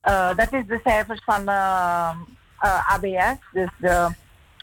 [0.00, 2.10] Eh, dat is de cijfers van eh,
[2.58, 3.38] eh, ABS.
[3.52, 4.08] Dus de,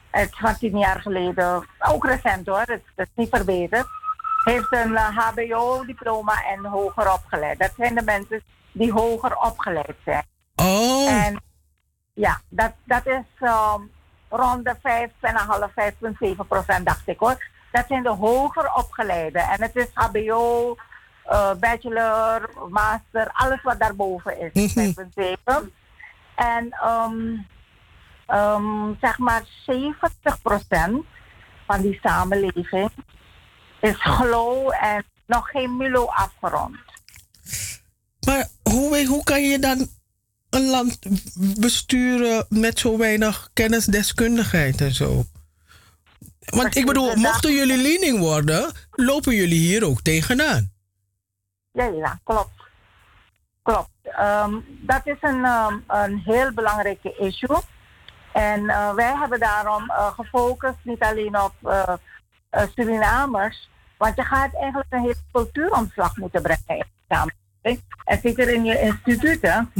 [0.10, 3.88] het is van tien jaar geleden, ook recent hoor, het, het is niet verbeterd.
[4.44, 7.60] Heeft een HBO-diploma en hoger opgeleid.
[7.60, 10.24] Dat zijn de mensen die hoger opgeleid zijn.
[10.56, 11.26] Oh.
[11.26, 11.42] En
[12.14, 13.82] ja, dat, dat is ehm,
[14.30, 17.52] rond de 5,5, 5,7 procent, dacht ik hoor.
[17.74, 19.40] Dat zijn de hoger opgeleide.
[19.40, 20.76] En het is HBO,
[21.24, 24.74] eh, bachelor, master, alles wat daarboven is.
[24.74, 25.74] 5,7.
[26.36, 27.38] En ehm,
[28.26, 31.06] ehm, zeg maar 70 procent
[31.68, 32.92] van die samenleving
[33.80, 36.78] is GLO en nog geen MULO afgerond.
[38.26, 39.88] Maar hoe, hoe kan je dan
[40.50, 41.00] een land
[41.60, 45.24] besturen met zo weinig kennisdeskundigheid en zo?
[46.46, 50.72] Want ik bedoel, mochten jullie lening worden, lopen jullie hier ook tegenaan.
[51.72, 52.52] Ja, ja, klopt.
[53.64, 53.90] Klopt.
[54.04, 57.58] Ehm, dat is een, ehm, een heel belangrijke issue.
[58.34, 61.94] En eh, wij hebben daarom eh, gefocust niet alleen op eh,
[62.76, 67.84] Surinamers, want je gaat eigenlijk een hele cultuuromslag moeten brengen in de samenleving.
[68.04, 69.72] En zeker in je instituten.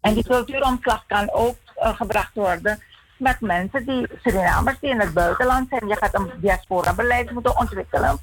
[0.00, 2.82] En die cultuuromslag kan ook gebracht worden
[3.20, 5.88] met mensen die, Surinamers die in het buitenland zijn.
[5.88, 8.18] Je gaat een diaspora-beleid moeten ontwikkelen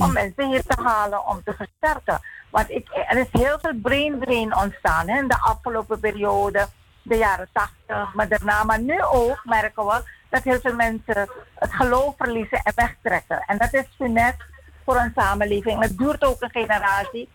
[0.00, 2.20] om mensen hier te halen, om te versterken.
[2.50, 6.66] Want ik, er is heel veel brain drain ontstaan hè, in de afgelopen periode,
[7.02, 8.64] de jaren 80, maar daarna.
[8.64, 13.42] Maar nu ook merken we dat heel veel mensen het geloof verliezen en wegtrekken.
[13.46, 14.44] En dat is funest
[14.84, 15.80] voor een samenleving.
[15.80, 17.28] Het duurt ook een generatie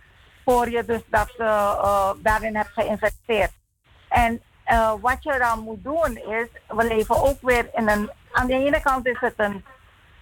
[0.45, 3.51] voor je dus dat eh, eh, daarin hebt geïnvesteerd.
[4.09, 8.11] En eh, wat je dan moet doen is, we leven ook weer in een.
[8.31, 9.65] Aan de ene kant is het een,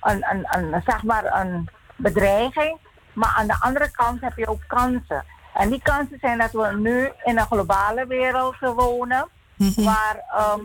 [0.02, 2.78] een, een, een, zeg maar een bedreiging,
[3.14, 5.26] maar aan de andere kant heb je ook kansen.
[5.54, 9.28] En die kansen zijn dat we nu in een globale wereld wonen,
[9.76, 10.62] waar ehm,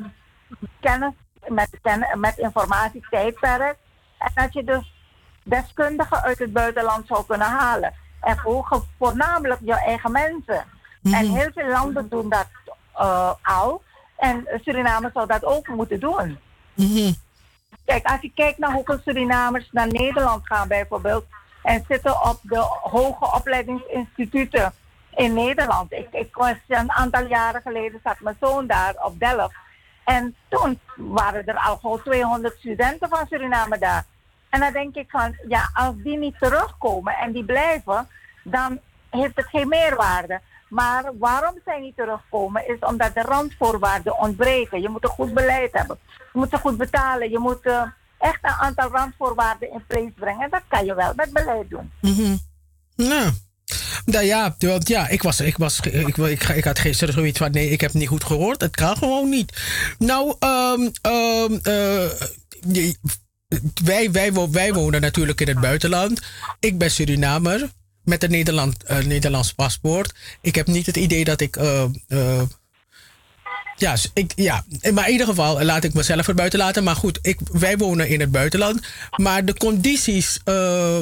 [0.80, 1.12] kennis
[1.46, 1.68] met,
[2.14, 3.76] met informatie tijdperk
[4.18, 4.92] en dat je dus
[5.42, 7.94] deskundigen uit het buitenland zou kunnen halen.
[8.20, 10.64] En voor, voornamelijk je eigen mensen.
[11.02, 12.46] En heel veel landen doen dat
[13.42, 13.82] al.
[14.16, 16.38] En Suriname zou dat ook moeten doen.
[17.84, 21.24] Kijk, als je kijkt naar hoeveel Surinamers naar Nederland gaan bijvoorbeeld
[21.62, 24.72] en zitten op de hoge opleidingsinstituten
[25.14, 25.92] in Nederland.
[25.92, 29.54] Ik, ik was een aantal jaren geleden, zat mijn zoon daar op Delft.
[30.04, 34.04] En toen waren er al gewoon 200 studenten van Suriname daar.
[34.48, 38.08] En dan denk ik van, ja, als die niet terugkomen en die blijven,
[38.42, 38.80] dan
[39.10, 40.40] heeft het geen meerwaarde.
[40.68, 44.80] Maar waarom zij niet terugkomen is omdat de randvoorwaarden ontbreken.
[44.80, 45.98] Je moet een goed beleid hebben.
[46.32, 47.30] Je moet ze goed betalen.
[47.30, 47.82] Je moet eh,
[48.18, 50.42] echt een aantal randvoorwaarden in place brengen.
[50.42, 51.90] En dat kan je wel met beleid doen.
[52.00, 52.36] Mhm.
[52.96, 53.30] Nou.
[54.04, 57.50] Nou ja, want ja, ik, was, ik, was, ik, ik, ik had gisteren zoiets van:
[57.50, 58.60] nee, ik heb niet goed gehoord.
[58.60, 59.62] Het kan gewoon niet.
[59.98, 62.10] Nou, ehm ehm eh,
[63.84, 66.22] wij, wij, wij wonen natuurlijk in het buitenland.
[66.60, 67.70] Ik ben Surinamer
[68.08, 70.14] met een Nederland, eh, Nederlands paspoort.
[70.40, 71.56] Ik heb niet het idee dat ik.
[71.56, 72.42] eh, eh,
[73.76, 76.84] ja, ik, ja, maar in ieder geval laat ik mezelf er buiten laten.
[76.84, 78.86] Maar goed, ik, wij wonen in het buitenland.
[79.16, 80.40] Maar de condities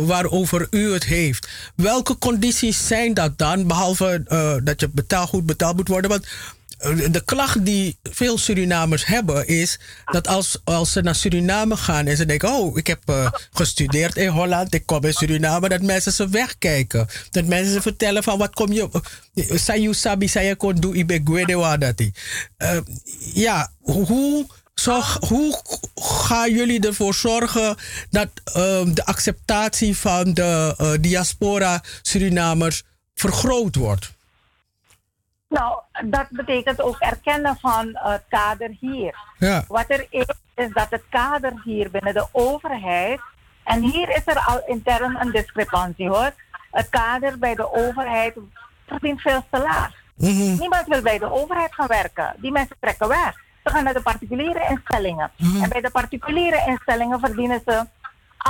[0.06, 3.66] waarover u het heeft, welke condities zijn dat dan?
[3.66, 6.10] Behalve eh, dat je betaal, goed betaald moet worden.
[6.10, 6.26] Want
[7.10, 12.16] de klacht die veel Surinamers hebben is dat als, als ze naar Suriname gaan en
[12.16, 16.12] ze denken: Oh, ik heb eh, gestudeerd in Holland, ik kom in Suriname, dat mensen
[16.12, 17.06] ze wegkijken.
[17.30, 18.88] Dat mensen ze vertellen: van wat kom je.
[19.34, 21.22] Sayu sabi, saya kon do ibe.
[22.56, 22.78] Eh,
[23.34, 25.62] Ja, hoe, zorg, hoe
[25.94, 27.76] gaan jullie ervoor zorgen
[28.10, 32.82] dat ehm, de acceptatie van de eh, diaspora Surinamers
[33.14, 34.14] vergroot wordt?
[35.48, 39.14] Nou, dat betekent ook erkennen van het kader hier.
[39.38, 39.64] Ja.
[39.68, 43.20] Wat er is, is dat het kader hier binnen de overheid.
[43.64, 46.32] En hier is er al intern een discrepantie hoor.
[46.70, 48.34] Het kader bij de overheid
[48.86, 49.90] verdient veel te laag.
[50.14, 52.34] Niemand wil bij de overheid gaan werken.
[52.36, 53.44] Die mensen trekken weg.
[53.64, 55.30] Ze gaan naar de particuliere instellingen.
[55.62, 57.86] En bij de particuliere instellingen verdienen ze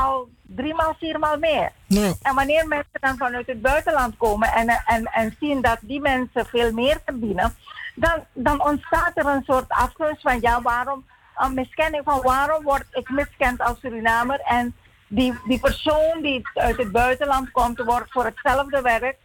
[0.02, 1.73] al driemaal, viermaal meer.
[1.86, 2.12] Ja.
[2.23, 6.47] En wanneer mensen dan vanuit het buitenland komen en, en, en zien dat die mensen
[6.47, 7.55] veel meer verdienen,
[7.94, 11.05] dan, dan ontstaat er een soort afgunst van ja, waarom,
[11.36, 14.74] een miskenning van waarom word ik miskend als Surinamer en
[15.09, 19.16] die, die persoon die uit het buitenland komt, wordt voor hetzelfde werk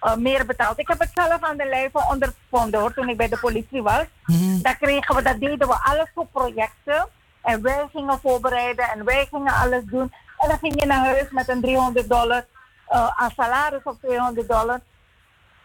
[0.00, 0.78] eh, meer betaald.
[0.78, 4.04] Ik heb het zelf aan de lijve ondervonden hoor, toen ik bij de politie was.
[4.62, 7.08] Daar kregen we, dat deden we alles voor projecten.
[7.46, 10.12] En wij gingen voorbereiden en wij gingen alles doen.
[10.38, 12.44] En dan ging je naar huis met een 300 dollar
[12.88, 14.80] eh, aan salaris of 200 dollar.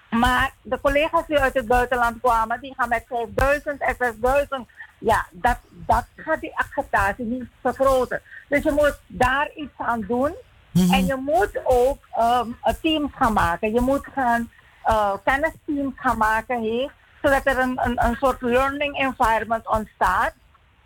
[0.09, 4.67] Maar de collega's die uit het buitenland kwamen, die gaan met 5000 en 6000.
[4.97, 8.21] Ja, dat, dat gaat die acceptatie niet vergroten.
[8.49, 10.33] Dus je moet daar iets aan doen.
[10.73, 13.73] En je moet ook ehm, een teams gaan maken.
[13.73, 14.51] Je moet gaan
[14.85, 16.91] uh, kennisteams gaan maken hier,
[17.21, 20.33] zodat er een, een, een soort learning environment ontstaat.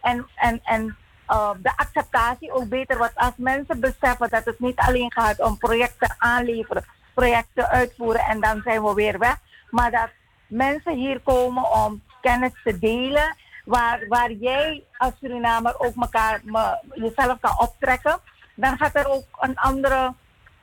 [0.05, 0.97] En, en, en
[1.29, 5.57] uh, de acceptatie ook beter wordt als mensen beseffen dat het niet alleen gaat om
[5.57, 9.37] projecten aanleveren, projecten uitvoeren en dan zijn we weer weg.
[9.69, 10.09] Maar dat
[10.47, 16.77] mensen hier komen om kennis te delen, waar, waar jij als Surinamer ook elkaar, me,
[16.93, 18.19] jezelf kan optrekken.
[18.55, 20.13] Dan gaat er ook een andere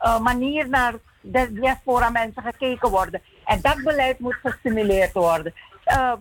[0.00, 3.22] uh, manier naar de diaspora mensen gekeken worden.
[3.44, 5.54] En dat beleid moet gestimuleerd worden.
[5.86, 6.12] Uh,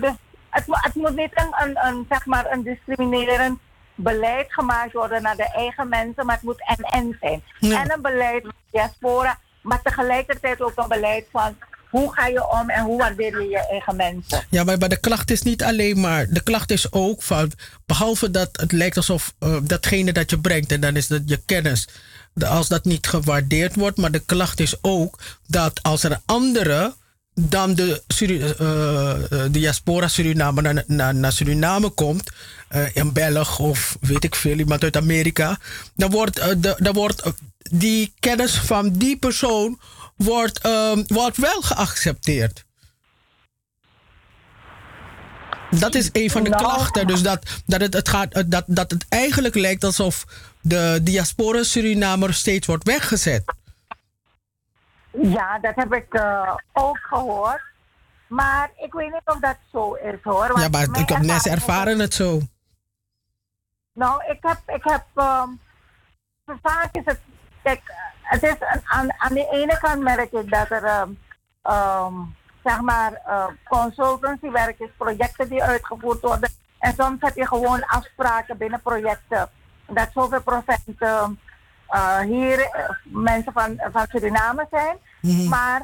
[0.00, 0.14] dus
[0.56, 3.58] het, het, moet niet een, een, een, zeg maar een discriminerend
[3.94, 7.42] beleid gemaakt worden naar de eigen mensen, maar het moet en-en zijn.
[7.58, 7.82] Ja.
[7.82, 11.56] En een beleid van diaspora, maar tegelijkertijd ook een beleid van
[11.90, 14.46] hoe ga je om en hoe waardeer je je eigen mensen.
[14.50, 16.26] Ja, maar, maar de klacht is niet alleen maar.
[16.28, 17.52] De klacht is ook van.
[17.86, 21.42] Behalve dat het lijkt alsof uh, datgene dat je brengt, en dan is dat je
[21.46, 21.88] kennis.
[22.48, 26.94] Als dat niet gewaardeerd wordt, maar de klacht is ook dat als er andere
[27.40, 32.30] dan de Suri uh, de diaspora Suriname naar, naar, naar Suriname komt,
[32.70, 35.58] uh, een Belg of weet ik veel, iemand uit Amerika,
[35.94, 37.22] dan wordt, uh, de, dan wordt
[37.70, 39.80] die kennis van die persoon
[40.16, 42.64] wordt, um, wordt wel geaccepteerd.
[45.70, 47.06] Dat is een van de klachten.
[47.06, 50.24] Dus dat, dat, het, het gaat, dat, dat het eigenlijk lijkt alsof
[50.60, 53.42] de diaspora Surinamer steeds wordt weggezet.
[55.22, 57.62] Ja, dat heb ik uh, ook gehoord.
[58.26, 60.46] Maar ik weet niet of dat zo is hoor.
[60.48, 62.40] Want Ja, maar ik heb ervaring- ervaren het zo.
[63.92, 65.60] Nou, ik heb, ik heb um,
[66.62, 67.20] vaak is het,
[67.62, 67.80] kijk,
[68.22, 71.18] het is aan, aan de ene kant merk ik dat er, um,
[71.72, 76.50] um, zeg maar, uh, consultancywerk is, projecten die uitgevoerd worden.
[76.78, 79.48] En soms heb je gewoon afspraken binnen projecten.
[79.86, 82.70] Dat zoveel procent uh, hier
[83.04, 84.96] mensen van, van Suriname zijn.
[85.48, 85.82] Maar,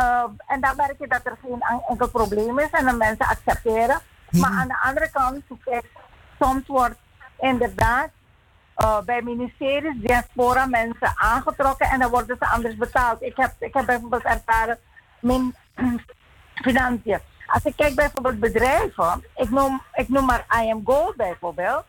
[0.00, 3.26] uh, en dan merk je dat er geen en- enkel probleem is en de mensen
[3.26, 4.00] accepteren.
[4.30, 5.84] Maar aan de andere kant, kijk,
[6.40, 6.96] soms wordt
[7.38, 8.08] inderdaad
[8.76, 13.22] uh, bij ministeries diaspora mensen aangetrokken en dan worden ze anders betaald.
[13.22, 14.78] Ik heb, ik heb bijvoorbeeld ervaren
[15.20, 15.54] mijn
[16.64, 17.20] financiën.
[17.46, 21.84] Als ik kijk bijvoorbeeld bedrijven, ik noem, ik noem maar I am Gold bijvoorbeeld,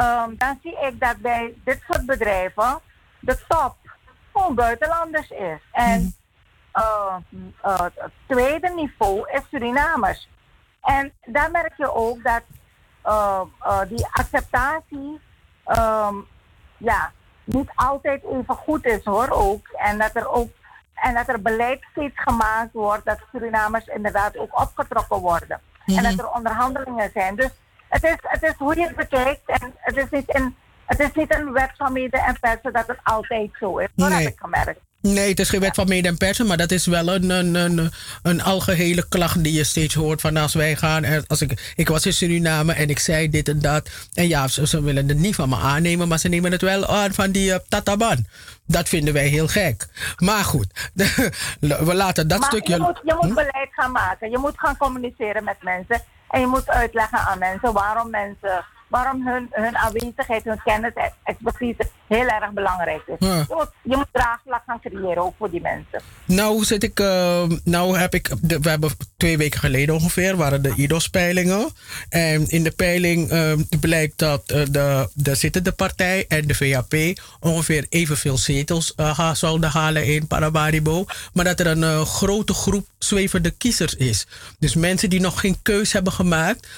[0.00, 2.80] um, dan zie ik dat bij dit soort bedrijven
[3.20, 3.76] de top
[4.32, 5.60] gewoon buitenlanders is.
[5.72, 6.14] En
[6.74, 7.16] uh,
[7.64, 10.28] uh, het tweede niveau is Surinamers.
[10.82, 12.42] En daar merk je ook dat
[13.06, 15.20] uh, uh, die acceptatie
[15.66, 16.26] um,
[16.76, 17.12] ja,
[17.44, 19.68] niet altijd even goed is hoor ook.
[19.68, 20.50] En dat er ook
[20.94, 25.60] en dat er beleid steeds gemaakt wordt dat Surinamers inderdaad ook opgetrokken worden.
[25.86, 27.36] En dat er onderhandelingen zijn.
[27.36, 27.50] Dus
[27.88, 30.56] het is, het is hoe je het bekijkt en het is niet, in,
[30.98, 33.88] het is niet een wet van mede en persen dat het altijd zo is.
[33.94, 34.22] Dat Nee.
[34.22, 34.80] heb ik gemerkt.
[35.00, 37.54] Nee, het is geen wet van mede en persen, maar dat is wel een, een,
[37.54, 37.90] een,
[38.22, 41.04] een algehele klacht die je steeds hoort van als wij gaan.
[41.04, 43.90] er- Als ik, ik was in Suriname en ik zei dit en dat.
[44.14, 46.86] En ja, ze, ze willen het niet van me aannemen, maar ze nemen het wel
[46.86, 48.26] aan van die uh, tataban.
[48.66, 49.86] Dat vinden wij heel gek.
[50.16, 50.90] Maar goed,
[51.60, 52.74] we laten dat maar stukje.
[52.74, 54.30] je moet, je moet beleid gaan maken.
[54.30, 56.00] Je moet gaan communiceren met mensen.
[56.30, 61.12] En je moet uitleggen aan mensen waarom mensen, waarom hun, hun aanwezigheid, hun kennis en
[61.24, 63.16] expertise heel erg belangrijk is.
[63.18, 63.34] Ja.
[63.36, 66.00] Je, moet, je moet draagvlak gaan creëren, ook voor die mensen.
[66.24, 70.62] Nou zit ik, uh, nou heb ik, de, we hebben twee weken geleden ongeveer, waren
[70.62, 71.68] de IDOS-peilingen.
[72.08, 77.20] En in de peiling uh, blijkt dat uh, de, de zittende partij en de VHP
[77.40, 78.94] ongeveer evenveel zetels
[79.32, 81.04] zouden halen in Paramaribo.
[81.32, 84.26] Maar dat er een grote groep zwevende kiezers is.
[84.58, 86.68] Dus mensen die nog geen keus hebben gemaakt.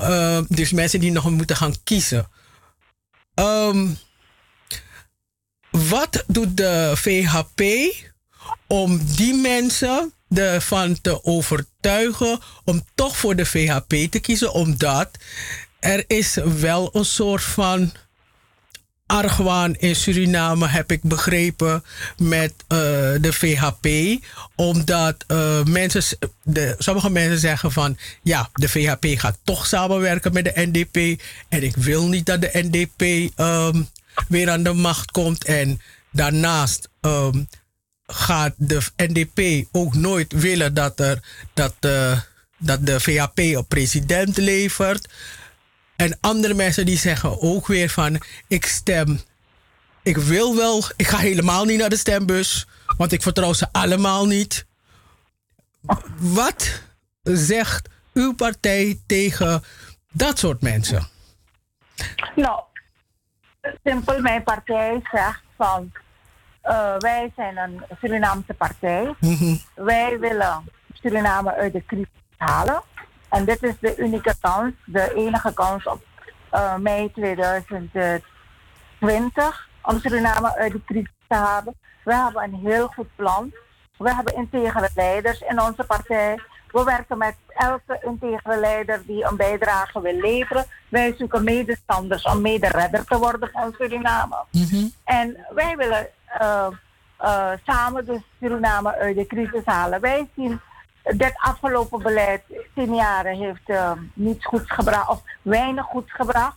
[0.00, 2.28] Uh, dus mensen die nog moeten gaan kiezen.
[3.34, 3.98] Um,
[5.70, 7.62] wat doet de VHP
[8.66, 14.52] om die mensen ervan te overtuigen om toch voor de VHP te kiezen?
[14.52, 15.10] Omdat
[15.80, 17.92] er is wel een soort van
[19.12, 21.84] argwaan in Suriname, heb ik begrepen,
[22.16, 22.78] met eh,
[23.20, 23.86] de VHP.
[24.56, 30.44] Omdat eh, mensen, de, sommige mensen zeggen van ja, de VHP gaat toch samenwerken met
[30.44, 31.22] de NDP.
[31.48, 33.82] En ik wil niet dat de NDP ehm,
[34.28, 35.44] weer aan de macht komt.
[35.44, 35.80] En
[36.10, 37.42] daarnaast ehm,
[38.06, 41.22] gaat de NDP ook nooit willen dat, er,
[41.54, 42.20] dat, eh,
[42.58, 45.08] dat de VHP een president levert.
[46.02, 49.20] En andere mensen die zeggen ook weer van ik stem.
[50.02, 52.66] Ik wil wel, ik ga helemaal niet naar de stembus,
[52.96, 54.66] want ik vertrouw ze allemaal niet.
[56.16, 56.82] Wat
[57.22, 59.64] zegt uw partij tegen
[60.12, 61.08] dat soort mensen?
[62.36, 62.60] Nou,
[63.84, 65.92] simpel, mijn partij zegt van
[66.60, 69.14] eh, wij zijn een Surinaamse partij.
[69.74, 72.82] Wij willen Suriname uit de crisis halen.
[73.32, 76.02] En dit is de unieke kans, de enige kans op
[76.50, 81.74] eh, mei 2020 om Suriname uit de crisis te halen.
[82.04, 83.52] We hebben een heel goed plan.
[83.96, 86.40] We hebben integere leiders in onze partij.
[86.70, 90.64] We werken met elke integere leider die een bijdrage wil leveren.
[90.88, 94.44] Wij zoeken medestanders om mederedder te worden van Suriname.
[95.04, 96.66] En wij willen eh,
[97.16, 100.00] eh, samen de Suriname uit de crisis halen.
[100.00, 100.60] Wij zien
[101.02, 102.42] dit afgelopen beleid,
[102.74, 106.56] tien jaren, heeft eh, niets goeds gebracht of weinig goeds gebracht.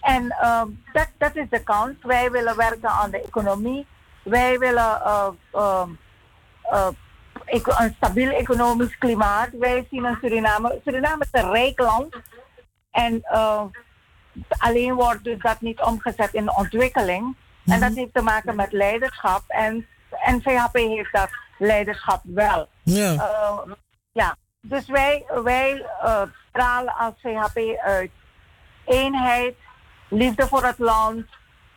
[0.00, 0.62] En eh,
[0.92, 1.94] dat, dat is de kans.
[2.00, 3.86] Wij willen werken aan de economie.
[4.26, 5.88] Wij willen eh, eh,
[6.62, 6.88] eh,
[7.64, 9.48] een stabiel economisch klimaat.
[9.52, 10.80] Wij zien in Suriname.
[10.84, 12.16] Suriname is een rijk land.
[12.90, 13.22] En
[14.48, 17.36] alleen wordt dus dat niet omgezet in de ontwikkeling.
[17.66, 19.42] En dat heeft te maken met leiderschap.
[19.46, 22.68] En, en VHP heeft dat leiderschap wel.
[22.82, 23.12] Ja.
[24.16, 24.36] Ja.
[24.60, 28.10] Dus wij, wij eh, stralen als VHP uit
[28.84, 29.56] eenheid,
[30.08, 31.26] liefde voor het land,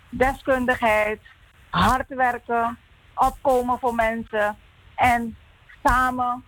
[0.09, 1.21] deskundigheid,
[1.69, 2.77] hard werken,
[3.15, 4.57] opkomen voor mensen
[4.95, 5.37] en
[5.83, 6.43] samen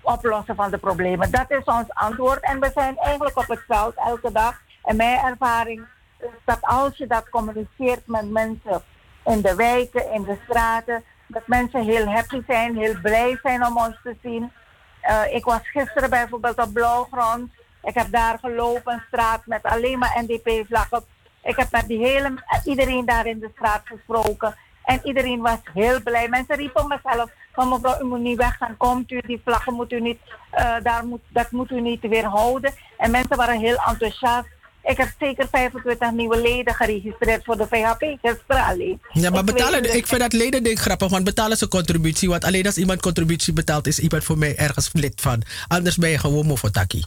[0.00, 1.30] oplossen van de problemen.
[1.30, 2.40] Dat is ons antwoord.
[2.40, 4.60] En we zijn eigenlijk op het veld elke dag.
[4.82, 5.86] En mijn ervaring
[6.18, 8.82] is dat als je dat communiceert met mensen
[9.24, 13.76] in de wijken, in de straten, dat mensen heel happy zijn, heel blij zijn om
[13.76, 14.52] ons te zien.
[15.00, 17.50] Eh, ik was gisteren bijvoorbeeld op Blauwgrond.
[17.82, 21.04] Ik heb daar gelopen, straat met alleen maar NDP-vlaggen.
[21.42, 24.54] Ik heb met die hele, iedereen daar in de straat gesproken.
[24.84, 26.28] En iedereen was heel blij.
[26.28, 28.76] Mensen riepen mezelf van mevrouw, u moet niet weggaan.
[28.76, 30.20] Komt u, die vlaggen moet u niet,
[30.50, 32.72] eh, daar moet, dat moet u niet weerhouden.
[32.96, 34.48] En mensen waren heel enthousiast.
[34.84, 39.00] Ik heb zeker 25 nieuwe leden geregistreerd voor de VHP gisteren alleen.
[39.12, 42.28] Ja, maar betalen, ik vind dat leden ding grappig, want betalen ze contributie.
[42.28, 45.42] Want alleen als iemand contributie betaalt, is iemand voor mij ergens lid van.
[45.68, 47.02] Anders ben je gewoon mofotaki.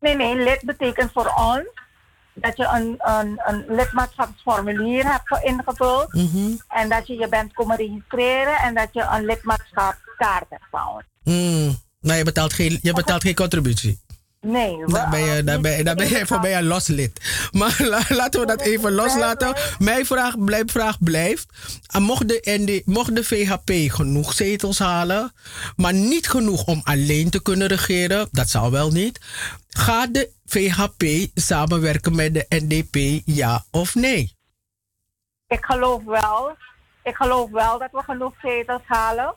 [0.00, 1.64] Nee, nee, lid betekent voor ons
[2.34, 6.12] dat je een, een, een lidmaatschapsformulier hebt ge- ingevuld.
[6.68, 11.04] En dat je je bent komen registreren en dat je een lidmaatschapskaart hebt van ons.
[11.22, 11.82] Hmm.
[12.00, 14.00] Nou, je betaalt geen, je betaalt geen contributie.
[14.46, 15.62] Nee, Dan ben je, ben,
[15.96, 17.20] ben je voor mij een los lid.
[17.52, 19.54] Maar la- laten we dat even loslaten.
[19.78, 21.46] Mijn vraag, blijf, vraag blijft.
[21.86, 25.32] ah, Mocht de, ND, mocht de VHP genoeg zetels halen,
[25.76, 29.20] maar niet genoeg om alleen te kunnen regeren, dat zou wel niet.
[29.68, 31.04] Gaat de VHP
[31.34, 34.36] samenwerken met de NDP, ja of nee?
[35.48, 36.56] Ik geloof wel.
[37.02, 39.34] Ik geloof wel dat we genoeg zetels halen.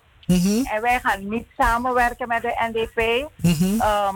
[0.63, 3.29] En wij gaan niet samenwerken met de NDP.
[3.81, 4.15] Ehm,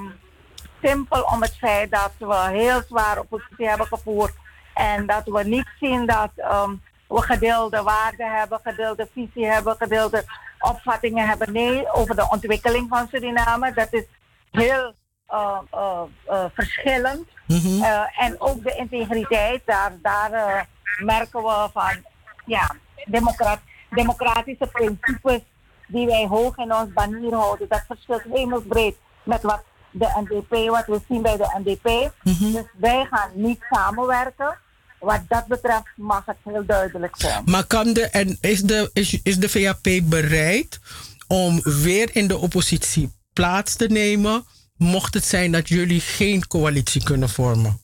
[0.82, 4.34] simpel om het feit dat we heel zwaar oppositie hebben gevoerd.
[4.74, 6.72] En dat we niet zien dat ehm,
[7.08, 10.24] we gedeelde waarden hebben, gedeelde visie hebben, gedeelde
[10.60, 11.52] opvattingen hebben.
[11.54, 13.74] Nee, over de ontwikkeling van Suriname.
[13.74, 14.06] Dat is
[14.52, 14.94] heel
[15.28, 17.28] eh, eh, eh, verschillend.
[17.48, 20.68] Eh, en ook de integriteit, daar, daar
[21.04, 22.04] merken we van
[22.46, 22.76] ja,
[23.06, 23.60] democrat,
[23.90, 25.42] democratische principes
[25.88, 27.68] die wij hoog in ons banier houden.
[27.70, 32.12] Dat verschilt hemelsbreed met wat de NDP, wat we zien bij de NDP.
[32.54, 34.58] Dus wij gaan niet samenwerken.
[35.00, 37.44] Wat dat betreft mag het heel duidelijk zijn.
[37.46, 40.80] Maar kan de, en is, de, is, is de VHP bereid
[41.28, 44.46] om weer in de oppositie plaats te nemen,
[44.76, 47.82] mocht het zijn dat jullie geen coalitie kunnen vormen?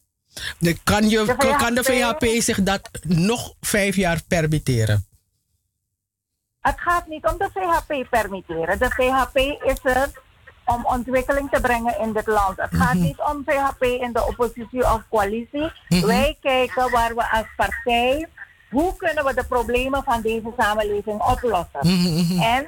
[0.60, 5.06] De- Kan, je, De kan de VHP VHP zich dat nog vijf jaar permitteren?
[6.60, 8.80] Het gaat niet om de VHP permitteren.
[8.80, 9.38] De VHP
[9.70, 10.10] is er
[10.68, 12.58] om ontwikkeling te brengen in dit land.
[12.58, 15.72] Het gaat niet om VHP in de oppositie of coalitie.
[15.88, 18.28] Wij kijken waar we als partij,
[18.70, 21.80] hoe kunnen we de problemen van deze samenleving oplossen?
[22.42, 22.68] En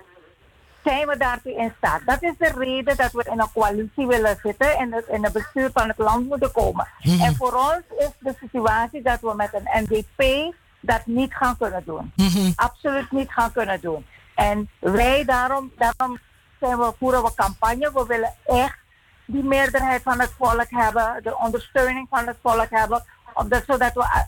[0.84, 2.02] zijn we daartoe in staat?
[2.06, 5.34] Dat is de reden dat we in een coalitie willen zitten en het in het
[5.34, 6.88] bestuur van het land moeten komen.
[7.22, 11.84] En voor ons is de situatie dat we met een NDP dat niet gaan kunnen
[11.86, 12.14] doen.
[12.56, 14.06] Absoluut niet gaan kunnen doen.
[14.36, 16.20] En wij daarom, daarom
[16.60, 17.92] zijn we, voeren we campagne.
[17.94, 18.78] We willen echt
[19.26, 23.04] die meerderheid van het volk hebben, de ondersteuning van het volk hebben,
[23.34, 24.22] omdat, zodat we eh,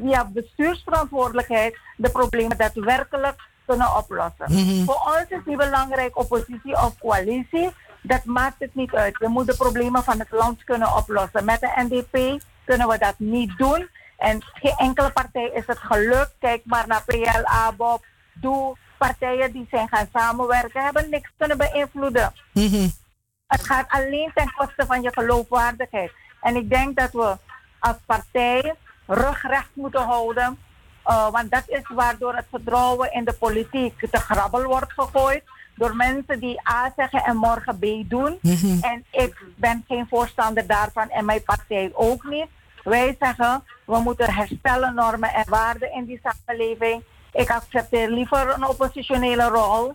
[0.00, 4.46] via bestuursverantwoordelijkheid de problemen daadwerkelijk kunnen oplossen.
[4.52, 4.84] Mhm.
[4.84, 7.70] Voor ons is niet belangrijk oppositie of coalitie.
[8.02, 9.18] Dat maakt het niet uit.
[9.18, 11.44] We moeten de problemen van het land kunnen oplossen.
[11.44, 13.88] Met de NDP kunnen we dat niet doen.
[14.16, 16.34] En geen enkele partij is het gelukt.
[16.38, 18.76] Kijk maar naar PLA, Bob, Doe.
[19.06, 22.32] Partijen die zijn gaan samenwerken, hebben niks kunnen beïnvloeden.
[23.46, 26.12] Het gaat alleen ten koste van je geloofwaardigheid.
[26.40, 27.36] En ik denk dat we
[27.78, 28.74] als partij
[29.06, 30.58] rugrecht moeten houden.
[31.04, 35.42] eh, want dat is waardoor het vertrouwen in de politiek te grabbel wordt gegooid.
[35.76, 38.38] Door mensen die A zeggen en morgen B doen.
[38.82, 42.46] En ik ben geen voorstander daarvan en mijn partij ook niet.
[42.84, 47.02] Wij zeggen, we moeten herstellen normen en waarden in die samenleving.
[47.32, 49.94] Ik accepteer liever een oppositionele rol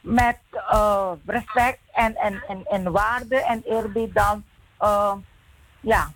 [0.00, 4.44] met eh, respect en, en, en, en waarde en eerbied dan
[4.78, 5.12] eh,
[5.80, 6.10] ja,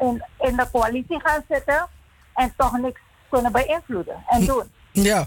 [0.00, 1.88] in, in de coalitie gaan zitten
[2.34, 4.72] en toch niks kunnen beïnvloeden en doen.
[5.02, 5.26] Ja,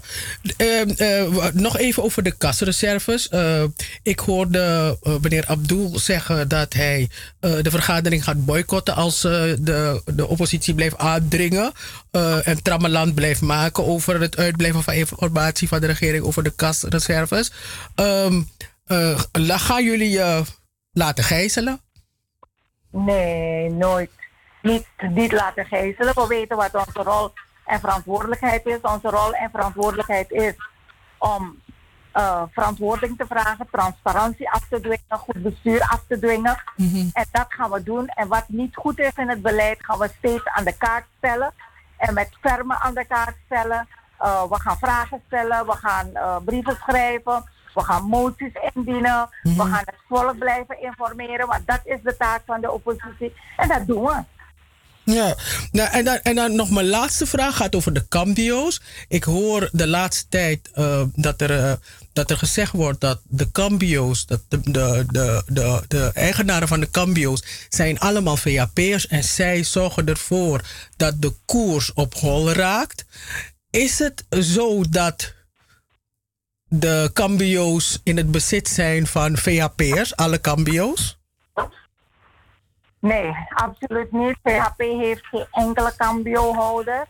[0.56, 3.28] eh, wa- nog even over de kasreserves.
[3.28, 3.64] Eh,
[4.02, 7.08] ik hoorde eh, meneer Abdul zeggen dat hij
[7.40, 11.72] eh, de vergadering gaat boycotten als eh, de, de oppositie blijft aandringen
[12.10, 16.52] eh, en trammeland blijft maken over het uitblijven van informatie van de regering over de
[16.56, 17.52] kasreserves.
[17.94, 18.30] Eh,
[19.32, 20.42] la- gaan jullie je
[20.92, 21.80] laten gijzelen?
[22.90, 24.10] Nee, nooit.
[24.62, 26.14] Niet, niet laten gijzelen.
[26.14, 27.32] We weten wat onze rol
[27.64, 28.80] en verantwoordelijkheid is.
[28.80, 30.54] Onze rol en verantwoordelijkheid is
[31.18, 31.62] om
[32.12, 36.62] eh, verantwoording te vragen, transparantie af te dwingen, goed bestuur af te dwingen.
[37.12, 38.06] En dat gaan we doen.
[38.06, 41.52] En wat niet goed is in het beleid, gaan we steeds aan de kaart stellen.
[41.96, 43.88] En met fermen aan de kaart stellen.
[44.18, 49.62] Eh, we gaan vragen stellen, we gaan eh, brieven schrijven, we gaan moties indienen, we
[49.62, 53.34] gaan het volk blijven informeren, want dat is de taak van de oppositie.
[53.56, 54.22] En dat doen we.
[55.04, 55.36] Ja,
[55.72, 58.80] nou, en, dan, en nog mijn laatste vraag gaat over de cambio's.
[59.08, 61.72] Ik hoor de laatste tijd eh, dat, er, eh,
[62.12, 66.80] dat er gezegd wordt dat de cambio's, dat de, de, de, de, de eigenaren van
[66.80, 70.60] de cambio's zijn allemaal VAP'ers en zij zorgen ervoor
[70.96, 73.04] dat de koers op hol raakt.
[73.70, 75.34] Is het zo dat
[76.68, 81.18] de cambio's in het bezit zijn van VAP'ers, alle cambio's?
[83.04, 84.42] Nee, absoluut niet.
[84.42, 87.06] PHP heeft geen enkele cambio-houder.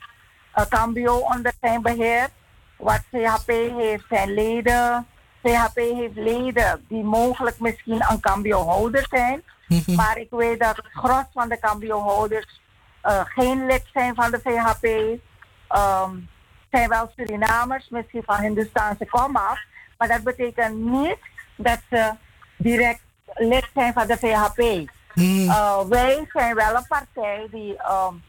[0.55, 2.29] Een cambio onder zijn beheer.
[2.77, 5.07] Wat CHP heeft zijn leden.
[5.43, 9.43] CHP heeft leden die mogelijk misschien een cambio-houder zijn.
[9.97, 12.61] Maar ik weet dat het gros van de cambio-houders
[13.01, 14.85] eh, geen lid zijn van de VHP.
[15.69, 16.17] Ehm
[16.71, 19.59] zijn wel Surinamers, misschien van Hindustaanse komaf.
[19.99, 21.19] Maar dat betekent niet
[21.57, 22.13] dat ze
[22.57, 23.03] direct
[23.35, 24.93] lid zijn van de VHP.
[25.15, 28.23] Uh, wij zijn wel een partij die um,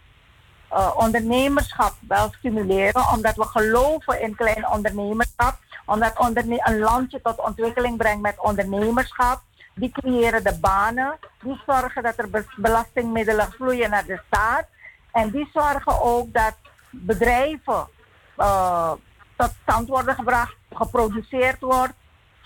[0.72, 5.58] uh, ondernemerschap wel stimuleren, omdat we geloven in klein ondernemerschap.
[5.86, 9.42] Omdat onderne een landje tot ontwikkeling brengt met ondernemerschap.
[9.74, 14.66] Die creëren de banen, die zorgen dat er be- belastingmiddelen vloeien naar de staat.
[15.12, 16.54] En die zorgen ook dat
[16.90, 17.88] bedrijven
[18.38, 18.92] uh,
[19.36, 21.94] tot stand worden gebracht, geproduceerd wordt,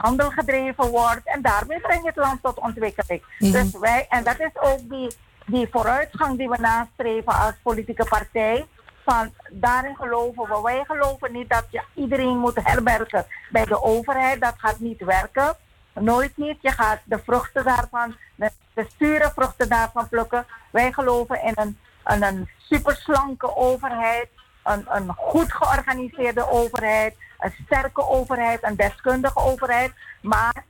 [0.01, 1.21] handel gedreven wordt.
[1.23, 3.23] En daarmee breng je het land tot ontwikkeling.
[3.39, 3.51] Mhm.
[3.51, 5.15] Dus wij, en dat is ook die,
[5.45, 8.65] die vooruitgang die we nastreven als politieke partij.
[9.03, 10.61] Van daarin geloven we.
[10.63, 14.41] Wij geloven niet dat je iedereen moet herbergen bij de overheid.
[14.41, 15.55] Dat gaat niet werken.
[15.93, 16.57] Nooit niet.
[16.61, 20.45] Je gaat de vruchten daarvan, de, de sture vruchten daarvan plukken.
[20.71, 21.77] Wij geloven in een,
[22.07, 24.27] in een superslanke overheid.
[24.64, 27.15] Een, een goed georganiseerde overheid.
[27.40, 28.64] Een sterke overheid.
[28.64, 29.94] Een deskundige overheid.
[30.22, 30.65] Maar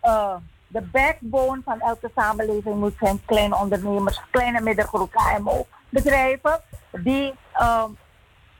[0.00, 0.34] eh,
[0.66, 6.60] de backbone van elke samenleving moet zijn kleine ondernemers, kleine middengroep, KMO-bedrijven,
[6.90, 7.84] die eh,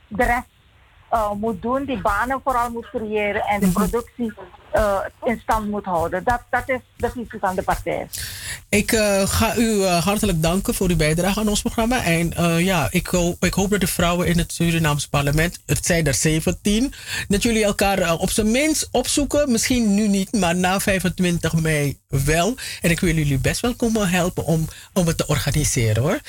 [0.06, 0.48] de rest
[1.08, 4.32] eh, moet doen, die banen vooral moet creëren en de productie
[4.70, 6.24] eh, in stand moet houden.
[6.24, 8.06] Dat, dat is de visie van de partij.
[8.68, 12.04] Ik eh, ga u eh, hartelijk danken voor uw bijdrage aan ons programma.
[12.04, 12.32] En
[12.64, 16.14] ja, ik, hoop, ik hoop dat de vrouwen in het Surinaams parlement, het zijn er
[16.14, 16.92] 17,
[17.28, 19.52] dat jullie elkaar op zijn minst opzoeken.
[19.52, 22.56] Misschien nu niet, maar na 25 mei wel.
[22.80, 26.20] En ik wil jullie best wel komen helpen om, om het te organiseren hoor.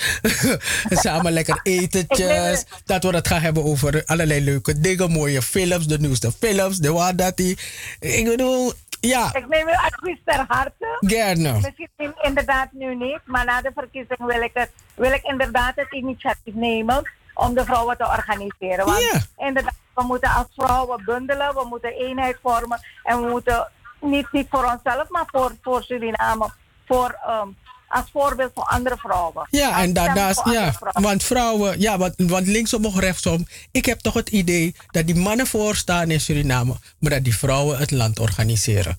[1.03, 2.63] Samen lekker etentjes.
[2.85, 6.91] Dat we het gaan hebben over allerlei leuke dingen, mooie films, de nieuwste films, de
[6.91, 7.57] wat dat die.
[7.99, 9.35] Ik bedoel, ja.
[9.35, 10.97] Ik neem uw advies ter harte.
[10.99, 11.53] Gerne.
[11.53, 15.91] Misschien inderdaad nu niet, maar na de verkiezing wil ik, het, wil ik inderdaad het
[15.91, 18.85] initiatief nemen om de vrouwen te organiseren.
[18.85, 23.67] Want inderdaad, we moeten als vrouwen bundelen, we moeten eenheid vormen en we moeten
[24.01, 26.49] niet, niet voor onszelf, maar voor, voor Suriname,
[26.85, 27.47] voor, ehm,
[27.89, 29.47] als voorbeeld voor andere vrouwen.
[29.49, 31.01] Ja, Als en da, stem da, voor andere ja, vrouwen.
[31.03, 35.15] want vrouwen, ja, want, want linksom of rechtsom, ik heb toch het idee dat die
[35.15, 38.97] mannen voorstaan in Suriname, maar dat die vrouwen het land organiseren.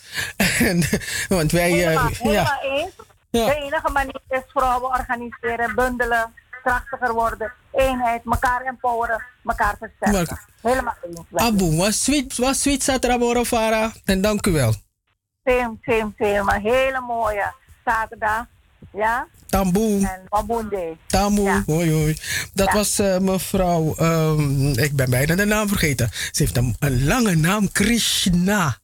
[0.58, 0.82] En,
[1.28, 2.92] want wij, eh, Helemaal, ja, helemaal eens.
[3.30, 3.46] Ja.
[3.46, 10.40] De enige manier is vrouwen organiseren, bundelen, krachtiger worden, eenheid, elkaar empoweren, elkaar versterken.
[10.62, 11.42] Helemaal eens.
[11.42, 13.94] Abu, was sweet, was sweet Satraboro Farah.
[14.04, 14.74] En dank u wel.
[15.44, 16.42] Same, same, same.
[16.42, 17.52] Maar hele mooie
[17.84, 18.46] zaterdag.
[18.92, 19.26] Ja?
[19.46, 20.06] Tamboe.
[20.06, 20.96] En.
[21.06, 22.16] Tamu, hoi hoi.
[22.54, 22.72] Dat Ja.
[22.74, 26.10] was eh, mevrouw, ehm, ik ben bijna de naam vergeten.
[26.12, 28.78] Ze heeft een, een lange naam, Krishna.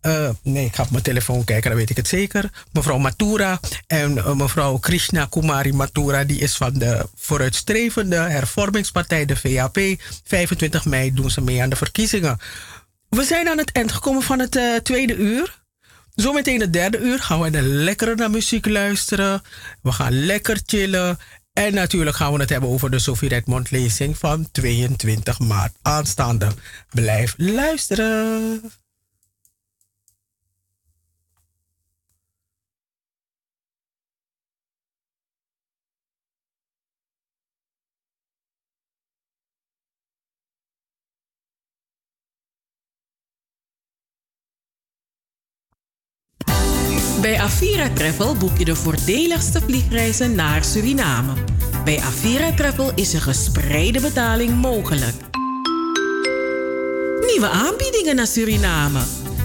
[0.00, 2.50] Eh, nee, ik ga op mijn telefoon kijken, dan weet ik het zeker.
[2.72, 9.36] Mevrouw Matura en eh, mevrouw Krishna Kumari Matura, die is van de vooruitstrevende hervormingspartij, de
[9.36, 9.78] VAP.
[10.24, 12.38] 25 mei doen ze mee aan de verkiezingen.
[13.08, 15.57] We zijn aan het eind gekomen van het tweede uur.
[16.20, 19.42] Zometeen het derde uur gaan we lekker naar muziek luisteren.
[19.82, 21.18] We gaan lekker chillen.
[21.52, 26.48] En natuurlijk gaan we het hebben over de Sophie Redmond lezing van 22 maart aanstaande.
[26.90, 28.60] Blijf luisteren.
[47.28, 51.32] Bij Avira Travel boek je de voordeligste vliegreizen naar Suriname.
[51.84, 55.14] Bij Avira Travel is een gespreide betaling mogelijk.
[57.26, 59.00] Nieuwe aanbiedingen naar Suriname.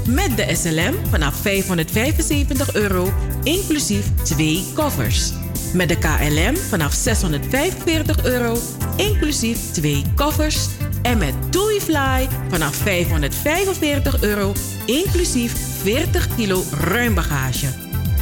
[0.07, 5.31] Met de SLM vanaf 575 euro, inclusief twee koffers.
[5.73, 8.57] Met de KLM vanaf 645 euro,
[8.95, 10.67] inclusief twee koffers.
[11.01, 14.53] En met TUI Fly vanaf 545 euro,
[14.85, 17.67] inclusief 40 kilo ruim bagage.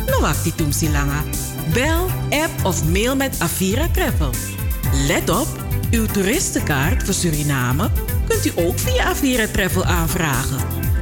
[0.06, 1.24] No acti tum silanga.
[1.74, 4.32] Bel, app of mail met Avira Travel.
[5.08, 5.48] Let op,
[5.92, 7.90] uw toeristenkaart voor Suriname
[8.28, 10.60] kunt u ook via Avira Travel aanvragen.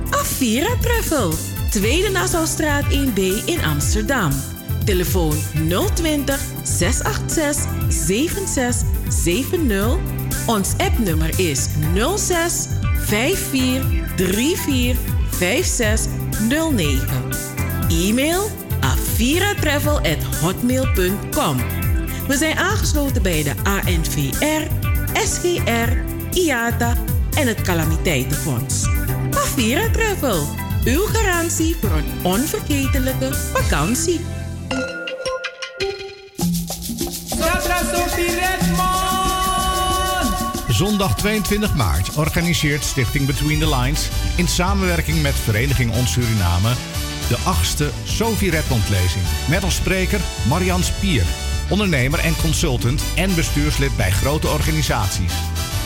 [0.10, 1.34] Avira Travel,
[1.70, 4.32] Tweede Nassaustraat 1B in Amsterdam.
[4.90, 5.38] Telefoon
[5.94, 9.98] 020 686 7670.
[10.48, 11.68] Ons appnummer is
[12.16, 12.68] 06
[13.06, 13.84] 54
[14.16, 14.98] 34
[15.30, 17.08] 5609.
[17.90, 18.50] E-mail
[18.80, 21.58] aviratravel@hotmail.com.
[22.28, 24.68] We zijn aangesloten bij de ANVR,
[25.14, 25.98] SGR,
[26.32, 26.98] IATA
[27.36, 28.88] en het Calamiteitenfonds.
[29.32, 30.48] Avira Travel,
[30.84, 34.38] uw garantie voor een onvergetelijke vakantie.
[40.80, 46.74] Zondag 22 maart organiseert Stichting Between the Lines in samenwerking met Vereniging Ons Suriname
[47.28, 49.24] de achtste Sophie Redmond lezing.
[49.50, 51.24] Met als spreker Marian Spier,
[51.70, 55.34] ondernemer en consultant en bestuurslid bij grote organisaties.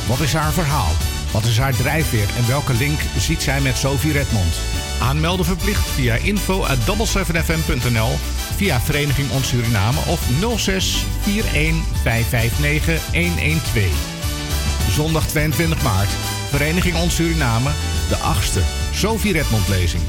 [0.07, 0.91] Wat is haar verhaal?
[1.31, 4.59] Wat is haar drijfveer en welke link ziet zij met Sophie Redmond?
[5.01, 8.11] Aanmelden verplicht via info@double7fm.nl,
[8.55, 10.19] via Vereniging Ons Suriname of
[10.57, 14.12] 06 41 559 112.
[14.93, 16.09] Zondag 22 maart,
[16.49, 17.69] Vereniging Ons Suriname,
[18.09, 18.61] de achtste
[18.91, 20.03] Sophie Redmond lezing.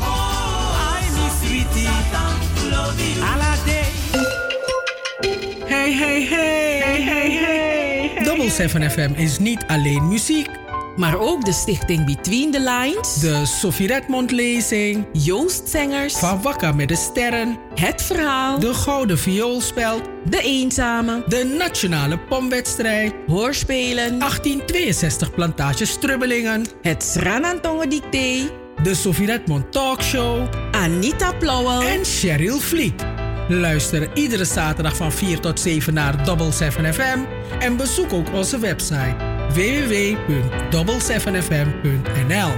[5.67, 8.25] Hey, hey, hey, hey, hey, hey.
[8.25, 10.64] Double 7 FM is niet alleen muziek.
[10.97, 13.15] Maar ook de stichting Between the Lines.
[13.15, 15.07] De Sophie Redmond lezing.
[15.13, 16.15] Joost Zengers.
[16.15, 17.59] Van Wakka met de Sterren.
[17.75, 18.59] Het Verhaal.
[18.59, 20.03] De Gouden Vioolspeld.
[20.29, 21.23] De Eenzame.
[21.27, 23.15] De Nationale Pomwedstrijd.
[23.27, 24.19] Hoorspelen.
[24.19, 26.67] 1862 Plantage Strubbelingen.
[26.83, 28.51] Het Sranantongen Dicté.
[28.83, 30.49] De Sophie Redmond Talkshow.
[30.71, 31.83] Anita Plauwel.
[31.83, 33.05] En Cheryl Vliet.
[33.49, 37.19] Luister iedere zaterdag van 4 tot 7 naar Double 7 FM.
[37.59, 42.53] En bezoek ook onze website www.double7fm.nl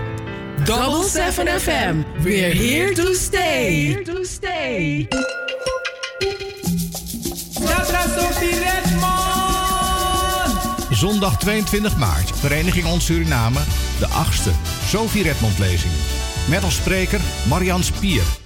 [0.64, 2.05] Double 7 FM.
[2.23, 3.70] We're here to stay.
[3.70, 5.09] Here to stay.
[10.90, 13.60] Zondag 22 maart, Vereniging Ons Suriname,
[13.98, 14.51] de achtste
[14.86, 15.93] Sophie Redmond lezing.
[16.48, 18.45] Met als spreker Marian Spier.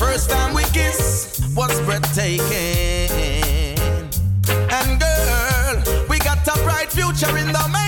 [0.00, 2.40] First time we kiss was breathtaking.
[4.70, 7.79] And girl, we got a bright future in the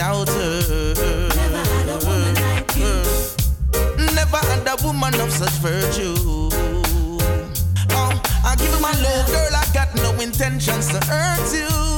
[0.00, 0.94] doubter.
[1.36, 3.02] Never had a woman like you.
[4.14, 6.16] Never had a woman of such virtue.
[7.98, 8.12] Oh,
[8.42, 9.54] I give you my love, girl.
[9.62, 11.89] I got no intentions to hurt you.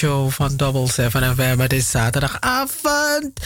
[0.00, 1.62] show van Double 7 November.
[1.62, 3.40] Het is zaterdagavond.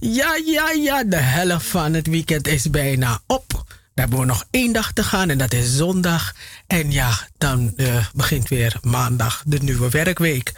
[0.00, 1.04] Ja, ja, ja.
[1.04, 3.64] De helft van het weekend is bijna op.
[3.94, 6.34] We hebben nog één dag te gaan en dat is zondag.
[6.66, 10.52] En ja, dan eh, begint weer maandag de nieuwe werkweek.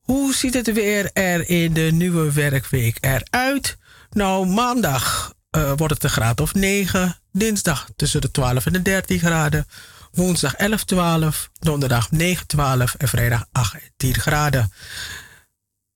[0.00, 3.76] Hoe ziet het weer er in de nieuwe werkweek eruit?
[4.10, 7.16] Nou, maandag eh, wordt het een graad of 9.
[7.32, 9.66] Dinsdag tussen de 12 en de 13 graden
[10.12, 14.72] woensdag 11, 12, donderdag 9, 12 en vrijdag 18 graden.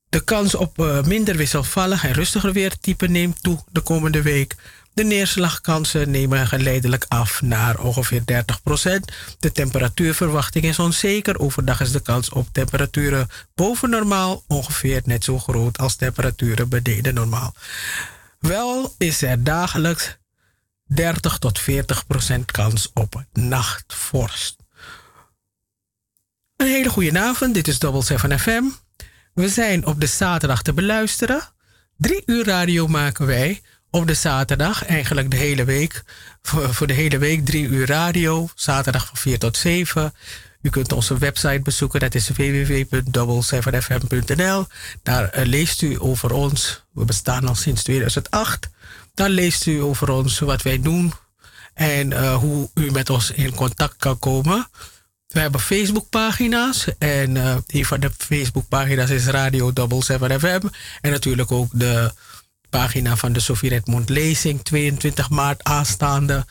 [0.08, 4.56] De kans op eh, minder wisselvallig en rustiger weertype neemt toe de komende week.
[4.94, 8.24] De neerslagkansen nemen geleidelijk af naar ongeveer 30%.
[9.38, 11.38] De temperatuurverwachting is onzeker.
[11.38, 17.14] Overdag is de kans op temperaturen boven normaal ongeveer net zo groot als temperaturen beneden
[17.14, 17.54] normaal.
[18.38, 20.16] Wel is er dagelijks
[20.86, 21.64] 30 tot 40%
[22.44, 24.56] kans op nachtvorst.
[26.56, 28.62] Een hele goede avond, dit is Double 7 FM.
[29.34, 31.42] We zijn op de zaterdag te beluisteren.
[31.96, 36.02] Drie uur radio maken wij op de zaterdag, eigenlijk de hele week.
[36.42, 40.14] Voor, voor de hele week drie uur radio, zaterdag van 4 tot 7.
[40.62, 44.66] U kunt onze website bezoeken, dat is www.double7fm.nl.
[45.02, 46.84] Daar eh, leest u over ons.
[46.92, 48.68] We bestaan al sinds 2008.
[49.14, 51.12] Dan leest u over ons, wat wij doen
[51.74, 54.68] en eh, hoe u met ons in contact kan komen.
[55.26, 60.66] We hebben Facebookpagina's en eh, een van de Facebookpagina's is Radio Double 7 FM.
[61.00, 62.12] En natuurlijk ook de
[62.70, 66.46] pagina van de Sofie Redmond Lezing, 22 maart aanstaande.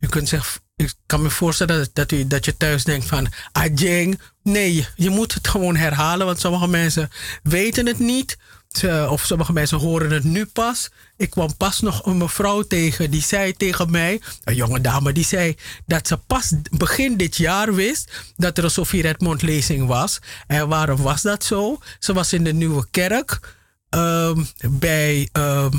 [0.00, 3.32] U kunt zich, ik kan me voorstellen dat, dat, u, dat je thuis denkt van,
[3.52, 7.10] Ajeng, nee, je moet het gewoon herhalen, want sommige mensen
[7.42, 8.36] weten het niet.
[8.76, 10.90] Ze- Of sommige mensen horen het nu pas.
[11.16, 15.24] Ik kwam pas nog een mevrouw tegen die zei tegen mij, een jonge dame, die
[15.24, 20.18] zei dat ze pas begin dit jaar wist dat er een Sofie Redmond lezing was.
[20.46, 21.78] En waarom was dat zo?
[21.98, 23.40] Ze was in de Nieuwe Kerk
[23.88, 25.72] ehm, bij ehm,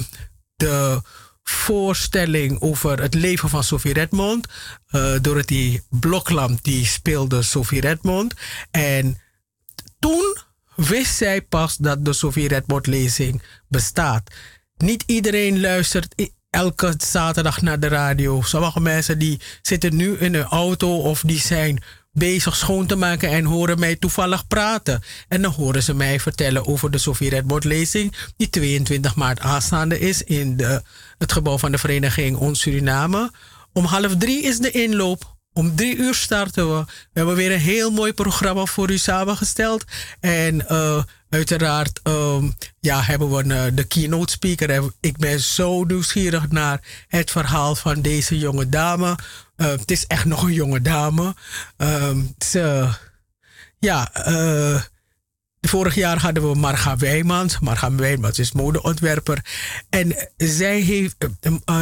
[0.56, 1.02] de
[1.44, 4.48] voorstelling over het leven van Sophie Redmond.
[4.92, 8.34] Uh, Dorothy Blokland die speelde Sophie Redmond.
[8.72, 9.22] En
[10.00, 10.38] toen
[10.78, 12.14] wist zij pas dat de
[12.86, 14.32] lezing bestaat.
[14.78, 18.42] Niet iedereen luistert elke zaterdag naar de radio.
[18.42, 23.30] Sommige mensen die zitten nu in hun auto of die zijn bezig schoon te maken
[23.30, 25.02] en horen mij toevallig praten.
[25.28, 30.00] En dan horen ze mij vertellen over de Sophie Redmond lezing die 22 maart aanstaande
[30.00, 30.82] is in de,
[31.18, 33.32] het gebouw van de vereniging Ons Suriname.
[33.74, 35.37] Om half drie is de inloop.
[35.58, 36.86] Om drie uur starten we.
[36.86, 39.84] We hebben weer een heel mooi programma voor u samengesteld.
[40.20, 44.92] En eh, uiteraard ehm, ja, hebben we een, eh, de keynote speaker.
[45.00, 49.16] Ik ben zo nieuwsgierig naar het verhaal van deze jonge dame.
[49.56, 51.36] Eh, het is echt nog een jonge dame.
[51.78, 52.90] Ehm, ze,
[53.80, 54.12] ja,
[55.62, 57.60] Vorig jaar hadden we Marga Wijmans.
[57.60, 59.46] Marga Wijmans is modeontwerper.
[59.90, 61.16] En zij heeft,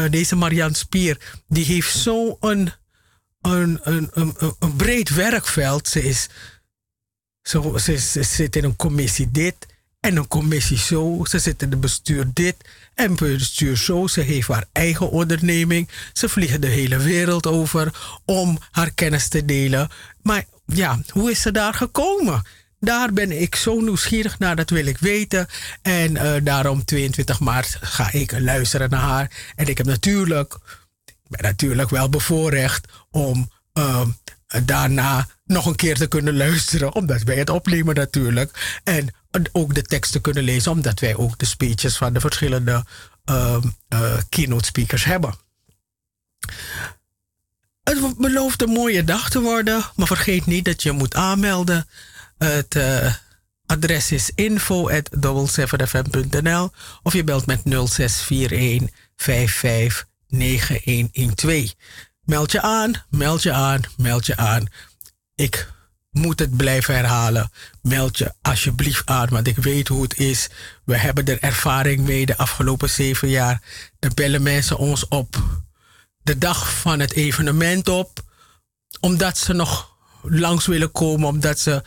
[0.10, 2.73] deze Marianne Spier, die heeft zo'n
[3.45, 5.88] een, een, een, een, breed werkveld.
[5.88, 6.30] Ze, is,
[7.43, 9.55] ze, ze zit in een commissie dit
[9.99, 11.26] en een commissie zo.
[11.30, 12.55] Ze zit in het bestuur dit
[12.93, 14.07] en bestuur zo.
[14.07, 15.89] Ze heeft haar eigen onderneming.
[16.13, 17.93] Ze vliegen de hele wereld over
[18.26, 19.89] om haar kennis te delen.
[20.22, 22.43] Maar ja, hoe is ze daar gekomen?
[22.80, 25.47] Daar ben ik zo nieuwsgierig naar, dat wil ik weten.
[25.81, 29.31] En eh, daarom 22 maart ga ik luisteren naar haar.
[29.55, 30.57] En ik heb natuurlijk,
[31.27, 34.02] ben natuurlijk wel bevoorrecht om eh,
[34.64, 36.95] daarna nog een keer te kunnen luisteren.
[36.95, 38.80] Omdat wij het opnemen natuurlijk.
[38.84, 39.10] En
[39.52, 42.85] ook de tekst te kunnen lezen, omdat wij ook de speeches van de verschillende
[43.26, 43.57] eh,
[44.30, 45.35] keynote speakers hebben.
[47.84, 51.88] Het belooft een mooie dag te worden, maar vergeet niet dat je moet aanmelden.
[52.38, 53.14] Het eh,
[53.65, 55.10] adres is info at
[55.88, 56.72] fmnl
[57.03, 61.73] of je belt met 0641 55 9112.
[62.22, 64.68] Meld je aan, meld je aan, meld je aan.
[65.35, 65.73] Ik
[66.11, 67.52] moet het blijven herhalen.
[67.81, 70.49] Meld je alsjeblieft aan, want ik weet hoe het is.
[70.84, 73.61] We hebben er ervaring mee de afgelopen zeven jaar.
[73.99, 75.38] Dan bellen mensen ons op
[76.22, 78.23] de dag van het evenement op,
[78.99, 81.84] omdat ze nog langs willen komen, omdat ze,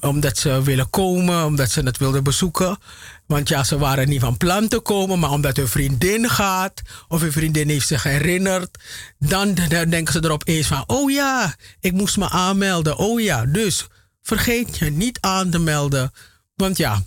[0.00, 2.78] omdat ze willen komen, omdat ze het wilden bezoeken.
[3.26, 7.20] Want ja, ze waren niet van plan te komen, maar omdat hun vriendin gaat, of
[7.20, 8.78] hun vriendin heeft zich herinnerd,
[9.18, 9.54] dan,
[9.88, 13.46] denken ze erop eens van, oh ja, ik moest me aanmelden, oh ja.
[13.46, 13.86] Dus
[14.22, 16.12] vergeet je niet aan te melden,
[16.54, 17.02] want ja,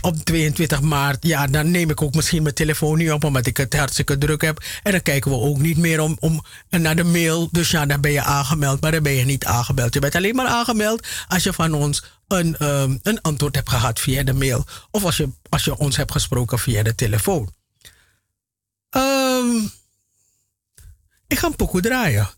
[0.00, 3.56] op 22 maart, ja, dan neem ik ook misschien mijn telefoon niet op, omdat ik
[3.56, 4.64] het hartstikke druk heb.
[4.82, 7.48] En dan kijken we ook niet meer om, om naar de mail.
[7.52, 9.94] Dus ja, dan ben je aangemeld, maar dan ben je niet aangemeld.
[9.94, 14.00] Je bent alleen maar aangemeld als je van ons een, ehm, een antwoord hebt gehad
[14.00, 14.64] via de mail.
[14.90, 17.52] Of als je, als je ons hebt gesproken via de telefoon.
[18.90, 19.56] Ehm,
[21.26, 22.30] ik ga een pokoe draaien.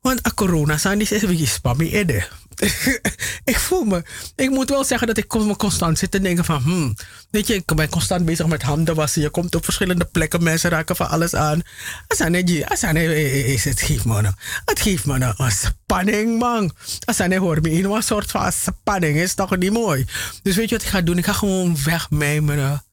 [0.00, 2.28] Want a corona zijn is even spammy edde.
[3.52, 4.02] ik voel me.
[4.36, 6.62] Ik moet wel zeggen dat ik me constant zit te denken van.
[6.62, 6.94] Hmm,
[7.30, 9.22] weet je, ik ben constant bezig met handen wassen.
[9.22, 11.62] Je komt op verschillende plekken, mensen raken van alles aan.
[12.06, 14.34] Asane, asane, is het geeft me nou.
[14.64, 16.72] Het geeft me nou een spanning, man.
[17.04, 19.16] Asane hoor me in een soort van spanning.
[19.16, 20.06] Is toch niet mooi?
[20.42, 21.18] Dus weet je wat ik ga doen?
[21.18, 22.84] Ik ga gewoon wegmijmeren.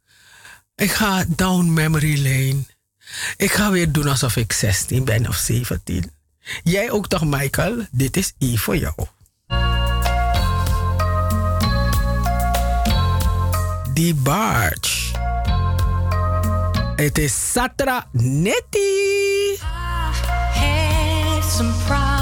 [0.76, 2.64] Ik ga down memory lane.
[3.38, 6.12] Ik ga weer doen alsof ik 16 ben of 17.
[6.64, 7.86] Jij ook toch, Michael?
[7.92, 8.94] Dit is I voor jou.
[13.94, 15.14] Die barge.
[16.96, 19.60] Het is Satra Nettie.
[21.36, 22.15] had some problems,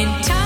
[0.00, 0.39] in time.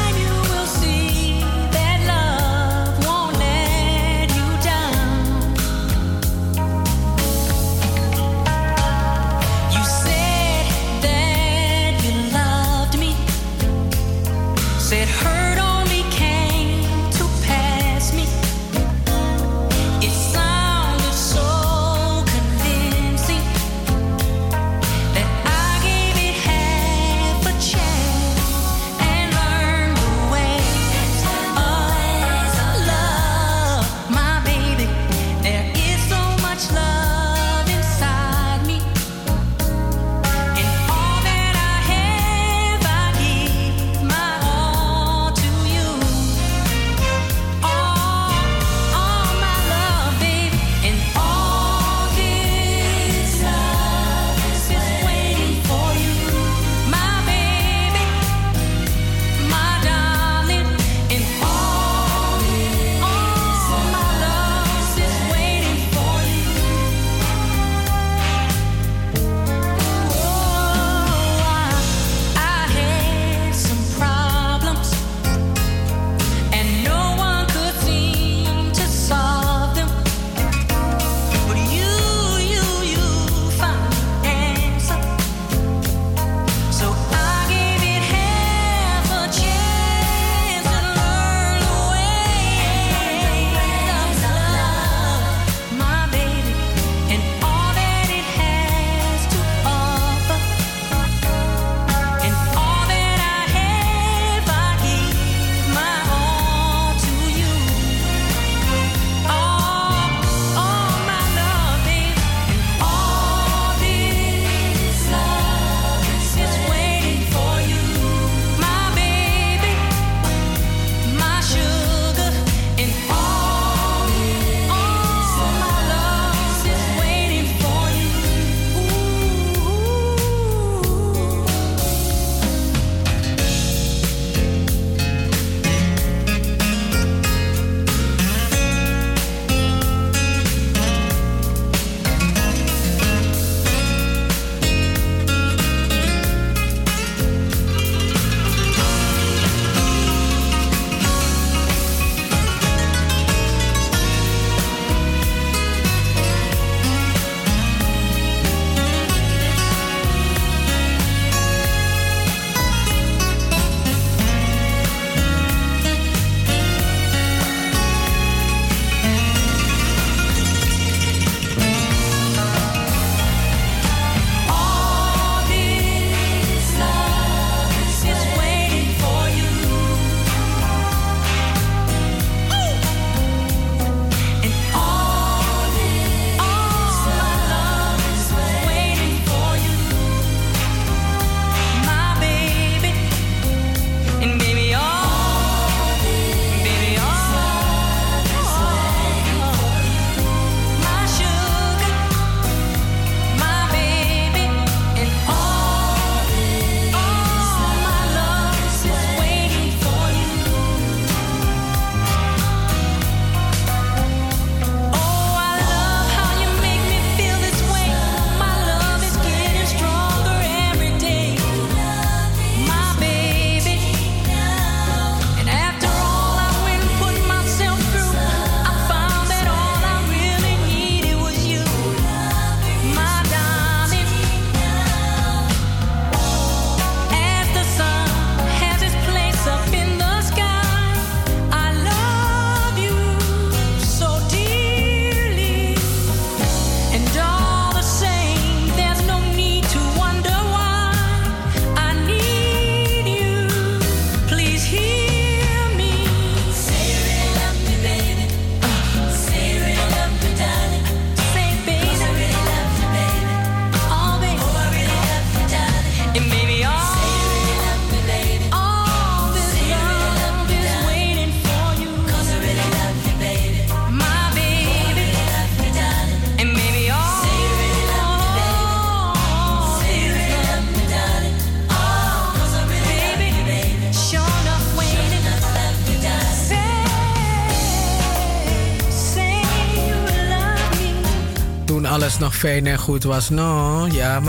[292.45, 293.29] Fijn en goed was.
[293.29, 294.21] Nou, ja,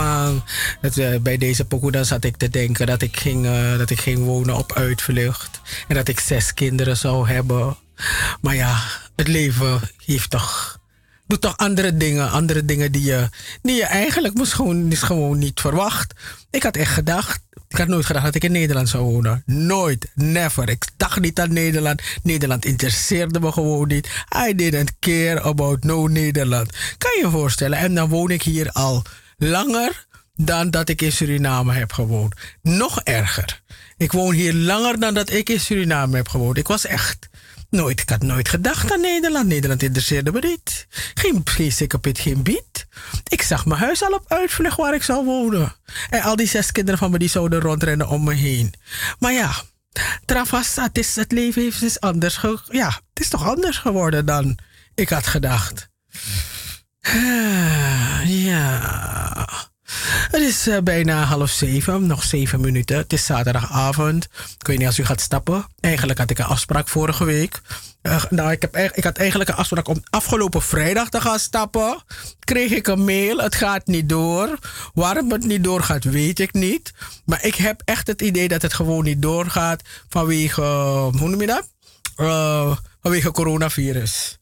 [0.82, 3.90] het, eh, bij deze pokoe dan zat ik te denken dat ik, ging, eh, dat
[3.90, 5.62] ik ging wonen op uitvlucht.
[5.88, 7.78] En dat ik zes kinderen zou hebben.
[8.42, 8.78] Maar ja,
[9.16, 10.80] het leven heeft toch,
[11.28, 12.32] doet toch andere dingen.
[12.32, 13.30] Andere dingen die je,
[13.62, 14.54] die je eigenlijk is
[15.04, 16.14] gewoon niet verwacht.
[16.50, 17.42] Ik had echt gedacht,
[17.76, 19.44] ik had nooit gedacht dat ik in Nederland zou wonen.
[19.46, 20.70] Nooit, never.
[20.70, 22.02] Ik dacht niet aan Nederland.
[22.24, 24.10] Nederland interesseerde me gewoon niet.
[24.48, 26.72] I didn't care about no Nederland.
[26.98, 27.78] Kan je je voorstellen?
[27.78, 29.02] En dan woon ik hier al
[29.38, 32.36] langer dan dat ik in Suriname heb gewoond.
[32.62, 33.62] Nog erger.
[33.98, 36.58] Ik woon hier langer dan dat ik in Suriname heb gewoond.
[36.58, 37.30] Ik was echt
[37.76, 39.48] nooit, ik had nooit gedacht aan Nederland.
[39.48, 40.88] Nederland interesseerde me niet.
[41.14, 42.88] Geen, geen sikkepit, geen bied.
[43.28, 45.76] Ik zag mijn huis al op uitvlucht waar ik zou wonen.
[46.10, 48.74] En al die zes kinderen van me die zouden rondrennen om me heen.
[49.20, 49.52] Maar ja,
[50.26, 52.40] Travas, het, is, het leven heeft is anders.
[52.70, 54.58] Ja, het is toch anders geworden dan
[54.96, 55.90] ik had gedacht.
[58.26, 59.74] Ja.
[60.32, 62.98] Het is eh, bijna half zeven, nog zeven minuten.
[62.98, 64.28] Het is zaterdagavond.
[64.60, 65.66] Ik weet niet als u gaat stappen.
[65.80, 67.62] Eigenlijk had ik een afspraak vorige week.
[68.02, 72.04] Eh, nou, ik, heb, ik had eigenlijk een afspraak om afgelopen vrijdag te gaan stappen.
[72.40, 74.58] Kreeg ik een mail, het gaat niet door.
[74.94, 76.94] Waarom het niet doorgaat, weet ik niet.
[77.26, 81.48] Maar ik heb echt het idee dat het gewoon niet doorgaat vanwege, hoe noem je
[81.48, 81.70] dat?
[82.16, 84.38] Eh, vanwege coronavirus.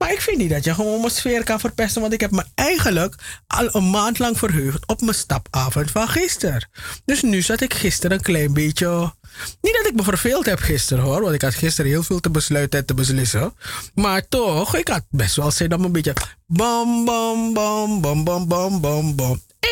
[0.00, 2.00] Maar ik vind niet dat je gewoon mijn sfeer kan verpesten.
[2.00, 3.14] Want ik heb me eigenlijk
[3.46, 6.68] al een maand lang verheugd op mijn stapavond van gisteren.
[7.04, 9.14] Dus nu zat ik gisteren een klein beetje.
[9.60, 11.22] Niet dat ik me verveeld heb gisteren hoor.
[11.22, 13.54] Want ik had gisteren heel veel te besluiten en te beslissen.
[13.94, 16.14] Maar toch, ik had best wel zin om een beetje.
[16.46, 19.42] Bam, bam, bam, bam, bam, bam, bam, bam.
[19.60, 19.68] Eh,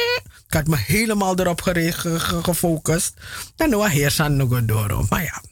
[0.46, 1.60] Ik had me helemaal erop
[2.42, 3.14] gefocust.
[3.56, 5.06] En nu heersen nog door.
[5.08, 5.42] Maar ja.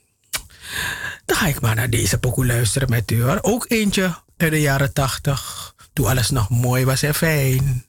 [1.24, 3.39] Dan ga ik maar naar deze pokoe luisteren met u hoor.
[3.43, 5.74] Ook eentje uit de jaren tachtig.
[5.92, 7.86] Toen alles nog mooi was en fijn.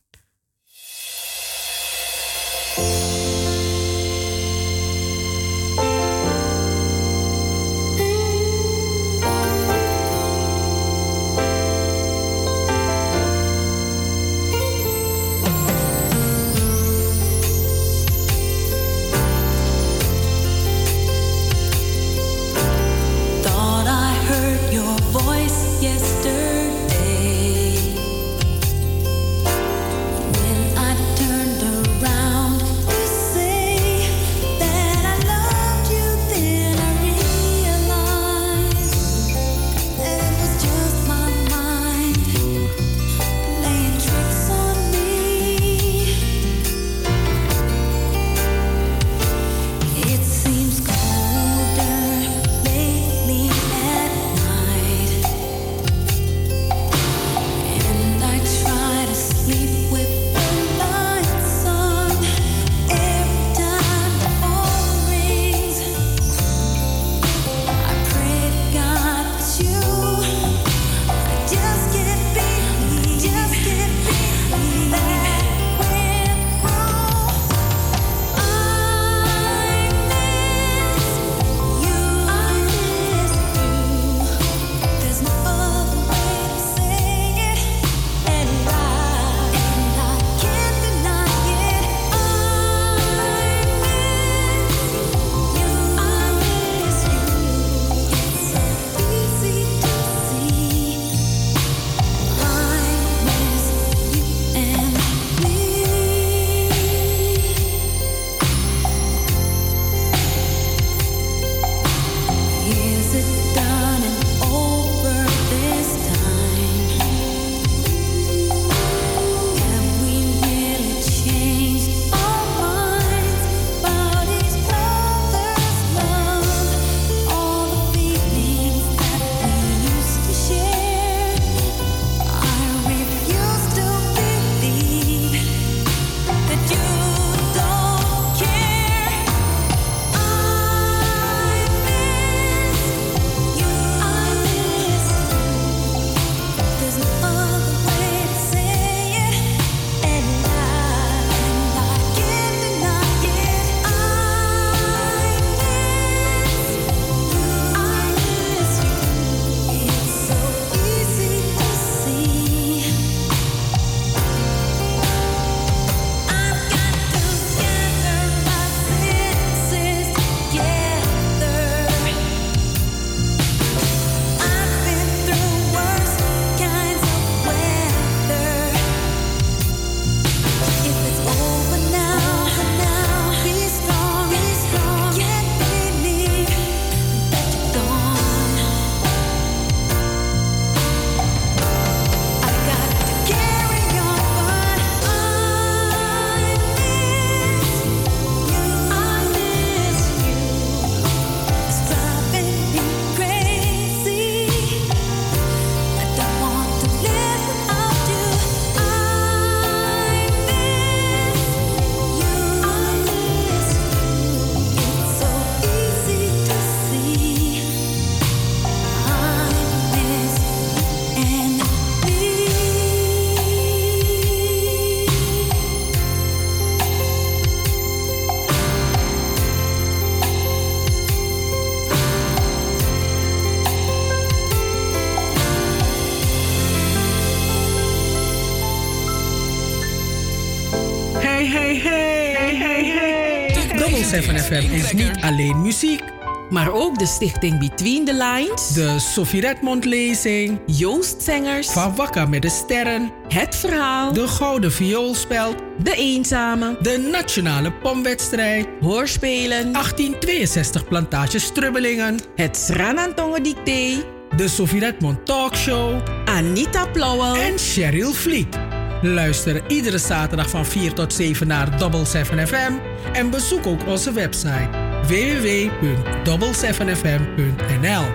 [244.21, 246.03] 7FM is niet alleen muziek.
[246.49, 248.67] Maar ook de stichting Between the Lines.
[248.73, 250.59] De Sophie Redmond lezing.
[250.65, 251.67] Joost Zengers.
[251.67, 253.11] Van Wakker met de Sterren.
[253.27, 254.13] Het Verhaal.
[254.13, 255.55] De Gouden Vioolspeld.
[255.83, 256.77] De Eenzame.
[256.81, 258.67] De Nationale Pomwedstrijd.
[258.81, 259.71] Hoorspelen.
[259.71, 262.19] 1862 Plantage Strubbelingen.
[262.35, 264.03] Het Sranantongen Dicté.
[264.35, 266.01] De Sophie Redmond Talkshow.
[266.25, 267.35] Anita Plauwel.
[267.35, 268.66] En Cheryl Vliet.
[269.01, 272.71] Luister iedere zaterdag van 4 tot 7 naar Double 7 FM.
[273.13, 274.69] En bezoek ook onze website
[275.07, 278.05] www.double7fm.nl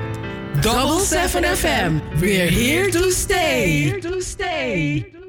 [0.60, 1.92] Double 7 FM.
[2.18, 3.82] We're here to stay.
[3.82, 5.21] Here to stay.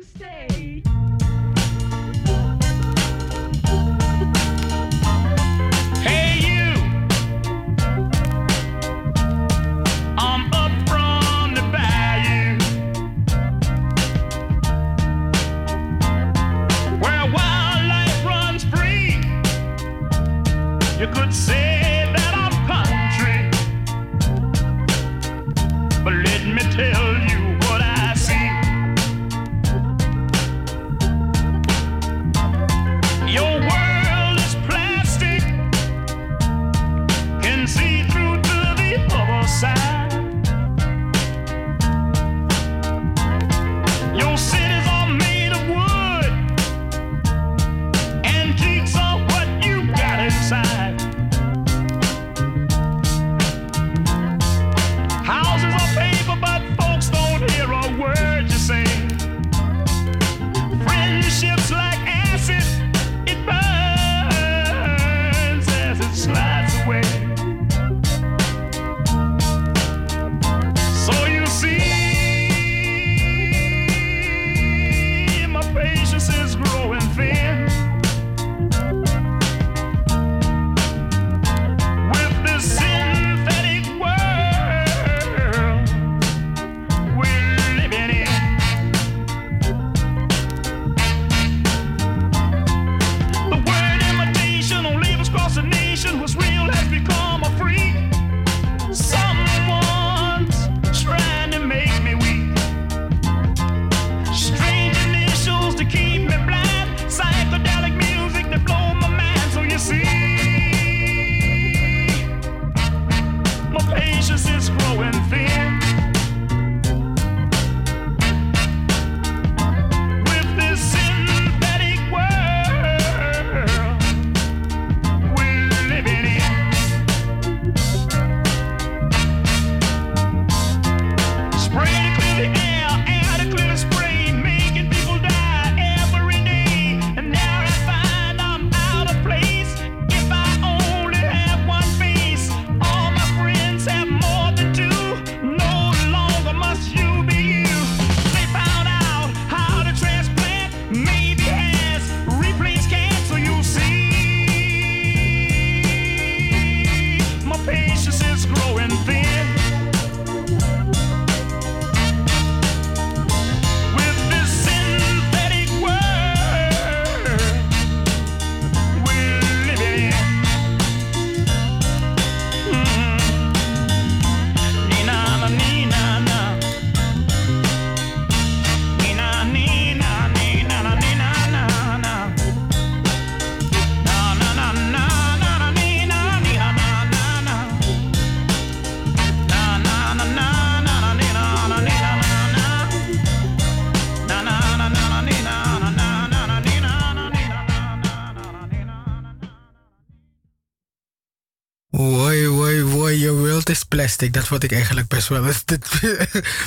[204.32, 205.44] Dat vond ik eigenlijk best wel.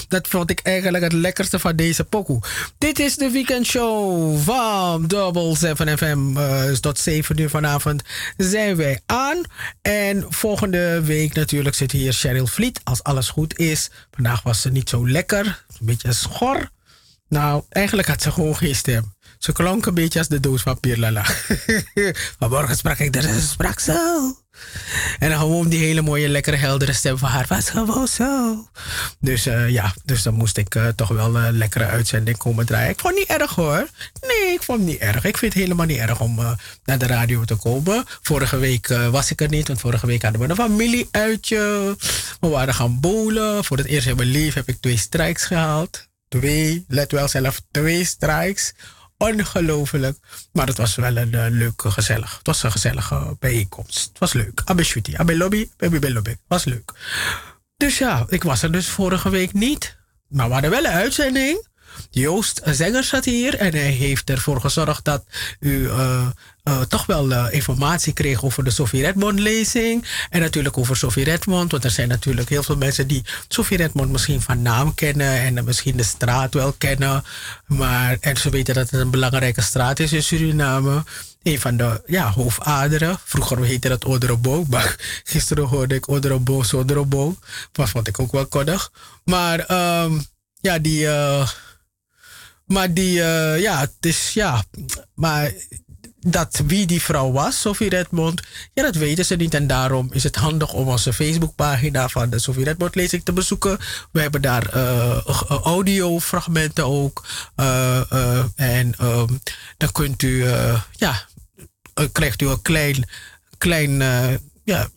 [0.09, 2.43] Dat vond ik eigenlijk het lekkerste van deze pokoe.
[2.79, 6.35] Dit is de weekendshow van Double 7 FM.
[6.67, 8.03] Dus tot 7 uur vanavond
[8.37, 9.41] zijn wij aan.
[9.83, 12.81] En volgende week natuurlijk zit hier Cheryl Vliet.
[12.85, 13.91] Als alles goed is.
[14.11, 15.65] Vandaag was ze niet zo lekker.
[15.81, 16.71] Een beetje schor.
[17.29, 19.15] Nou, eigenlijk had ze gewoon geen stem.
[19.39, 21.25] Ze klonk een beetje als de doos van Pierlala.
[22.39, 24.35] Vanmorgen sprak ik, ze sprak zo.
[25.19, 28.69] En gewoon die hele mooie, lekkere, heldere stem van haar was gewoon zo.
[29.21, 32.91] Dus eh, ja, dus dan moest ik eh, toch wel een lekkere uitzending komen draaien.
[32.91, 33.89] Ik vond het niet erg hoor.
[34.21, 35.25] Nee, ik vond het niet erg.
[35.25, 36.53] Ik vind het helemaal niet erg om eh,
[36.85, 38.05] naar de radio te komen.
[38.23, 41.97] Vorige week was ik er niet, want vorige week hadden we een familieuitje.
[42.41, 43.65] We waren gaan bowlen.
[43.65, 46.09] Voor het eerst in mijn leven heb ik twee strijks gehaald.
[46.29, 48.75] Twee, let wel zelf, twee strikes
[49.19, 50.19] Ongelooflijk.
[50.53, 52.37] Maar het was wel een uh, leuke, gezellig.
[52.37, 54.09] Het was een gezellige bijeenkomst.
[54.09, 54.63] Het was leuk.
[54.65, 56.31] Abbe shuti, abbe lobby, baby lobby.
[56.31, 56.93] Het was leuk.
[57.77, 59.97] Dus ja, ik was er dus vorige week niet.
[60.29, 61.67] Maar we hadden wel een uitzending.
[62.11, 65.25] Joost Zenger zat hier en hij heeft ervoor gezorgd dat
[65.61, 66.27] u uh,
[66.69, 70.05] uh, toch wel uh, informatie kreeg over de Sophie Redmond lezing.
[70.31, 74.11] En natuurlijk over Sophie Redmond, want er zijn natuurlijk heel veel mensen die Sophie Redmond
[74.11, 77.25] misschien van naam kennen en misschien de straat wel kennen.
[77.67, 81.05] Maar, en ze weten dat het een belangrijke straat is in Suriname.
[81.43, 83.19] Een van de ja, hoofdaderen.
[83.25, 87.37] Vroeger heette dat Oderebo, maar gisteren hoorde ik Oderebo, Soderebo.
[87.73, 88.93] Dat vond ik ook wel koddig.
[89.25, 89.71] Maar
[90.03, 90.27] um,
[90.61, 91.09] ja, die.
[92.67, 94.65] Maar die, uh, ja, het is, ja,
[95.15, 95.53] maar
[96.21, 98.43] dat wie die vrouw was, Sophie Redmond,
[98.75, 99.55] ja, dat weten ze niet.
[99.55, 103.79] En daarom is het handig om onze Facebookpagina van de Sophie Redmond lezing te bezoeken.
[104.13, 105.17] We hebben daar uh,
[105.63, 107.25] audiofragmenten ook.
[108.55, 109.41] En um,
[109.77, 110.45] dan kunt u,
[110.93, 111.27] ja,
[112.13, 113.09] krijgt u een klein,
[113.59, 113.99] klein,
[114.65, 114.89] ja,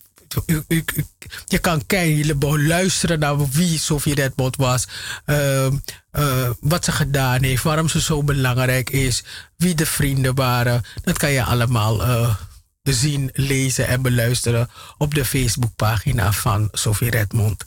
[1.45, 4.87] je kan kijken, luisteren naar wie Sophie Redmond was.
[5.25, 5.65] Uh,
[6.11, 9.23] uh, wat ze gedaan heeft, waarom ze zo belangrijk is,
[9.55, 10.83] wie de vrienden waren.
[11.03, 12.35] Dat kan je allemaal uh,
[12.83, 17.65] zien, lezen en beluisteren op de Facebookpagina van Sophie Redmond.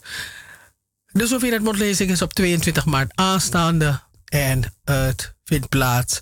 [1.11, 6.21] De Sophie Redmond lezing is op 22 maart aanstaande en het vindt plaats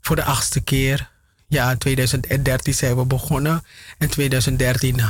[0.00, 1.10] voor de achtste keer.
[1.48, 3.64] Ja, in 2013 zijn we begonnen.
[3.98, 5.00] En 2013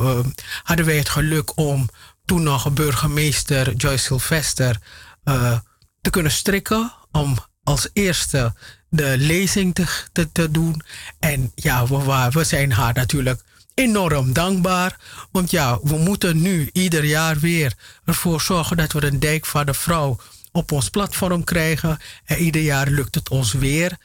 [0.00, 0.18] uh,
[0.62, 1.88] hadden wij het geluk om
[2.24, 4.78] toen nog burgemeester Joyce Sylvester
[5.24, 5.58] uh,
[6.00, 6.92] te kunnen strikken.
[7.12, 8.54] Om als eerste
[8.88, 10.82] de lezing te, te, doen.
[11.18, 13.42] En ja, we, we zijn haar natuurlijk
[13.74, 14.96] enorm dankbaar.
[15.30, 17.72] Want ja, we moeten nu ieder jaar weer
[18.04, 20.18] ervoor zorgen dat we een dijk van de vrouw
[20.52, 21.98] op ons platform krijgen.
[22.24, 23.96] En ieder jaar lukt het ons weer.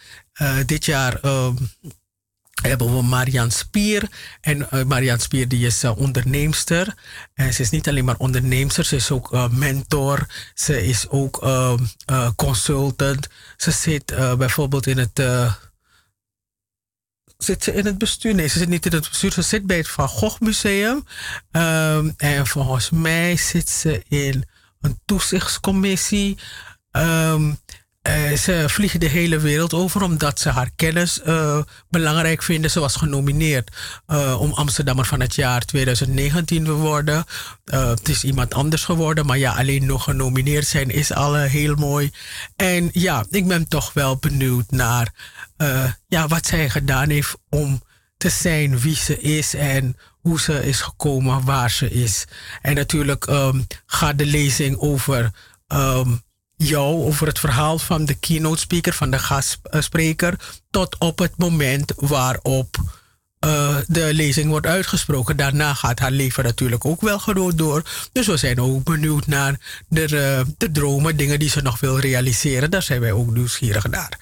[0.41, 1.47] Uh, dit jaar uh,
[2.61, 4.09] hebben we Marian Spier.
[4.41, 6.95] En uh, Marian Spier die is uh, onderneemster.
[7.33, 10.27] En ze is niet alleen maar onderneemster, ze is ook uh, mentor.
[10.53, 11.47] Ze is ook
[12.35, 13.27] consultant.
[13.57, 14.05] Ze zit
[14.37, 15.21] bijvoorbeeld in het...
[17.37, 18.35] zit ze in het bestuur?
[18.35, 19.31] Nee, ze zit niet in het bestuur.
[19.31, 21.05] Ze zit bij het Van Gogh Museum.
[21.51, 24.45] Um, en volgens mij zit ze in
[24.81, 26.37] een toezichtscommissie.
[26.91, 27.59] Um,
[28.07, 32.71] uh, ze vliegen de hele wereld over omdat ze haar kennis uh, belangrijk vinden.
[32.71, 33.71] Ze was genomineerd
[34.07, 37.25] uh, om Amsterdammer van het jaar 2019 te worden.
[37.65, 42.11] het is iemand anders geworden, maar ja, alleen nog genomineerd zijn is al heel mooi.
[42.55, 45.13] En ja, ik ben toch wel benieuwd naar
[46.07, 47.81] ja, wat zij gedaan heeft om
[48.17, 52.25] te zijn wie ze is en hoe ze is gekomen waar ze is.
[52.61, 55.31] En natuurlijk um, gaat de lezing over.
[55.67, 56.21] Um,
[56.67, 60.39] jou over het verhaal van de keynote speaker, van de gastspreker,
[60.71, 62.77] tot op het moment waarop
[63.45, 65.37] uh, de lezing wordt uitgesproken.
[65.37, 67.83] Daarna gaat haar leven natuurlijk ook wel gewoon door.
[68.11, 71.99] Dus we zijn ook benieuwd naar de, uh, de dromen, dingen die ze nog wil
[71.99, 72.71] realiseren.
[72.71, 74.19] Daar zijn wij ook nieuwsgierig naar.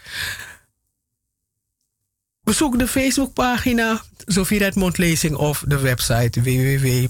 [2.43, 7.07] Bezoek de Facebookpagina Sophie Redmond Lezing of de website www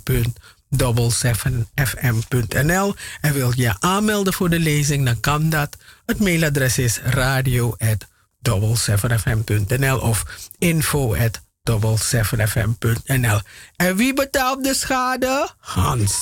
[0.78, 5.78] 77fm.nl en wil je aanmelden voor de lezing, dan kan dat.
[6.06, 10.24] Het mailadres is radio@77fm.nl of
[10.58, 13.40] info@77fm.nl.
[13.76, 15.50] En wie betaalt de schade?
[15.58, 16.14] Hans.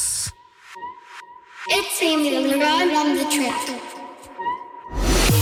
[1.66, 3.54] It seems we're on the trip.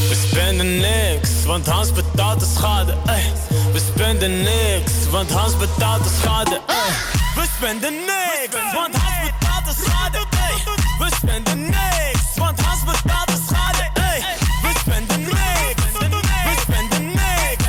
[0.09, 2.97] We spenden niks, want Hans betaalt de schade.
[3.05, 3.33] Ey.
[3.73, 6.61] We spenden niks, want Hans betaalt de schade.
[6.67, 7.25] Ey.
[7.37, 10.17] We spenden niks, want Hans betaalt de schade.
[10.17, 10.55] Ey.
[10.99, 13.89] We spenden niks, want Hans betaalt de schade.
[13.93, 14.23] Ey.
[14.61, 17.63] We spenden niks, we spenden niks,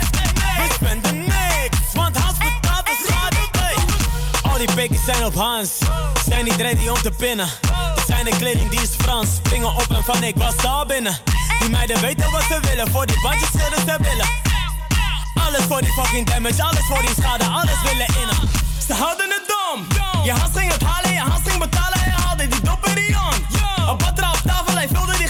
[0.57, 3.37] we spenden niks, want Hans betaalt de schade.
[3.67, 3.77] Ey.
[4.51, 5.71] Al die bekers zijn op Hans,
[6.29, 7.49] zijn niet ready om te pinnen.
[8.07, 11.19] Zijn de kleding die is Frans, springen op en van ik was daar binnen.
[11.61, 14.27] Die meiden weten wat ze willen, voor die bandjes schillen ze willen.
[15.47, 18.37] Alles voor die fucking damage, alles voor die schade, alles willen innen.
[18.89, 19.87] Ze houden het dom.
[20.25, 23.35] Je haast het halen, je haast betalen en haalde die dopperion.
[23.91, 25.28] Op wat er op tafel, hij vulde die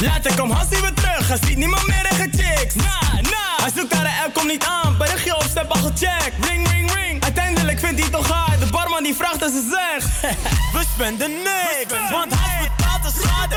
[0.00, 2.74] Later komt Hassie weer terug, hij ziet niemand meer tegen chicks.
[2.74, 3.58] Nah, nah.
[3.60, 6.46] Hij zoekt naar de app, komt niet aan, berichtje op step al gecheckt.
[6.46, 7.22] Ring, ring, ring.
[7.22, 10.20] Uiteindelijk vindt hij toch hard, de barman die vraagt en ze zegt.
[10.74, 13.56] We spenden niks, want Hans betaalt de schade.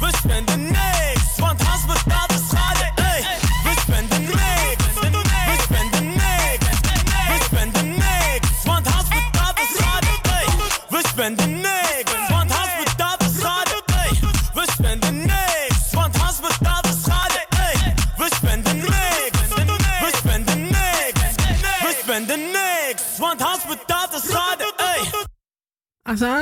[0.00, 0.53] We spenden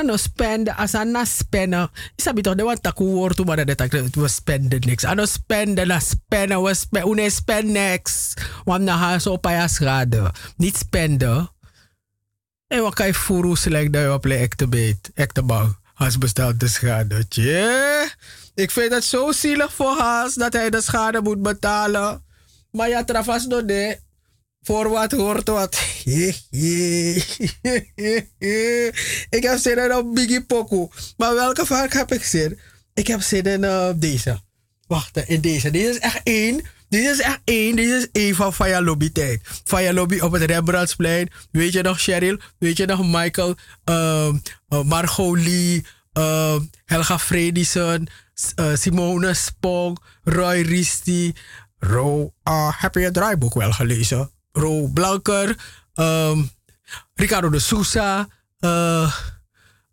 [0.05, 1.89] no spenden, als aan na spenden.
[2.15, 5.05] Isabi toch, de want taku woord toe, maar dat ik we spenden niks.
[5.05, 8.33] Aan no spenden, na spenden, we spenden, une spend niks.
[8.63, 10.31] Want na pa schade.
[10.57, 11.49] Niet spenden.
[12.67, 15.75] En wat kan je voeren slecht dat je op de echte beet, echte bang.
[15.93, 17.27] Haas bestelt de schade.
[17.27, 18.11] Tje.
[18.55, 22.23] Ik vind het zo zielig voor Haas dat hij de schade moet betalen.
[22.71, 23.99] Maar ja, travas door de.
[24.63, 25.75] Voor wat hoort wat.
[29.29, 30.87] ik heb zin in een Biggie Poku.
[31.17, 32.59] Maar welke vark heb ik zin?
[32.93, 34.41] Ik heb zin in uh, deze.
[34.87, 35.71] Wacht, in deze.
[35.71, 36.61] Deze is echt één.
[36.89, 37.75] Dit is echt één.
[37.75, 39.41] Dit is één van Fire Lobby tijd.
[39.63, 41.29] Fire Lobby op het Rembrandtsplein.
[41.51, 42.39] Weet je nog Cheryl?
[42.57, 43.55] Weet je nog Michael?
[43.89, 44.33] Uh,
[44.85, 45.37] Margot.
[45.37, 48.07] Uh, Helga Fredison.
[48.59, 49.97] Uh, Simone Spong.
[50.23, 51.33] Roy Risti.
[51.79, 54.32] Ro, uh, heb je het draaiboek wel gelezen?
[54.53, 55.55] Ro Blanker.
[55.95, 56.49] Um,
[57.13, 58.27] Ricardo de Sousa.
[58.59, 59.13] Uh,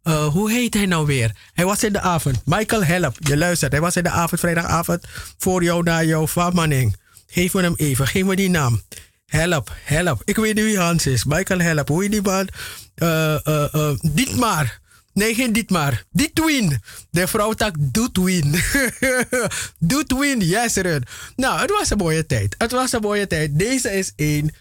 [0.05, 1.37] uh, hoe heet hij nou weer?
[1.53, 2.41] Hij was in de avond.
[2.45, 3.73] Michael Help, je luistert.
[3.73, 5.07] Hij was in de avond, vrijdagavond.
[5.39, 6.97] Voor jou, naar jou, van Manning.
[7.27, 8.83] Geef me hem even, geef me die naam.
[9.27, 10.23] Help, help.
[10.25, 11.25] Ik weet niet wie Hans is.
[11.25, 11.89] Michael Help.
[11.89, 12.49] Hoe heet die man?
[12.97, 14.79] Uh, uh, Dietmar.
[15.21, 16.05] Nee, geen Dietmar.
[16.11, 16.81] Dietwin.
[17.11, 18.55] De vrouw tak Doetwin.
[19.79, 21.05] Doetwin, yes, Run.
[21.37, 22.55] Nou, het was een mooie tijd.
[22.59, 23.59] Het was een mooie tijd.
[23.59, 24.55] Deze is één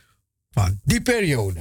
[0.51, 1.59] van die periode.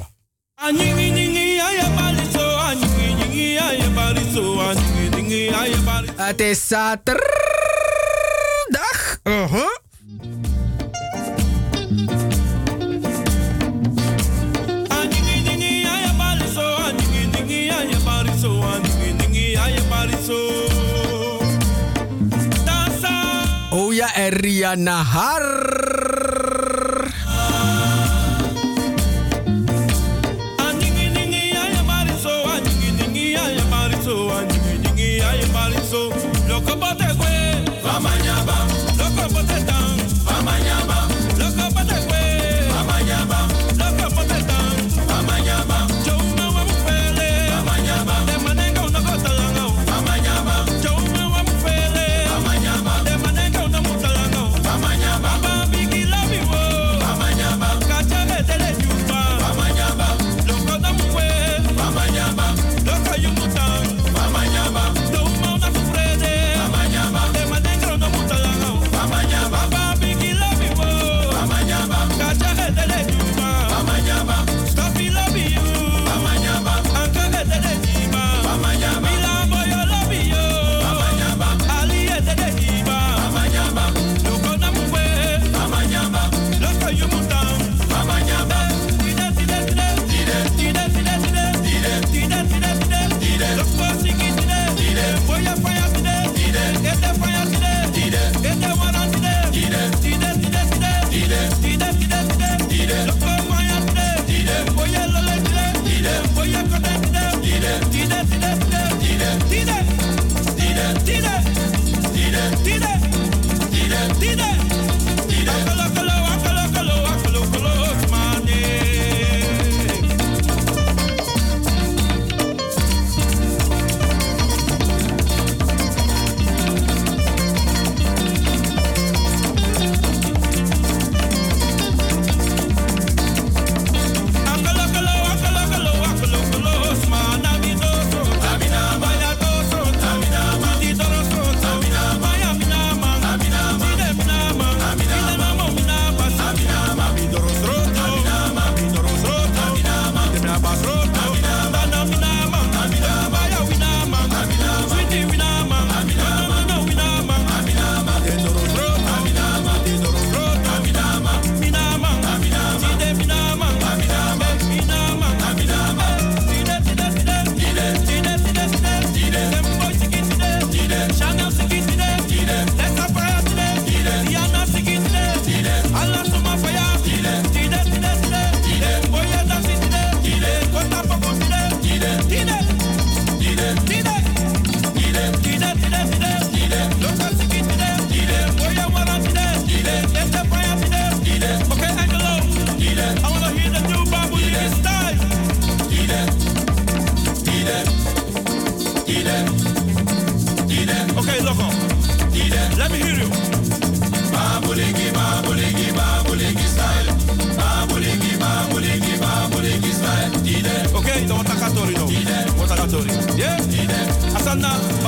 [6.16, 7.28] Het is zaterdag.
[9.24, 9.87] Uh -huh.
[24.18, 26.57] En Har.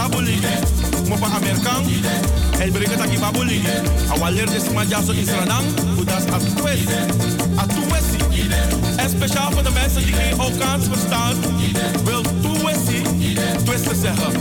[0.00, 0.38] Babuli.
[1.08, 1.84] Mopa Amerikaan.
[2.58, 3.62] El breke taki babuli.
[4.08, 5.64] Awaler de sima jaso Israël.
[6.00, 6.86] Udas atuesi.
[7.56, 8.18] Atuesi.
[8.96, 11.34] En speciaal voor de mensen die geen Okaans verstaan.
[12.04, 13.02] Wil tuesi.
[13.64, 14.32] Twisten zeggen.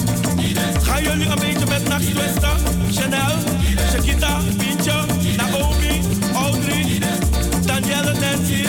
[0.81, 2.55] Gaan jullie een beetje met nachts twisten?
[2.91, 3.35] Chanel,
[3.91, 4.93] Shakita, Pintje,
[5.38, 6.01] Naomi,
[6.33, 6.99] Audrey,
[7.65, 8.63] Danielle, Nancy,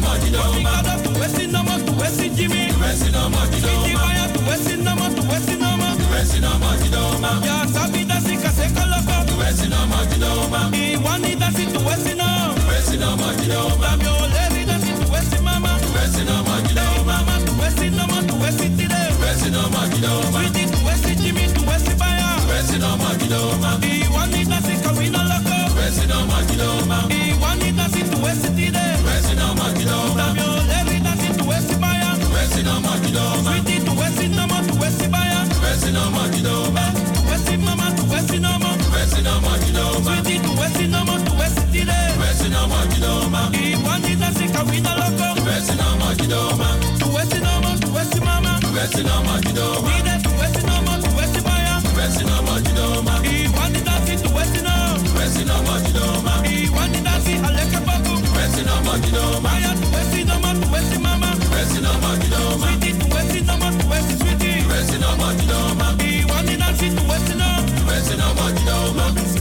[0.00, 2.72] Want ik ga dat de Westie nama, de Westie Jimmy.
[3.60, 5.94] Sweetie Maya, de Westie nama, de Westie nama.
[7.42, 9.10] Ja, sabi dat zit kaseka loco.
[10.64, 12.54] I want it that zit de Westie nou.
[13.80, 15.78] Dam yo levi dat zit de Westie mama.
[15.92, 16.08] Hey
[17.04, 19.10] mama, de Westie nama, de Westie tide.
[19.20, 22.30] Sweetie, de Westie Jimmy, de Westie Maya.
[25.14, 25.31] I
[26.00, 27.22] want it that zit kawina loco.
[27.22, 28.84] I want it that zit de Westie tide.
[30.16, 32.10] Dam yo levi dat zit de Westie Maya.
[33.42, 35.40] Sweetie, de Westie nama, de Westie Maya.
[36.76, 38.70] Eh, de Westie mama, de Westie nama.
[40.02, 41.98] Sweetie, de Westie nama, de Westie tide.
[43.54, 45.34] I want it that zit kawina loco.
[46.98, 48.58] De Westie nama, de Westie mama.
[49.96, 51.80] Tide, de Westie nama, de Westie Maya.
[53.24, 53.91] I want it that zit de Westie
[55.40, 55.62] now.
[56.34, 58.12] I want it that zit a lekker babu.
[59.42, 61.28] Maya, de Westie nama, de Westie mama.
[62.58, 64.66] Sweetie, de Westie nama, de Westie sweetie.
[66.02, 67.64] I want it that zit de Westie now.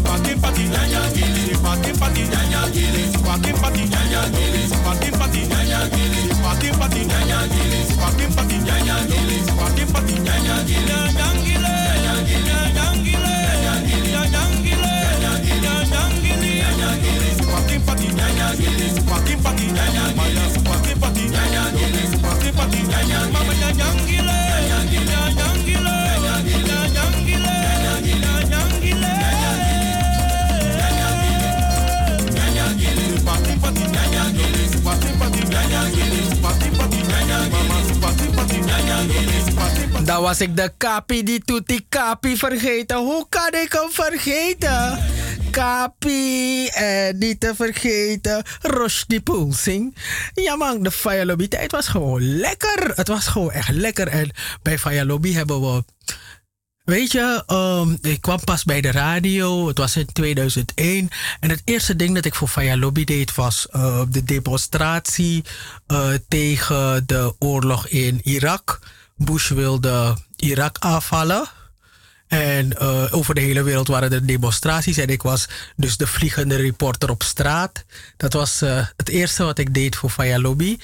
[0.04, 1.56] Party, party, nyanya gili.
[1.64, 2.22] Party, party.
[3.24, 4.51] Party, party, nyanya gili.
[40.06, 42.98] Dan was ik de Kapi die Tutti Kapi vergeten.
[42.98, 45.00] Hoe kan ik hem vergeten?
[45.52, 49.96] Kapi en niet te vergeten Roshni Pulsing.
[50.34, 52.92] Ja man, de Fire Lobby tijd was gewoon lekker.
[52.96, 54.08] Het was gewoon echt lekker.
[54.08, 54.32] En
[54.62, 55.84] bij Fire Lobby hebben we...
[56.84, 59.68] Weet je, ehm, ik kwam pas bij de radio.
[59.68, 61.10] Het was in 2001.
[61.40, 65.44] En het eerste ding dat ik voor Fire Lobby deed was eh, de demonstratie
[65.88, 68.80] eh, tegen de oorlog in Irak.
[69.26, 71.48] Bush wilde Irak aanvallen.
[72.28, 74.98] En eh, over de hele wereld waren er demonstraties.
[74.98, 77.86] En ik was dus de vliegende reporter op straat.
[78.18, 80.78] Dat was eh, het eerste wat ik deed voor Faya Lobby.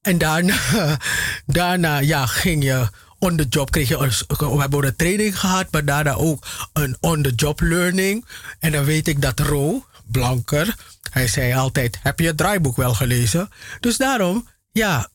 [0.00, 0.56] En daarna,
[1.46, 3.70] daarna ja, ging je on the job.
[3.70, 8.26] Kreeg je, we hebben een training gehad, maar daarna ook een on the job learning.
[8.58, 10.74] En dan weet ik dat Ro, Blanker,
[11.10, 13.50] hij zei altijd: Heb je het draaiboek wel gelezen?
[13.80, 15.08] Dus daarom, ja,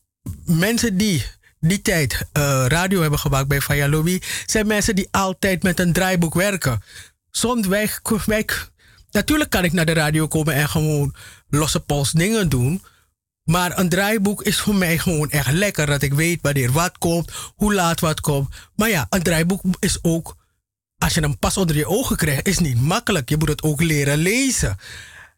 [0.46, 1.26] mensen die
[1.60, 5.94] die tijd eh, radio hebben gemaakt bij Faya Lobby, zijn mensen die altijd met een
[5.94, 6.82] draaiboek werken.
[7.32, 7.90] Soms wij,
[9.12, 11.16] natuurlijk kan ik naar de radio komen en gewoon
[11.50, 12.84] losse pols dingen doen.
[13.44, 15.86] Maar een draaiboek is voor mij gewoon echt lekker.
[15.86, 18.56] Dat ik weet wanneer wat komt, hoe laat wat komt.
[18.76, 20.36] Maar ja, een draaiboek is ook,
[20.98, 23.30] als je hem pas onder je ogen krijgt, is niet makkelijk.
[23.30, 24.78] Je moet het ook leren lezen.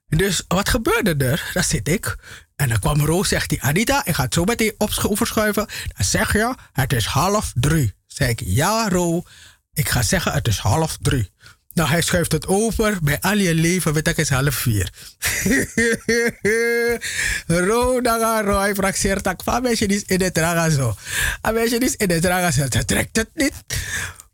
[0.08, 1.50] Dus wat gebeurde er?
[1.54, 2.18] Daar zit ik.
[2.58, 5.68] En dan kwam Roos, zegt hij, Anita, ik ga het zo meteen overschuiven.
[5.95, 7.94] Dan zeg je, het is half drie.
[8.08, 9.24] Zeg ik, ja Ro,
[9.74, 11.32] ik ga zeggen, het is half drie.
[11.74, 12.98] Nou, hij schuift het over.
[13.02, 14.90] Bij al je leven weet ik, is half vier.
[17.68, 20.95] Ro, dan gaat Ro, hij vraagt tak van meisje die in het raga zo.
[21.42, 23.53] Een meisje die in het raga zo, ze trekt het niet.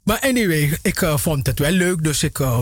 [0.04, 2.60] Maar anyway, ik eh, vond het wel leuk, dus ik, eh,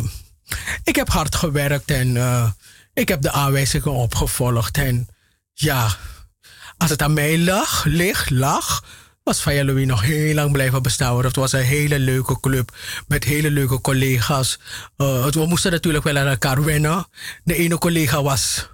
[0.83, 2.51] ik heb hard gewerkt en eh,
[2.93, 4.77] ik heb de aanwijzingen opgevolgd.
[4.77, 5.07] En
[5.53, 5.97] ja,
[6.77, 8.83] als het aan mij lag, ligt, lag,
[9.23, 11.23] was Faya Louis nog heel lang blijven bestaan.
[11.23, 12.75] Het was een hele leuke club
[13.07, 14.59] met hele leuke collega's.
[14.97, 17.05] Eh, we moesten natuurlijk wel aan elkaar wennen.
[17.43, 18.69] De ene collega was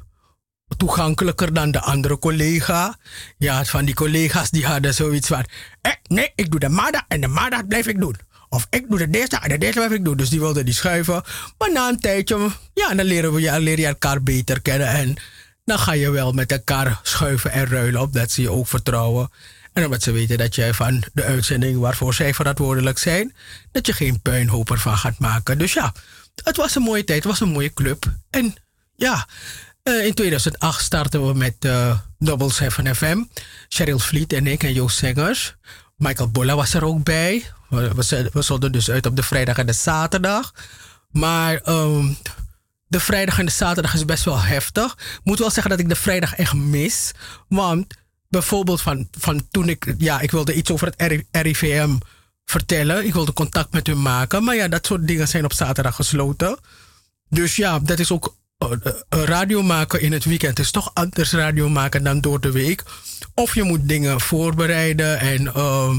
[0.77, 2.97] toegankelijker dan de andere collega.
[3.37, 5.45] Ja, van die collega's die hadden zoiets van...
[5.81, 8.15] Eh, nee, ik doe de maandag en de maandag blijf ik doen.
[8.49, 10.17] Of ik doe de dinsdag en de dinsdag blijf ik doen.
[10.17, 11.23] Dus die wilden die schuiven.
[11.57, 14.87] Maar na een tijdje, ja, dan leren we je elkaar beter kennen.
[14.87, 15.15] En
[15.67, 18.01] dan ga je wel met elkaar schuiven en ruilen.
[18.01, 19.31] Omdat ze je ook vertrouwen.
[19.73, 23.35] En omdat ze weten dat jij van de uitzending waarvoor zij verantwoordelijk zijn...
[23.71, 25.57] dat je geen puinhoop ervan gaat maken.
[25.57, 25.93] Dus ja,
[26.43, 27.23] het was een mooie tijd.
[27.23, 28.05] Het was een mooie club.
[28.29, 28.55] En
[28.95, 29.27] ja,
[29.83, 33.23] eh, in 2008 starten we met uh, Double 7 FM.
[33.67, 35.55] Cheryl Vliet en ik en Joost Zengers.
[35.95, 37.45] Michael Bolla was er ook bij.
[37.69, 40.53] We zonden dus uit op de vrijdag en de zaterdag.
[41.11, 42.17] Maar um,
[42.87, 44.97] de vrijdag en de zaterdag is best wel heftig.
[45.23, 47.11] Moet wel zeggen dat ik de vrijdag echt mis.
[47.47, 47.95] Want
[48.29, 49.93] bijvoorbeeld van, van toen ik...
[49.97, 51.97] Ja, ik wilde iets over het RIVM
[52.45, 53.05] vertellen.
[53.05, 54.43] Ik wilde contact met hun maken.
[54.43, 56.57] Maar ja, dat soort dingen zijn op zaterdag gesloten.
[57.29, 58.69] Dus ja, dat is ook uh,
[59.09, 62.83] radio maken in het weekend is toch anders radio maken dan door de week.
[63.33, 65.95] Of je moet dingen voorbereiden en uh,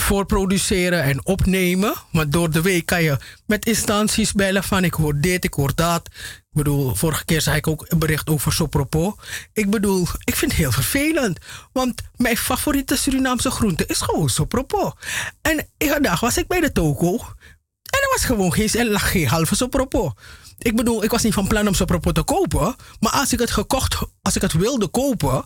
[0.00, 1.94] voorproduceren en opnemen.
[2.12, 5.72] Maar door de week kan je met instanties bellen van ik hoor dit, ik hoor
[5.74, 6.08] dat.
[6.38, 9.16] Ik bedoel, vorige keer zei ik ook een bericht over Sopropo.
[9.52, 11.38] Ik bedoel, ik vind het heel vervelend.
[11.72, 14.92] Want mijn favoriete Surinaamse groente is gewoon Sopropo.
[15.42, 17.14] En vandaag was ik bij de toko.
[17.90, 20.12] En er was gewoon geen, er lag geen halve Sopropo.
[20.58, 22.76] Ik bedoel, ik was niet van plan om Sopropo te kopen.
[23.00, 25.44] Maar als ik het gekocht, als ik het wilde kopen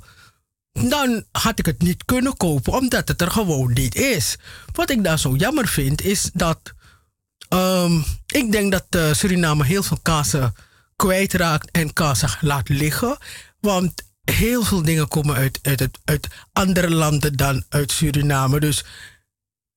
[0.82, 4.36] dan had ik het niet kunnen kopen omdat het er gewoon niet is.
[4.72, 6.58] Wat ik daar zo jammer vind is dat
[7.48, 10.54] um, ik denk dat uh, Suriname heel veel kazen
[10.96, 13.18] kwijtraakt en kazen laat liggen.
[13.60, 13.92] Want
[14.24, 18.60] heel veel dingen komen uit, uit, uit andere landen dan uit Suriname.
[18.60, 18.84] Dus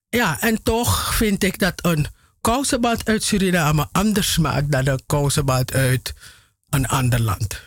[0.09, 2.07] ja, en toch vind ik dat een
[2.41, 6.13] kousenband uit Suriname anders smaakt dan een kousenband uit
[6.69, 7.66] een ander land.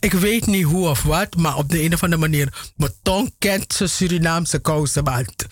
[0.00, 2.70] Ik weet niet hoe of wat, maar op de een of andere manier.
[2.76, 5.46] Mijn tong kent zijn Surinaamse kousenband.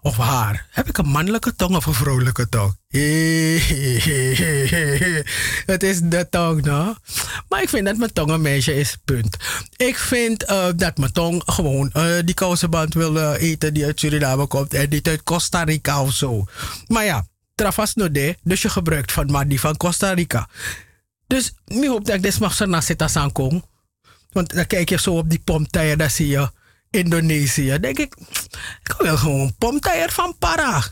[0.00, 0.66] Of haar.
[0.70, 2.76] Heb ik een mannelijke tong of een vrouwelijke tong?
[5.72, 6.94] Het is de tong, no?
[7.48, 9.36] Maar ik vind dat mijn tong een meisje is, punt.
[9.76, 14.00] Ik vind uh, dat mijn tong gewoon uh, die kousenband wil uh, eten die uit
[14.00, 16.44] Suriname komt en niet uit Costa Rica of zo.
[16.86, 18.08] Maar ja, travas no
[18.42, 20.48] dus je gebruikt van maar die van Costa Rica.
[21.34, 23.64] Dus ik hoop dat ik mag naar zitten aan kom.
[24.32, 26.50] Want dan kijk je zo op die pomteier, dan zie je
[26.90, 27.78] Indonesië.
[27.80, 28.16] Denk ik,
[28.82, 30.82] ik wil gewoon pomteier van para.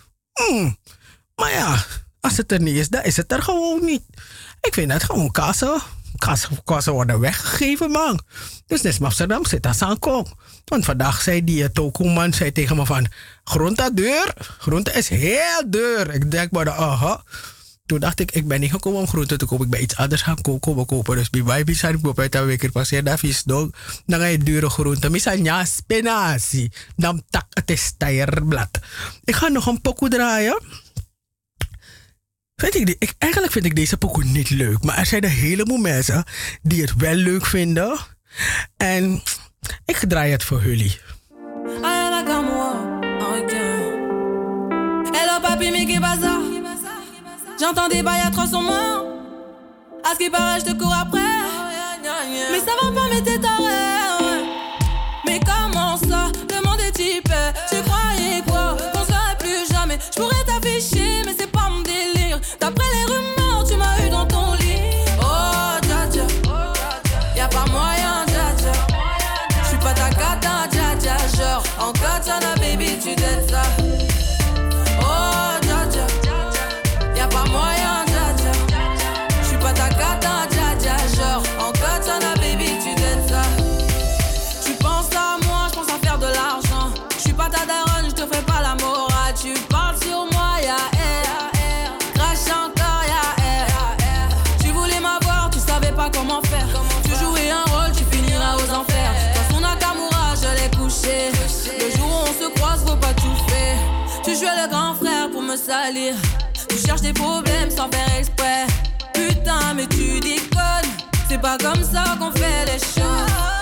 [0.51, 0.77] Mm.
[1.35, 1.85] Maar ja,
[2.21, 4.03] als het er niet is, dan is het er gewoon niet.
[4.61, 5.81] Ik vind het gewoon kassen.
[6.65, 8.21] Kassen, worden weggegeven, man.
[8.67, 10.27] Dus net Amsterdam zit als aan kom.
[10.65, 13.07] Want vandaag zei die tokoeman zei tegen me van...
[13.45, 14.35] Groente duur.
[14.59, 16.15] Groente is heel duur.
[16.15, 17.23] Ik denk maar, aha.
[17.87, 19.65] Toen dacht ik, ik ben niet gekomen om groenten te kopen.
[19.65, 21.17] Ik ben iets anders gaan komen kopen.
[21.17, 23.71] Dus bij mij zijn ik bij dat week passeer dat vis dog.
[24.07, 25.11] Dan ga je dure groenten.
[25.11, 26.73] Misschien ja spinazie.
[26.97, 27.93] Dan tak het is.
[29.25, 30.63] Ik ga nog een pokoe draaien.
[32.57, 34.83] Vind ik ik, eigenlijk vind ik deze pokoe niet leuk.
[34.83, 36.25] Maar er zijn een heleboel mensen
[36.63, 37.99] die het wel leuk vinden.
[38.77, 39.23] En
[39.85, 40.99] ik draai het voor jullie.
[45.11, 45.71] Hello papi,
[47.63, 49.07] J'entends des bails à 300 morts.
[50.03, 51.21] À ce qui paraît, je te cours après.
[52.51, 53.39] Mais ça va pas, mais t'es.
[55.25, 56.33] Mais comment ça?
[56.49, 57.33] Demande des types.
[57.71, 58.77] Tu croyais quoi?
[58.93, 59.97] Qu'on serait plus jamais?
[60.13, 61.02] Je pourrais t'afficher,
[105.73, 106.15] salir.
[106.69, 108.67] Tu cherches des problèmes sans faire exprès.
[109.15, 110.91] Putain, mais tu déconnes.
[111.29, 113.62] C'est pas comme ça qu'on fait les choses.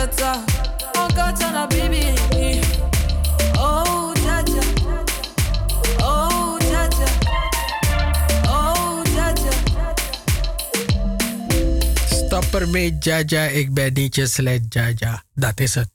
[0.00, 2.06] Encore sur la baby.
[3.58, 4.14] Oh.
[6.00, 6.58] Oh.
[8.46, 9.04] Oh.
[12.06, 13.42] Stop ermee, Jaja.
[13.44, 15.22] Ik ben niet je slet, Jaja.
[15.34, 15.88] Dat is het.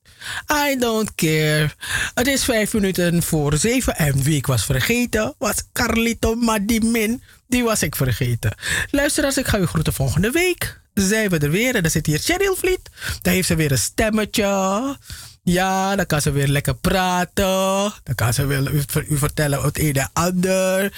[0.52, 1.70] I don't care.
[2.14, 7.22] Het is vijf minuten voor zeven en wie ik was vergeten was Carlito Madimin.
[7.48, 8.56] Die was ik vergeten.
[8.92, 10.84] Luisteraars, ik ga u groeten volgende week.
[10.96, 12.90] Zijn we er weer en dan zit hier Cheryl Vliet.
[13.22, 14.98] Dan heeft ze weer een stemmetje.
[15.44, 17.94] Ja, dan kan ze weer lekker praten.
[18.04, 18.72] Dan kan ze weer
[19.08, 20.94] u, vertellen het een en ander.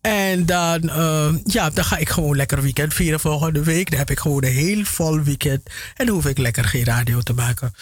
[0.00, 3.90] En dan, eh, ja, dan ga ik gewoon lekker weekend vieren volgende week.
[3.90, 5.70] Dan heb ik gewoon een heel vol weekend.
[5.96, 7.74] En hoef ik lekker geen radio te maken.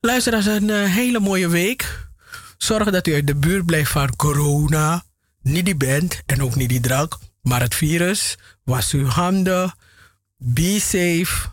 [0.00, 2.08] Luisteraars, een eh, hele mooie week.
[2.58, 5.04] Zorg dat u uit de buurt blijft van corona.
[5.42, 8.36] Niet die bent en ook niet die drank, maar het virus.
[8.64, 9.74] Was uw handen.
[10.38, 11.48] Be safe.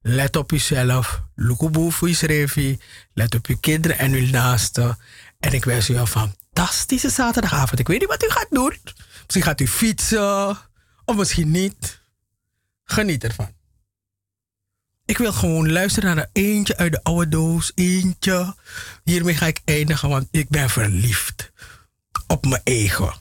[0.00, 1.22] Let op uzelf.
[1.34, 2.78] Lukubu voor je
[3.12, 4.98] Let op uw kinderen en uw naasten.
[5.40, 7.80] En ik wens u een fantastische zaterdagavond.
[7.80, 8.76] Ik weet niet wat u gaat doen.
[9.22, 10.58] Misschien gaat u fietsen.
[11.04, 12.00] Of misschien niet.
[12.84, 13.50] Geniet ervan.
[15.04, 17.72] Ik wil gewoon luisteren naar een eentje uit de oude doos.
[17.74, 18.54] Eentje.
[19.04, 21.52] Hiermee ga ik eindigen, want ik ben verliefd
[22.26, 23.14] op mijn eigen.